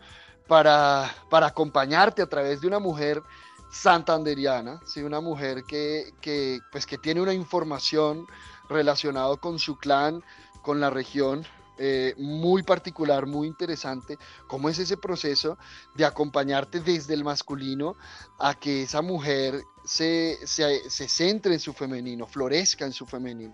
para, 0.46 1.12
para 1.30 1.46
acompañarte 1.46 2.22
a 2.22 2.26
través 2.26 2.60
de 2.60 2.66
una 2.66 2.78
mujer 2.78 3.22
santanderiana, 3.70 4.80
¿sí? 4.86 5.02
una 5.02 5.20
mujer 5.20 5.64
que, 5.64 6.60
pues, 6.72 6.86
que 6.86 6.98
tiene 6.98 7.20
una 7.20 7.34
información 7.34 8.26
relacionada 8.68 9.36
con 9.36 9.58
su 9.58 9.76
clan, 9.76 10.22
con 10.62 10.80
la 10.80 10.90
región, 10.90 11.44
eh, 11.78 12.14
muy 12.16 12.62
particular, 12.62 13.26
muy 13.26 13.46
interesante, 13.46 14.16
cómo 14.46 14.68
es 14.68 14.78
ese 14.78 14.96
proceso 14.96 15.58
de 15.94 16.06
acompañarte 16.06 16.80
desde 16.80 17.14
el 17.14 17.22
masculino 17.22 17.96
a 18.38 18.54
que 18.54 18.82
esa 18.82 19.02
mujer 19.02 19.62
se, 19.84 20.38
se, 20.46 20.88
se 20.88 21.08
centre 21.08 21.52
en 21.52 21.60
su 21.60 21.72
femenino, 21.72 22.26
florezca 22.26 22.86
en 22.86 22.92
su 22.92 23.04
femenino. 23.06 23.52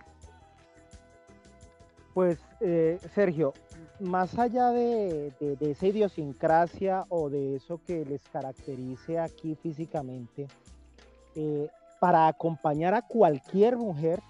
Pues 2.14 2.38
eh, 2.60 2.98
Sergio, 3.14 3.54
más 3.98 4.38
allá 4.38 4.70
de, 4.70 5.32
esa 5.60 5.86
idiosincrasia 5.86 7.04
o 7.08 7.30
de 7.30 7.56
eso 7.56 7.80
que 7.86 8.04
les 8.04 8.20
caracterice 8.28 9.18
aquí 9.18 9.56
físicamente, 9.62 10.46
eh, 11.34 11.68
para 12.00 12.26
acompañar 12.26 12.94
a 12.94 13.02
cualquier 13.02 13.76
mujer 13.76 14.20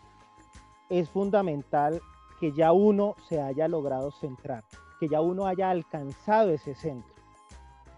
es 0.92 1.08
fundamental 1.08 2.00
que 2.38 2.52
ya 2.52 2.72
uno 2.72 3.16
se 3.28 3.40
haya 3.40 3.68
logrado 3.68 4.10
centrar, 4.10 4.64
que 5.00 5.08
ya 5.08 5.20
uno 5.20 5.46
haya 5.46 5.70
alcanzado 5.70 6.50
ese 6.50 6.74
centro. 6.74 7.12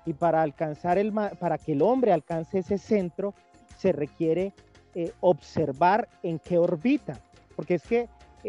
Y 0.07 0.13
para 0.13 0.43
alcanzar 0.43 0.99
el, 0.99 1.13
para 1.13 1.59
que 1.59 1.73
el 1.73 1.83
hombre 1.83 2.13
alcance 2.13 2.59
ese 2.59 2.79
centro, 2.79 3.35
se 3.79 3.93
requiere 3.93 4.53
eh, 4.95 5.13
observar 5.21 6.09
en 6.23 6.39
qué 6.39 6.59
orbita, 6.59 7.21
porque 7.57 7.75
es 7.75 7.83
que 7.83 8.09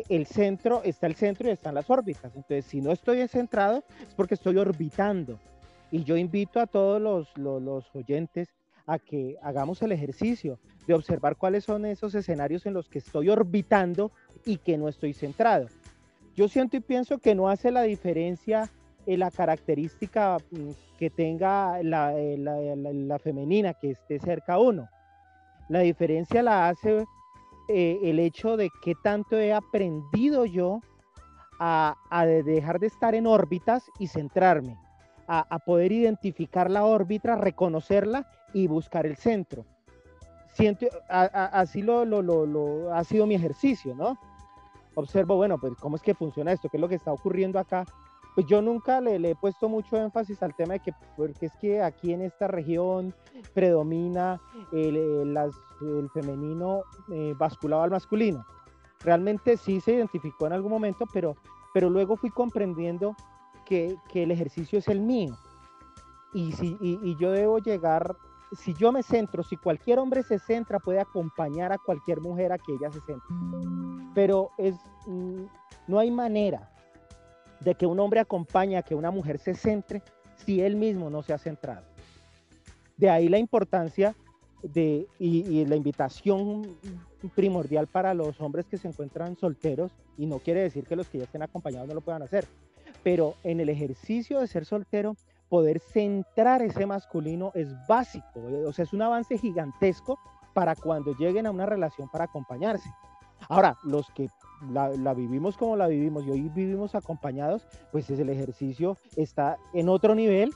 el 0.09 0.25
centro, 0.25 0.81
está 0.83 1.07
el 1.07 1.15
centro 1.15 1.47
y 1.47 1.51
están 1.51 1.75
las 1.75 1.89
órbitas. 1.89 2.35
Entonces, 2.35 2.65
si 2.65 2.81
no 2.81 2.91
estoy 2.91 3.27
centrado, 3.27 3.83
es 4.01 4.13
porque 4.13 4.35
estoy 4.35 4.57
orbitando. 4.57 5.39
Y 5.91 6.03
yo 6.03 6.17
invito 6.17 6.59
a 6.59 6.67
todos 6.67 7.01
los, 7.01 7.37
los, 7.37 7.95
oyentes 7.95 8.49
a 8.85 8.99
que 8.99 9.37
hagamos 9.41 9.81
el 9.81 9.91
ejercicio 9.91 10.59
de 10.85 10.93
observar 10.93 11.37
cuáles 11.37 11.63
son 11.63 11.85
esos 11.85 12.13
escenarios 12.13 12.65
en 12.65 12.73
los 12.73 12.89
que 12.89 12.99
estoy 12.99 13.29
orbitando 13.29 14.11
y 14.45 14.57
que 14.57 14.77
no 14.77 14.87
estoy 14.87 15.13
centrado. 15.13 15.67
Yo 16.35 16.47
siento 16.47 16.77
y 16.77 16.81
pienso 16.81 17.17
que 17.17 17.35
no 17.35 17.49
hace 17.49 17.71
la 17.71 17.83
diferencia 17.83 18.69
en 19.05 19.19
la 19.19 19.31
característica 19.31 20.37
mm, 20.51 20.69
que 20.97 21.09
tenga 21.09 21.81
la, 21.83 22.13
la, 22.13 22.75
la, 22.75 23.19
femenina 23.19 23.73
que 23.73 23.91
esté 23.91 24.19
cerca 24.19 24.53
a 24.53 24.59
uno. 24.59 24.87
La 25.69 25.79
diferencia 25.79 26.43
la 26.43 26.69
hace 26.69 27.05
eh, 27.67 27.99
el 28.03 28.19
hecho 28.19 28.57
de 28.57 28.69
qué 28.83 28.93
tanto 29.03 29.37
he 29.37 29.53
aprendido 29.53 30.45
yo 30.45 30.81
a, 31.59 31.95
dejar 32.45 32.79
de 32.79 32.87
estar 32.87 33.15
en 33.15 33.27
órbitas 33.27 33.89
y 33.97 34.07
centrarme, 34.07 34.77
a, 35.27 35.59
poder 35.59 35.91
identificar 35.91 36.69
la 36.69 36.85
órbita, 36.85 37.35
reconocerla 37.35 38.27
y 38.53 38.67
buscar 38.67 39.05
el 39.05 39.15
centro. 39.15 39.65
Siento, 40.53 40.87
así 41.09 41.81
lo, 41.81 42.05
lo, 42.05 42.93
ha 42.93 43.03
sido 43.03 43.25
mi 43.25 43.35
ejercicio, 43.35 43.95
¿no? 43.95 44.17
Observo, 44.95 45.35
bueno, 45.35 45.57
pues 45.57 45.73
cómo 45.79 45.95
es 45.97 46.01
que 46.01 46.13
funciona 46.15 46.51
esto, 46.51 46.69
qué 46.69 46.77
es 46.77 46.81
lo 46.81 46.89
que 46.89 46.95
está 46.95 47.11
ocurriendo 47.11 47.59
acá. 47.59 47.85
Pues 48.33 48.47
yo 48.47 48.61
nunca 48.61 48.99
le, 48.99 49.15
he 49.29 49.35
puesto 49.35 49.69
mucho 49.69 49.95
énfasis 49.97 50.43
al 50.43 50.55
tema 50.55 50.73
de 50.73 50.79
que, 50.81 50.91
porque 51.15 51.45
es 51.45 51.53
que 51.61 51.81
aquí 51.81 52.11
en 52.11 52.21
esta 52.21 52.47
región 52.47 53.13
predomina 53.53 54.41
el, 54.73 54.97
el 54.97 56.09
femenino 56.09 56.83
eh, 57.11 57.33
basculado 57.37 57.83
al 57.83 57.91
masculino. 57.91 58.45
Realmente 58.99 59.55
sí 59.55 59.79
se 59.79 59.93
identificó 59.93 60.47
en 60.47 60.53
algún 60.53 60.71
momento, 60.71 61.05
pero, 61.13 61.35
pero 61.73 61.89
luego 61.89 62.17
fui 62.17 62.29
comprendiendo 62.29 63.15
que, 63.65 63.95
que 64.09 64.23
el 64.23 64.31
ejercicio 64.31 64.79
es 64.79 64.87
el 64.87 65.01
mío. 65.01 65.37
Y, 66.33 66.51
si, 66.53 66.77
y, 66.81 67.15
yo 67.15 67.31
debo 67.31 67.59
llegar 67.59 68.17
si 68.53 68.73
yo 68.73 68.91
me 68.91 69.03
centro, 69.03 69.43
si 69.43 69.57
cualquier 69.57 69.99
hombre 69.99 70.23
se 70.23 70.39
centra, 70.39 70.79
puede 70.79 70.99
acompañar 70.99 71.71
a 71.71 71.77
cualquier 71.77 72.21
mujer 72.21 72.51
a 72.51 72.57
que 72.57 72.73
ella 72.73 72.91
se 72.91 73.01
centre. 73.01 73.35
Pero 74.13 74.51
es, 74.57 74.75
mm, 75.07 75.43
no 75.87 75.99
hay 75.99 76.11
manera 76.11 76.71
de 77.59 77.75
que 77.75 77.85
un 77.85 77.99
hombre 77.99 78.19
acompañe 78.19 78.77
a 78.77 78.83
que 78.83 78.95
una 78.95 79.11
mujer 79.11 79.39
se 79.39 79.53
centre 79.53 80.01
si 80.45 80.61
él 80.61 80.75
mismo 80.75 81.09
no 81.09 81.23
se 81.23 81.33
ha 81.33 81.37
centrado. 81.37 81.85
De 82.97 83.09
ahí 83.09 83.27
la 83.27 83.39
importancia 83.39 84.15
de, 84.63 85.07
y, 85.19 85.65
la 85.65 85.75
invitación 85.75 86.77
primordial 87.35 87.87
para 87.87 88.13
los 88.13 88.39
hombres 88.41 88.65
que 88.65 88.77
se 88.77 88.87
encuentran 88.87 89.35
solteros, 89.37 89.91
y 90.17 90.25
no 90.25 90.39
quiere 90.39 90.61
decir 90.61 90.85
que 90.85 90.95
los 90.95 91.07
que 91.07 91.19
ya 91.19 91.25
estén 91.25 91.43
acompañados 91.43 91.87
no 91.87 91.93
lo 91.93 92.01
puedan 92.01 92.21
hacer, 92.21 92.45
pero 93.03 93.35
en 93.43 93.59
el 93.59 93.69
ejercicio 93.69 94.39
de 94.39 94.47
ser 94.47 94.65
soltero, 94.65 95.15
poder 95.49 95.79
centrar 95.79 96.61
ese 96.61 96.85
masculino 96.85 97.51
es 97.53 97.69
básico, 97.87 98.41
o 98.65 98.73
sea, 98.73 98.83
es 98.83 98.93
un 98.93 99.01
avance 99.01 99.37
gigantesco 99.37 100.19
para 100.53 100.75
cuando 100.75 101.13
lleguen 101.15 101.45
a 101.45 101.51
una 101.51 101.65
relación 101.65 102.09
para 102.09 102.25
acompañarse. 102.25 102.89
Ahora, 103.49 103.75
los 103.83 104.09
que 104.11 104.29
la, 104.71 105.13
vivimos 105.13 105.57
como 105.57 105.75
la 105.75 105.87
vivimos 105.87 106.25
y 106.25 106.31
hoy 106.31 106.49
vivimos 106.49 106.95
acompañados, 106.95 107.67
pues 107.91 108.09
es 108.09 108.19
el 108.19 108.29
ejercicio 108.29 108.97
está 109.15 109.57
en 109.73 109.89
otro 109.89 110.15
nivel 110.15 110.53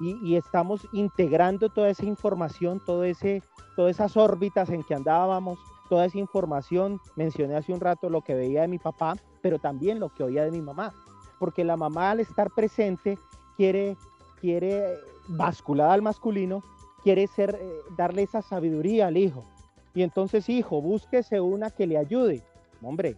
y, 0.00 0.34
estamos 0.34 0.88
integrando 0.92 1.68
toda 1.68 1.88
esa 1.88 2.04
información, 2.04 2.80
todo 2.84 3.04
ese, 3.04 3.42
todas 3.76 3.92
esas 3.92 4.16
órbitas 4.16 4.68
en 4.70 4.82
que 4.82 4.94
andábamos, 4.94 5.58
toda 5.88 6.06
esa 6.06 6.18
información. 6.18 7.00
Mencioné 7.14 7.54
hace 7.54 7.72
un 7.72 7.80
rato 7.80 8.10
lo 8.10 8.22
que 8.22 8.34
veía 8.34 8.62
de 8.62 8.68
mi 8.68 8.78
papá, 8.78 9.14
pero 9.40 9.60
también 9.60 10.00
lo 10.00 10.08
que 10.08 10.24
oía 10.24 10.44
de 10.44 10.50
mi 10.50 10.60
mamá, 10.60 10.92
porque 11.38 11.62
la 11.62 11.76
mamá 11.76 12.10
al 12.10 12.20
estar 12.20 12.50
presente 12.50 13.18
quiere, 13.56 13.96
quiere 14.44 14.98
bascular 15.26 15.90
al 15.90 16.02
masculino, 16.02 16.62
quiere 17.02 17.26
ser, 17.28 17.58
eh, 17.58 17.66
darle 17.96 18.24
esa 18.24 18.42
sabiduría 18.42 19.06
al 19.06 19.16
hijo. 19.16 19.42
Y 19.94 20.02
entonces, 20.02 20.50
hijo, 20.50 20.82
búsquese 20.82 21.40
una 21.40 21.70
que 21.70 21.86
le 21.86 21.96
ayude. 21.96 22.42
Hombre, 22.82 23.16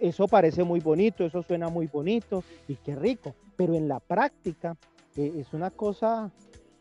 eso 0.00 0.26
parece 0.26 0.64
muy 0.64 0.80
bonito, 0.80 1.24
eso 1.24 1.44
suena 1.44 1.68
muy 1.68 1.86
bonito 1.86 2.42
y 2.66 2.74
qué 2.74 2.96
rico, 2.96 3.36
pero 3.54 3.74
en 3.74 3.86
la 3.86 4.00
práctica 4.00 4.76
eh, 5.16 5.32
es 5.36 5.52
una 5.52 5.70
cosa 5.70 6.32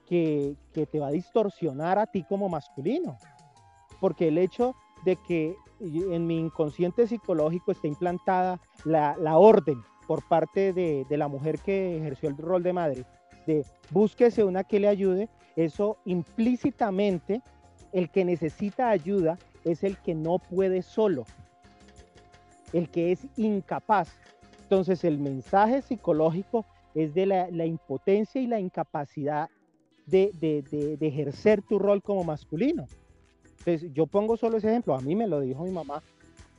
que, 0.07 0.55
te 0.73 0.99
va 0.99 1.09
a 1.09 1.11
distorsionar 1.11 1.99
a 1.99 2.07
ti 2.07 2.23
como 2.23 2.49
masculino, 2.49 3.15
porque 4.01 4.29
el 4.29 4.39
hecho 4.39 4.73
de 5.03 5.17
que 5.17 5.55
en 5.79 6.25
mi 6.25 6.39
inconsciente 6.39 7.05
psicológico 7.05 7.73
esté 7.73 7.89
implantada 7.89 8.59
la, 8.85 9.37
orden 9.37 9.83
por 10.07 10.27
parte 10.27 10.73
de, 10.73 11.05
de, 11.07 11.17
la 11.17 11.27
mujer 11.27 11.59
que 11.59 11.97
ejerció 11.97 12.29
el 12.29 12.37
rol 12.37 12.63
de 12.63 12.73
madre, 12.73 13.05
de 13.45 13.65
búsquese 13.89 14.43
una 14.43 14.63
que 14.63 14.79
le 14.79 14.87
ayude, 14.87 15.29
eso 15.55 15.97
implícitamente 16.05 17.41
el 17.91 18.09
que 18.09 18.25
necesita 18.25 18.89
ayuda 18.89 19.37
es 19.63 19.83
el 19.83 19.97
que 19.97 20.15
no 20.15 20.39
puede 20.39 20.81
solo 20.81 21.25
el 22.73 22.89
que 22.89 23.11
es 23.13 23.25
incapaz. 23.37 24.09
Entonces 24.63 25.03
el 25.03 25.17
mensaje 25.17 25.81
psicológico 25.81 26.65
es 26.93 27.13
de 27.13 27.25
la, 27.25 27.65
impotencia 27.65 28.41
y 28.41 28.47
la 28.47 28.59
incapacidad 28.59 29.49
de, 30.05 30.97
ejercer 30.99 31.61
tu 31.61 31.79
rol 31.79 32.01
como 32.01 32.23
masculino. 32.23 32.85
Entonces 33.59 33.93
yo 33.93 34.07
pongo 34.07 34.37
solo 34.37 34.57
ese 34.57 34.69
ejemplo, 34.69 34.95
a 34.95 35.01
mí 35.01 35.15
me 35.15 35.27
lo 35.27 35.39
dijo 35.39 35.63
mi 35.63 35.71
mamá 35.71 36.03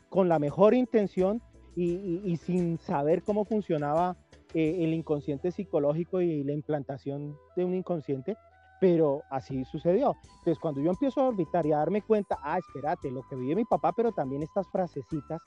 con 0.09 0.29
la 0.29 0.39
mejor 0.39 0.75
intención 0.75 1.43
y, 1.75 2.39
sin 2.39 2.79
saber 2.79 3.23
cómo 3.23 3.45
funcionaba 3.45 4.17
eh, 4.57 4.85
el 4.85 4.95
inconsciente 4.95 5.51
psicológico 5.51 6.21
y 6.23 6.43
la 6.43 6.53
implantación 6.53 7.37
de 7.57 7.65
un 7.65 7.75
inconsciente, 7.75 8.37
pero 8.81 9.23
así 9.31 9.65
sucedió. 9.67 10.15
Entonces, 10.39 10.59
cuando 10.59 10.81
yo 10.81 10.91
empiezo 10.91 11.21
a 11.21 11.29
orbitar 11.29 11.67
y 11.67 11.73
a 11.73 11.79
darme 11.79 12.01
cuenta, 12.01 12.39
ah, 12.43 12.59
espérate, 12.59 13.11
lo 13.11 13.23
que 13.29 13.37
vive 13.37 13.55
mi 13.55 13.65
papá, 13.67 13.93
pero 13.93 14.13
también 14.13 14.43
estas 14.43 14.67
frasecitas 14.69 15.43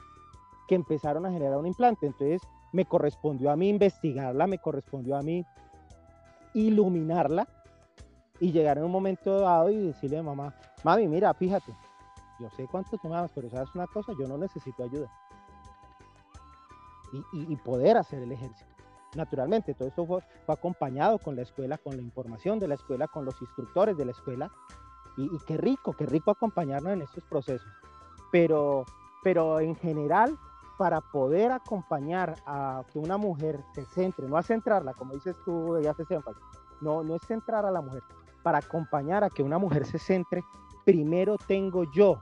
que 0.68 0.76
empezaron 0.76 1.26
a 1.26 1.32
generar 1.32 1.58
un 1.58 1.66
implante. 1.66 2.06
Entonces 2.06 2.42
me 2.72 2.86
correspondió 2.86 3.50
a 3.50 3.56
mí 3.56 3.70
investigarla, 3.70 4.46
me 4.46 4.60
correspondió 4.60 5.18
a 5.18 5.24
mí 5.24 5.44
iluminarla 6.54 7.48
y 8.40 8.52
llegar 8.52 8.78
en 8.78 8.84
un 8.84 8.92
momento 8.92 9.40
dado 9.40 9.72
y 9.72 9.78
decirle 9.88 10.20
a 10.20 10.24
mamá, 10.24 10.54
mami, 10.84 11.08
mira, 11.08 11.34
fíjate, 11.34 11.74
yo 12.40 12.50
sé 12.52 12.68
cuánto 12.68 12.98
tomabas, 13.00 13.32
pero 13.34 13.50
sabes 13.50 13.74
una 13.74 13.88
cosa, 13.88 14.14
yo 14.20 14.28
no 14.28 14.38
necesito 14.38 14.84
ayuda. 14.84 15.12
Y, 17.34 17.56
poder 17.56 17.98
hacer 17.98 18.22
el 18.22 18.32
ejercicio. 18.32 18.68
Naturalmente, 19.16 19.74
todo 19.74 19.88
eso 19.88 20.06
fue, 20.06 20.22
acompañado 20.48 21.18
con 21.20 21.36
la 21.36 21.42
escuela, 21.42 21.78
con 21.78 21.96
la 21.96 22.02
información 22.02 22.60
de 22.60 22.68
la 22.68 22.76
escuela, 22.76 23.08
con 23.08 23.26
los 23.26 23.42
instructores 23.42 23.98
de 23.98 24.06
la 24.06 24.12
escuela. 24.12 24.52
Y, 25.18 25.24
y 25.24 25.40
qué 25.46 25.58
rico, 25.58 25.94
qué 25.94 26.06
rico 26.06 26.32
acompañarnos 26.32 26.94
en 26.94 27.02
estos 27.02 27.24
procesos. 27.26 27.68
Pero, 28.32 28.86
pero 29.24 29.60
en 29.60 29.76
general, 29.76 30.38
para 30.80 31.02
poder 31.02 31.52
acompañar 31.52 32.36
a 32.46 32.84
que 32.94 33.00
una 33.00 33.18
mujer 33.18 33.62
se 33.76 33.84
centre, 33.84 34.30
no 34.30 34.38
a 34.38 34.44
centrarla, 34.44 34.94
como 34.94 35.14
dices 35.14 35.36
tú, 35.44 35.78
ya 35.82 35.94
se 35.94 36.04
énfasis, 36.10 36.42
no, 36.80 37.04
no 37.04 37.16
es 37.16 37.22
centrar 37.28 37.66
a 37.66 37.72
la 37.72 37.82
mujer, 37.82 38.02
para 38.44 38.60
acompañar 38.60 39.26
a 39.26 39.30
que 39.30 39.44
una 39.44 39.58
mujer 39.58 39.86
se 39.86 40.00
centre, 40.00 40.42
primero 40.86 41.36
tengo 41.38 41.84
yo 41.92 42.22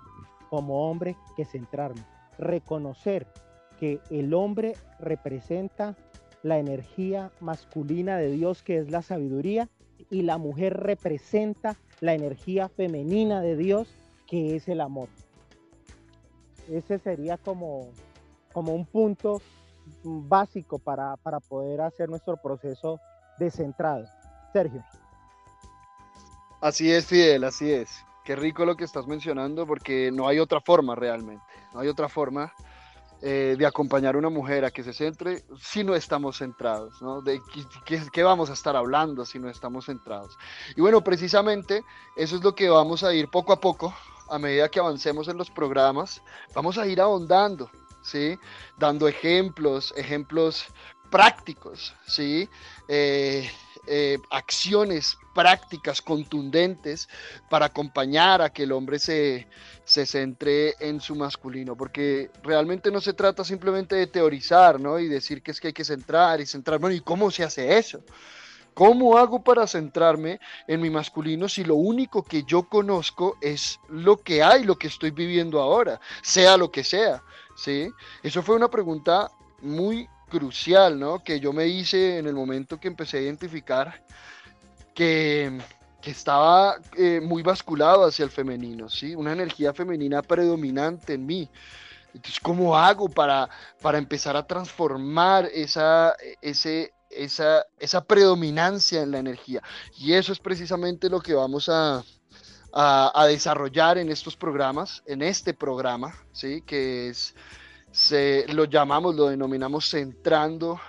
como 0.50 0.90
hombre 0.90 1.16
que 1.36 1.46
centrarme, 1.46 2.04
reconocer 2.40 3.32
que 3.80 4.02
el 4.10 4.34
hombre 4.34 4.74
representa 5.00 5.96
la 6.44 6.60
energía 6.60 7.32
masculina 7.40 8.18
de 8.18 8.32
Dios 8.32 8.64
que 8.64 8.78
es 8.78 8.92
la 8.92 9.02
sabiduría 9.02 9.70
y 10.10 10.22
la 10.22 10.38
mujer 10.38 10.78
representa 10.78 11.76
la 12.00 12.14
energía 12.14 12.70
femenina 12.70 13.42
de 13.42 13.58
Dios 13.58 13.88
que 14.28 14.56
es 14.56 14.68
el 14.68 14.82
amor. 14.82 15.10
Ese 16.70 17.00
sería 17.00 17.38
como 17.38 17.92
como 18.58 18.74
un 18.74 18.88
punto 18.88 19.40
básico 20.04 20.80
para, 20.80 21.16
poder 21.48 21.82
hacer 21.82 22.10
nuestro 22.10 22.38
proceso 22.38 23.00
descentrado. 23.38 24.06
Sergio. 24.52 24.84
Así 26.60 26.92
es, 26.92 27.06
Fidel, 27.06 27.44
así 27.44 27.72
es. 27.72 28.04
Qué 28.26 28.36
rico 28.36 28.66
lo 28.66 28.76
que 28.76 28.84
estás 28.84 29.06
mencionando 29.06 29.68
porque 29.68 30.12
no 30.12 30.28
hay 30.28 30.40
otra 30.40 30.60
forma 30.60 30.96
realmente, 30.96 31.46
no 31.72 31.82
hay 31.82 31.88
otra 31.88 32.10
forma 32.10 32.52
eh, 33.22 33.56
de 33.58 33.66
acompañar 33.66 34.16
a 34.16 34.18
una 34.18 34.30
mujer 34.30 34.66
a 34.66 34.72
que 34.72 34.84
se 34.84 34.94
centre 34.94 35.44
si 35.60 35.84
no 35.84 35.96
estamos 35.96 36.38
centrados, 36.38 37.02
¿no? 37.02 37.22
¿De 37.22 37.42
qué, 37.86 38.02
qué, 38.12 38.24
vamos 38.24 38.50
a 38.50 38.54
estar 38.54 38.76
hablando 38.76 39.26
si 39.26 39.40
no 39.40 39.50
estamos 39.50 39.86
centrados? 39.86 40.38
Y 40.76 40.82
bueno, 40.82 41.04
precisamente 41.04 41.84
eso 42.16 42.36
es 42.36 42.44
lo 42.44 42.54
que 42.56 42.70
vamos 42.70 43.04
a 43.04 43.14
ir 43.14 43.30
poco 43.30 43.54
a 43.54 43.60
poco, 43.60 43.94
a 44.30 44.38
medida 44.38 44.70
que 44.70 44.80
avancemos 44.80 45.28
en 45.28 45.38
los 45.38 45.50
programas, 45.50 46.22
vamos 46.54 46.78
a 46.78 46.88
ir 46.88 47.02
ahondando 47.02 47.70
¿sí? 48.08 48.40
Dando 48.78 49.08
ejemplos, 49.08 49.94
ejemplos 49.98 50.66
prácticos, 51.10 51.96
¿sí? 52.06 52.50
Eh, 52.88 53.50
eh, 53.88 54.18
acciones 54.30 55.18
prácticas, 55.34 56.02
contundentes, 56.02 57.08
para 57.50 57.68
acompañar 57.68 58.42
a 58.42 58.50
que 58.50 58.64
el 58.64 58.72
hombre 58.72 59.00
se, 59.00 59.48
se 59.86 60.06
centre 60.06 60.76
en 60.80 61.00
su 61.00 61.16
masculino, 61.16 61.76
porque 61.76 62.32
realmente 62.44 62.92
no 62.92 63.02
se 63.02 63.14
trata 63.14 63.44
simplemente 63.44 63.96
de 63.96 64.08
teorizar, 64.08 64.80
¿no? 64.80 65.00
Y 65.00 65.08
decir 65.08 65.42
que 65.42 65.52
es 65.52 65.60
que 65.60 65.68
hay 65.68 65.74
que 65.74 65.86
centrar 65.86 66.42
y 66.42 66.46
centrar, 66.46 66.80
bueno, 66.80 66.96
¿y 66.96 67.02
cómo 67.02 67.32
se 67.32 67.44
hace 67.44 67.78
eso? 67.78 68.02
¿Cómo 68.74 69.18
hago 69.18 69.44
para 69.44 69.66
centrarme 69.66 70.40
en 70.68 70.82
mi 70.82 70.92
masculino 70.92 71.50
si 71.50 71.64
lo 71.64 71.76
único 71.76 72.22
que 72.22 72.44
yo 72.44 72.64
conozco 72.64 73.38
es 73.42 73.80
lo 73.90 74.18
que 74.18 74.44
hay, 74.44 74.64
lo 74.64 74.76
que 74.76 74.88
estoy 74.88 75.10
viviendo 75.10 75.60
ahora, 75.60 76.00
sea 76.22 76.58
lo 76.58 76.70
que 76.72 76.84
sea? 76.84 77.24
¿sí? 77.58 77.92
Eso 78.22 78.44
fue 78.44 78.56
una 78.56 78.70
pregunta 78.70 79.32
muy 79.62 80.08
crucial, 80.30 81.00
¿no? 81.00 81.24
Que 81.24 81.40
yo 81.40 81.54
me 81.54 81.68
hice 81.68 82.18
en 82.18 82.28
el 82.28 82.34
momento 82.34 82.80
que 82.80 82.88
empecé 82.88 83.18
a 83.18 83.22
identificar 83.22 84.02
que, 84.94 85.60
estaba 86.04 86.78
eh, 86.96 87.20
muy 87.22 87.44
basculado 87.44 88.06
hacia 88.06 88.24
el 88.24 88.32
femenino, 88.32 88.88
¿sí? 88.88 89.14
Una 89.14 89.34
energía 89.34 89.74
femenina 89.74 90.22
predominante 90.22 91.16
en 91.16 91.26
mí. 91.26 91.50
Entonces, 92.14 92.40
¿cómo 92.40 92.78
hago 92.78 93.10
para, 93.10 93.50
para 93.82 93.98
empezar 93.98 94.38
a 94.38 94.48
transformar 94.48 95.50
esa, 95.54 96.16
ese, 96.42 96.94
esa, 97.10 97.66
esa 97.78 98.06
predominancia 98.06 99.02
en 99.02 99.12
la 99.12 99.20
energía? 99.20 99.62
Y 99.98 100.14
eso 100.14 100.32
es 100.32 100.40
precisamente 100.40 101.10
lo 101.10 101.20
que 101.20 101.34
vamos 101.34 101.68
a, 101.68 102.02
a, 102.74 103.26
desarrollar 103.28 103.98
en 103.98 104.10
estos 104.10 104.36
programas, 104.36 105.04
en 105.06 105.22
este 105.22 105.54
programa, 105.54 106.16
¿sí? 106.32 106.62
que 106.62 107.10
es, 107.10 107.36
se, 107.98 108.46
lo 108.54 108.66
llamamos, 108.66 109.16
lo 109.16 109.28
denominamos 109.30 109.90
centrando 109.90 110.80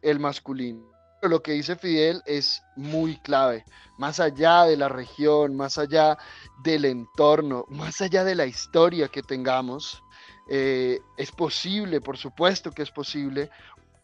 el 0.00 0.20
masculino. 0.20 0.92
Lo 1.22 1.42
que 1.42 1.52
dice 1.52 1.74
Fidel 1.74 2.22
es 2.24 2.62
muy 2.76 3.16
clave, 3.16 3.64
más 3.98 4.20
allá 4.20 4.62
de 4.62 4.76
la 4.76 4.88
región, 4.88 5.56
más 5.56 5.76
allá 5.76 6.16
del 6.62 6.84
entorno, 6.84 7.64
más 7.68 8.00
allá 8.00 8.22
de 8.22 8.36
la 8.36 8.46
historia 8.46 9.08
que 9.08 9.22
tengamos, 9.22 10.04
eh, 10.48 11.00
es 11.16 11.32
posible, 11.32 12.00
por 12.00 12.16
supuesto 12.16 12.70
que 12.70 12.82
es 12.82 12.92
posible, 12.92 13.50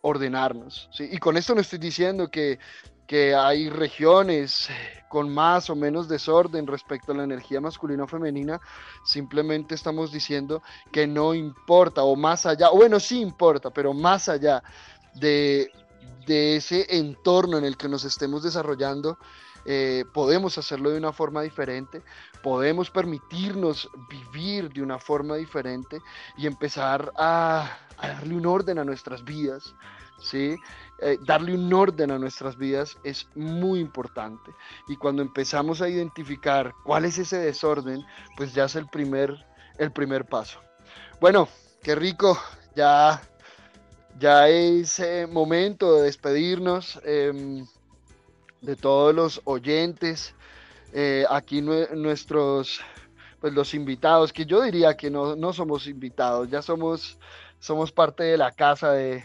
ordenarnos. 0.01 0.91
Y 0.99 1.19
con 1.19 1.37
esto 1.37 1.55
no 1.55 1.61
estoy 1.61 1.79
diciendo 1.79 2.29
que 2.29 2.59
que 3.07 3.35
hay 3.35 3.69
regiones 3.69 4.69
con 5.09 5.29
más 5.29 5.69
o 5.69 5.77
menos 5.77 6.09
desorden 6.09 6.67
respecto 6.67 7.13
a 7.13 7.15
la 7.15 7.25
energía 7.25 7.61
masculina 7.61 8.05
o 8.05 8.09
femenina, 8.09 8.59
simplemente 9.05 9.75
estamos 9.75 10.11
diciendo 10.11 10.63
que 10.91 11.07
no 11.07 11.35
importa, 11.35 12.03
o 12.03 12.17
más 12.17 12.47
allá, 12.47 12.71
bueno, 12.71 12.99
sí 12.99 13.21
importa, 13.21 13.71
pero 13.71 13.93
más 13.93 14.31
allá 14.31 14.63
de, 15.15 15.71
ese 16.27 16.87
entorno 16.97 17.59
en 17.59 17.65
el 17.65 17.77
que 17.77 17.89
nos 17.89 18.05
estemos 18.05 18.43
desarrollando, 18.43 19.19
eh, 19.67 20.05
podemos 20.15 20.57
hacerlo 20.57 20.89
de 20.89 20.97
una 20.97 21.13
forma 21.13 21.43
diferente, 21.43 22.03
podemos 22.43 22.91
permitirnos 22.91 23.91
vivir 24.09 24.73
de 24.73 24.83
una 24.83 24.99
forma 24.99 25.37
diferente 25.37 26.01
y 26.39 26.47
empezar 26.47 27.13
a 27.17 27.79
darle 28.01 28.35
un 28.35 28.47
orden 28.47 28.79
a 28.79 28.85
nuestras 28.85 29.23
vidas, 29.25 29.75
¿sí? 30.19 30.57
Eh, 31.01 31.19
darle 31.27 31.55
un 31.55 31.73
orden 31.73 32.13
a 32.13 32.19
nuestras 32.19 32.57
vidas 32.57 32.97
es 33.03 33.27
muy 33.35 33.81
importante. 33.81 34.53
Y 34.89 34.97
cuando 34.97 35.21
empezamos 35.21 35.83
a 35.83 35.89
identificar 35.89 36.73
cuál 36.85 37.05
es 37.05 37.19
ese 37.19 37.39
desorden, 37.39 38.05
pues 38.37 38.55
ya 38.55 38.67
es 38.67 38.77
el 38.77 38.87
primer, 38.87 39.35
el 39.79 39.91
primer 39.91 40.25
paso. 40.25 40.61
Bueno, 41.21 41.49
qué 41.83 41.97
rico, 41.97 42.39
ya, 42.77 43.21
ya 44.19 44.49
es 44.49 45.01
eh, 45.01 45.27
momento 45.27 45.97
de 45.97 46.03
despedirnos 46.03 47.01
em, 47.05 47.67
de 48.61 48.77
todos 48.77 49.13
los 49.13 49.41
oyentes. 49.45 50.35
Eh, 50.93 51.25
aquí 51.31 51.63
nuestros, 51.63 52.81
pues 53.41 53.53
los 53.53 53.75
invitados, 53.75 54.33
que 54.33 54.47
yo 54.47 54.63
diría 54.63 54.97
que 54.97 55.11
no, 55.11 55.35
no 55.35 55.53
somos 55.53 55.87
invitados, 55.87 56.49
ya 56.51 56.63
somos, 56.63 57.19
somos 57.59 57.91
parte 57.91 58.23
de 58.25 58.37
la 58.37 58.53
casa 58.53 58.93
de, 58.93 59.25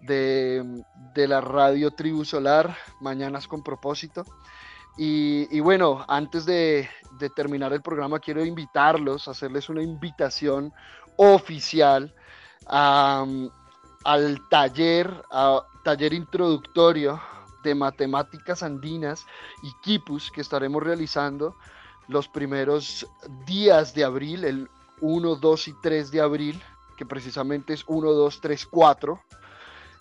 de, 0.00 0.84
la 1.14 1.40
radio 1.40 1.90
Tribu 1.90 2.24
Solar, 2.24 2.76
Mañanas 3.00 3.48
con 3.48 3.62
propósito. 3.62 4.24
Y, 4.96 5.60
bueno, 5.60 6.04
antes 6.08 6.44
de, 6.44 6.88
terminar 7.36 7.72
el 7.72 7.82
programa, 7.82 8.18
quiero 8.18 8.44
invitarlos, 8.44 9.28
hacerles 9.28 9.68
una 9.68 9.82
invitación 9.82 10.72
oficial 11.16 12.14
al 12.66 13.50
taller, 14.50 15.22
taller 15.84 16.12
introductorio 16.12 17.20
de 17.62 17.74
matemáticas 17.74 18.62
andinas 18.62 19.24
y 19.62 19.72
quipus 19.82 20.30
que 20.30 20.40
estaremos 20.40 20.82
realizando 20.82 21.56
los 22.08 22.28
primeros 22.28 23.06
días 23.46 23.94
de 23.94 24.04
abril, 24.04 24.44
el 24.44 24.70
1, 25.00 25.36
2 25.36 25.68
y 25.68 25.72
3 25.80 26.10
de 26.10 26.20
abril, 26.20 26.62
que 26.96 27.06
precisamente 27.06 27.74
es 27.74 27.84
1, 27.86 28.10
2, 28.10 28.40
3, 28.40 28.66
4 28.66 29.20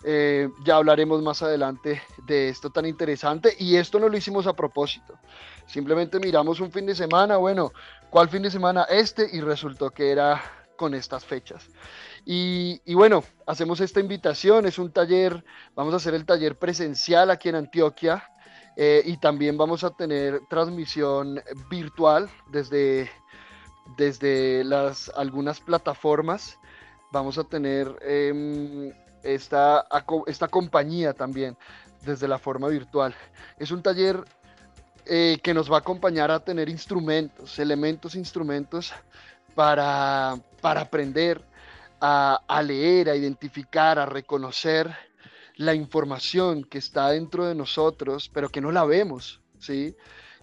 eh, 0.04 0.50
ya 0.64 0.76
hablaremos 0.76 1.22
más 1.22 1.42
adelante 1.42 2.02
de 2.26 2.50
esto 2.50 2.70
tan 2.70 2.86
interesante 2.86 3.56
y 3.58 3.76
esto 3.76 4.00
no 4.00 4.10
lo 4.10 4.18
hicimos 4.18 4.48
a 4.48 4.54
propósito. 4.54 5.18
Simplemente 5.66 6.20
miramos 6.20 6.60
un 6.60 6.72
fin 6.72 6.86
de 6.86 6.96
semana, 6.96 7.38
bueno, 7.38 7.72
¿cuál 8.10 8.30
fin 8.30 8.44
de 8.44 8.52
semana? 8.52 8.84
Este 8.84 9.28
y 9.32 9.42
resultó 9.42 9.90
que 9.90 10.12
era 10.12 10.42
con 10.78 10.94
estas 10.94 11.26
fechas. 11.26 11.68
Y, 12.24 12.94
bueno, 12.94 13.24
hacemos 13.46 13.80
esta 13.80 14.00
invitación, 14.00 14.66
es 14.66 14.78
un 14.78 14.92
taller, 14.92 15.44
vamos 15.76 15.94
a 15.94 15.98
hacer 15.98 16.14
el 16.14 16.26
taller 16.26 16.58
presencial 16.58 17.32
aquí 17.32 17.48
en 17.50 17.56
Antioquia 17.56 18.30
eh, 18.76 19.02
y 19.06 19.18
también 19.18 19.58
vamos 19.58 19.86
a 19.86 19.92
tener 19.92 20.42
transmisión 20.50 21.42
virtual 21.70 22.30
desde, 22.52 23.10
desde 23.98 24.64
las, 24.66 25.10
algunas 25.16 25.62
plataformas. 25.62 26.60
Vamos 27.12 27.38
a 27.38 27.46
tener... 27.46 27.98
Em, 28.02 28.92
esta, 29.24 29.86
esta 30.28 30.48
compañía 30.48 31.14
también 31.14 31.58
desde 32.06 32.28
la 32.28 32.40
forma 32.40 32.68
virtual. 32.68 33.16
Es 33.58 33.72
un 33.72 33.82
taller 33.82 34.24
eh, 35.06 35.40
que 35.44 35.54
nos 35.54 35.72
va 35.72 35.78
a 35.78 35.80
acompañar 35.80 36.32
a 36.32 36.40
tener 36.40 36.70
instrumentos, 36.70 37.60
elementos, 37.60 38.16
instrumentos 38.16 38.94
para, 39.56 40.38
para 40.62 40.82
aprender 40.82 41.42
a, 42.00 42.42
a, 42.48 42.62
leer, 42.62 43.10
a 43.10 43.16
identificar, 43.16 44.00
a 44.00 44.06
reconocer 44.06 44.94
la 45.56 45.74
información 45.74 46.64
que 46.64 46.78
está 46.78 47.10
dentro 47.10 47.46
de 47.46 47.56
nosotros, 47.56 48.30
pero 48.32 48.50
que 48.50 48.62
no 48.62 48.72
la 48.72 48.86
vemos, 48.86 49.42
¿sí? 49.60 49.96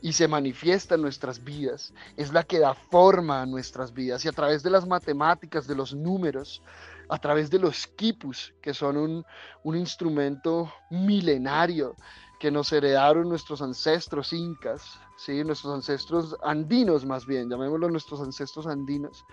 Y 0.02 0.12
se 0.12 0.28
manifiesta 0.28 0.96
en 0.96 1.02
nuestras 1.02 1.42
vidas. 1.42 1.94
Es 2.16 2.32
la 2.32 2.42
que 2.42 2.58
da 2.58 2.74
forma 2.74 3.40
a 3.40 3.46
nuestras 3.46 3.94
vidas. 3.94 4.24
Y 4.24 4.28
a 4.28 4.32
través 4.32 4.62
de 4.62 4.70
las 4.70 4.86
matemáticas, 4.86 5.66
de 5.66 5.76
los 5.76 5.94
números, 5.94 6.60
a 7.08 7.18
través 7.18 7.50
de 7.50 7.58
los 7.58 7.86
quipus, 7.86 8.54
que 8.62 8.74
son 8.74 8.96
un, 8.96 9.76
instrumento 9.76 10.72
milenario 10.90 11.96
que 12.38 12.50
nos 12.50 12.72
heredaron 12.72 13.28
nuestros 13.28 13.62
ancestros 13.62 14.32
incas, 14.32 14.98
¿sí? 15.16 15.42
nuestros 15.44 15.74
ancestros 15.74 16.36
andinos 16.42 17.04
más 17.06 17.26
bien, 17.26 17.48
llamémoslo 17.48 17.88
nuestros 17.88 18.20
ancestros 18.20 18.66
andinos. 18.66 19.24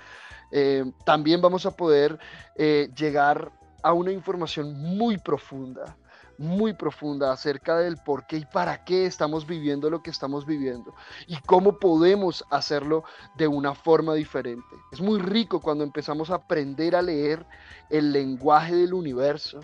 Eh, 0.51 0.86
también 1.05 1.41
vamos 1.41 1.65
a 1.65 1.72
poder 1.72 2.17
eh, 2.57 2.89
llegar 2.95 3.51
a 3.84 3.93
una 3.93 4.11
información 4.11 4.74
muy 4.97 5.17
profunda 5.17 5.97
muy 6.42 6.74
profunda 6.74 7.32
acerca 7.32 7.78
del 7.78 7.98
por 7.98 8.26
qué 8.26 8.38
y 8.38 8.46
para 8.46 8.84
qué 8.84 9.06
estamos 9.06 9.46
viviendo 9.46 9.89
lo 9.89 10.02
que 10.02 10.10
estamos 10.10 10.46
viviendo 10.46 10.94
y 11.28 11.38
cómo 11.42 11.78
podemos 11.80 12.44
hacerlo 12.50 13.04
de 13.36 13.48
una 13.48 13.76
forma 13.76 14.16
diferente. 14.16 14.76
Es 14.92 15.00
muy 15.00 15.20
rico 15.20 15.62
cuando 15.62 15.84
empezamos 15.84 16.30
a 16.30 16.36
aprender 16.36 16.96
a 16.96 17.02
leer 17.02 17.46
el 17.89 18.12
lenguaje 18.12 18.76
del 18.76 18.94
universo, 18.94 19.62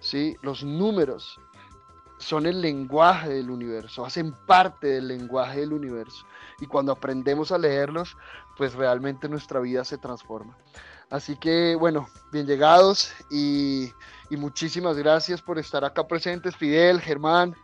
¿sí? 0.00 0.34
Los 0.42 0.64
números 0.64 1.38
son 2.18 2.46
el 2.46 2.60
lenguaje 2.60 3.28
del 3.28 3.50
universo, 3.50 4.04
hacen 4.04 4.32
parte 4.46 4.86
del 4.86 5.08
lenguaje 5.08 5.60
del 5.60 5.72
universo 5.72 6.24
y 6.60 6.66
cuando 6.66 6.92
aprendemos 6.92 7.52
a 7.52 7.58
leerlos, 7.58 8.16
pues 8.56 8.74
realmente 8.74 9.28
nuestra 9.28 9.60
vida 9.60 9.84
se 9.84 9.98
transforma. 9.98 10.56
Así 11.10 11.36
que 11.36 11.76
bueno, 11.76 12.08
bien 12.32 12.46
llegados 12.46 13.12
y 13.30 13.92
y 14.34 14.36
muchísimas 14.36 14.96
gracias 14.98 15.40
por 15.40 15.58
estar 15.58 15.84
acá 15.84 16.06
presentes, 16.06 16.56
Fidel, 16.56 17.00
Germán, 17.00 17.54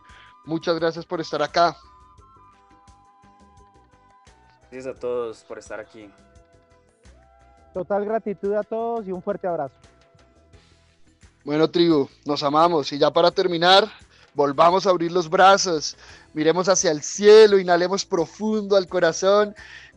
muchas 0.45 0.79
gracias 0.79 1.05
por 1.05 1.19
estar 1.19 1.43
acá. 1.43 1.75
Gracias 4.71 4.95
a 4.95 4.97
todos 4.97 5.43
por 5.43 5.59
estar 5.59 5.79
aquí. 5.81 6.09
Total 7.73 8.05
gratitud 8.05 8.53
a 8.53 8.63
todos 8.63 9.05
y 9.05 9.11
un 9.11 9.21
fuerte 9.21 9.47
abrazo. 9.47 9.75
Bueno, 11.43 11.69
tribu, 11.69 12.07
nos 12.25 12.41
amamos 12.41 12.91
y 12.93 12.97
ya 12.97 13.11
para 13.11 13.31
terminar, 13.31 13.91
volvamos 14.33 14.87
a 14.87 14.91
abrir 14.91 15.11
los 15.11 15.29
brazos, 15.29 15.97
miremos 16.33 16.69
hacia 16.69 16.91
el 16.91 17.01
cielo, 17.01 17.59
inhalemos 17.59 18.05
profundo 18.05 18.77
al 18.77 18.87
corazón 18.87 19.53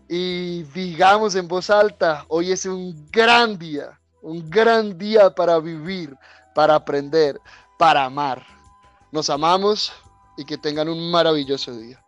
y 0.09 0.65
digamos 0.75 1.37
en 1.37 1.47
voz 1.47 1.71
alta, 1.71 2.25
hoy 2.29 2.51
es 2.51 2.67
un 2.67 3.09
gran 3.13 3.59
día, 3.59 4.01
un 4.23 4.51
gran 4.51 4.99
día 4.99 5.31
para 5.31 5.59
vivir, 5.61 6.17
para 6.55 6.75
aprender, 6.75 7.41
para 7.79 8.05
amar. 8.05 8.47
Nos 9.13 9.31
amamos 9.31 9.93
y 10.37 10.45
que 10.45 10.59
tengan 10.59 10.89
un 10.89 11.11
maravilloso 11.11 11.77
día. 11.77 12.04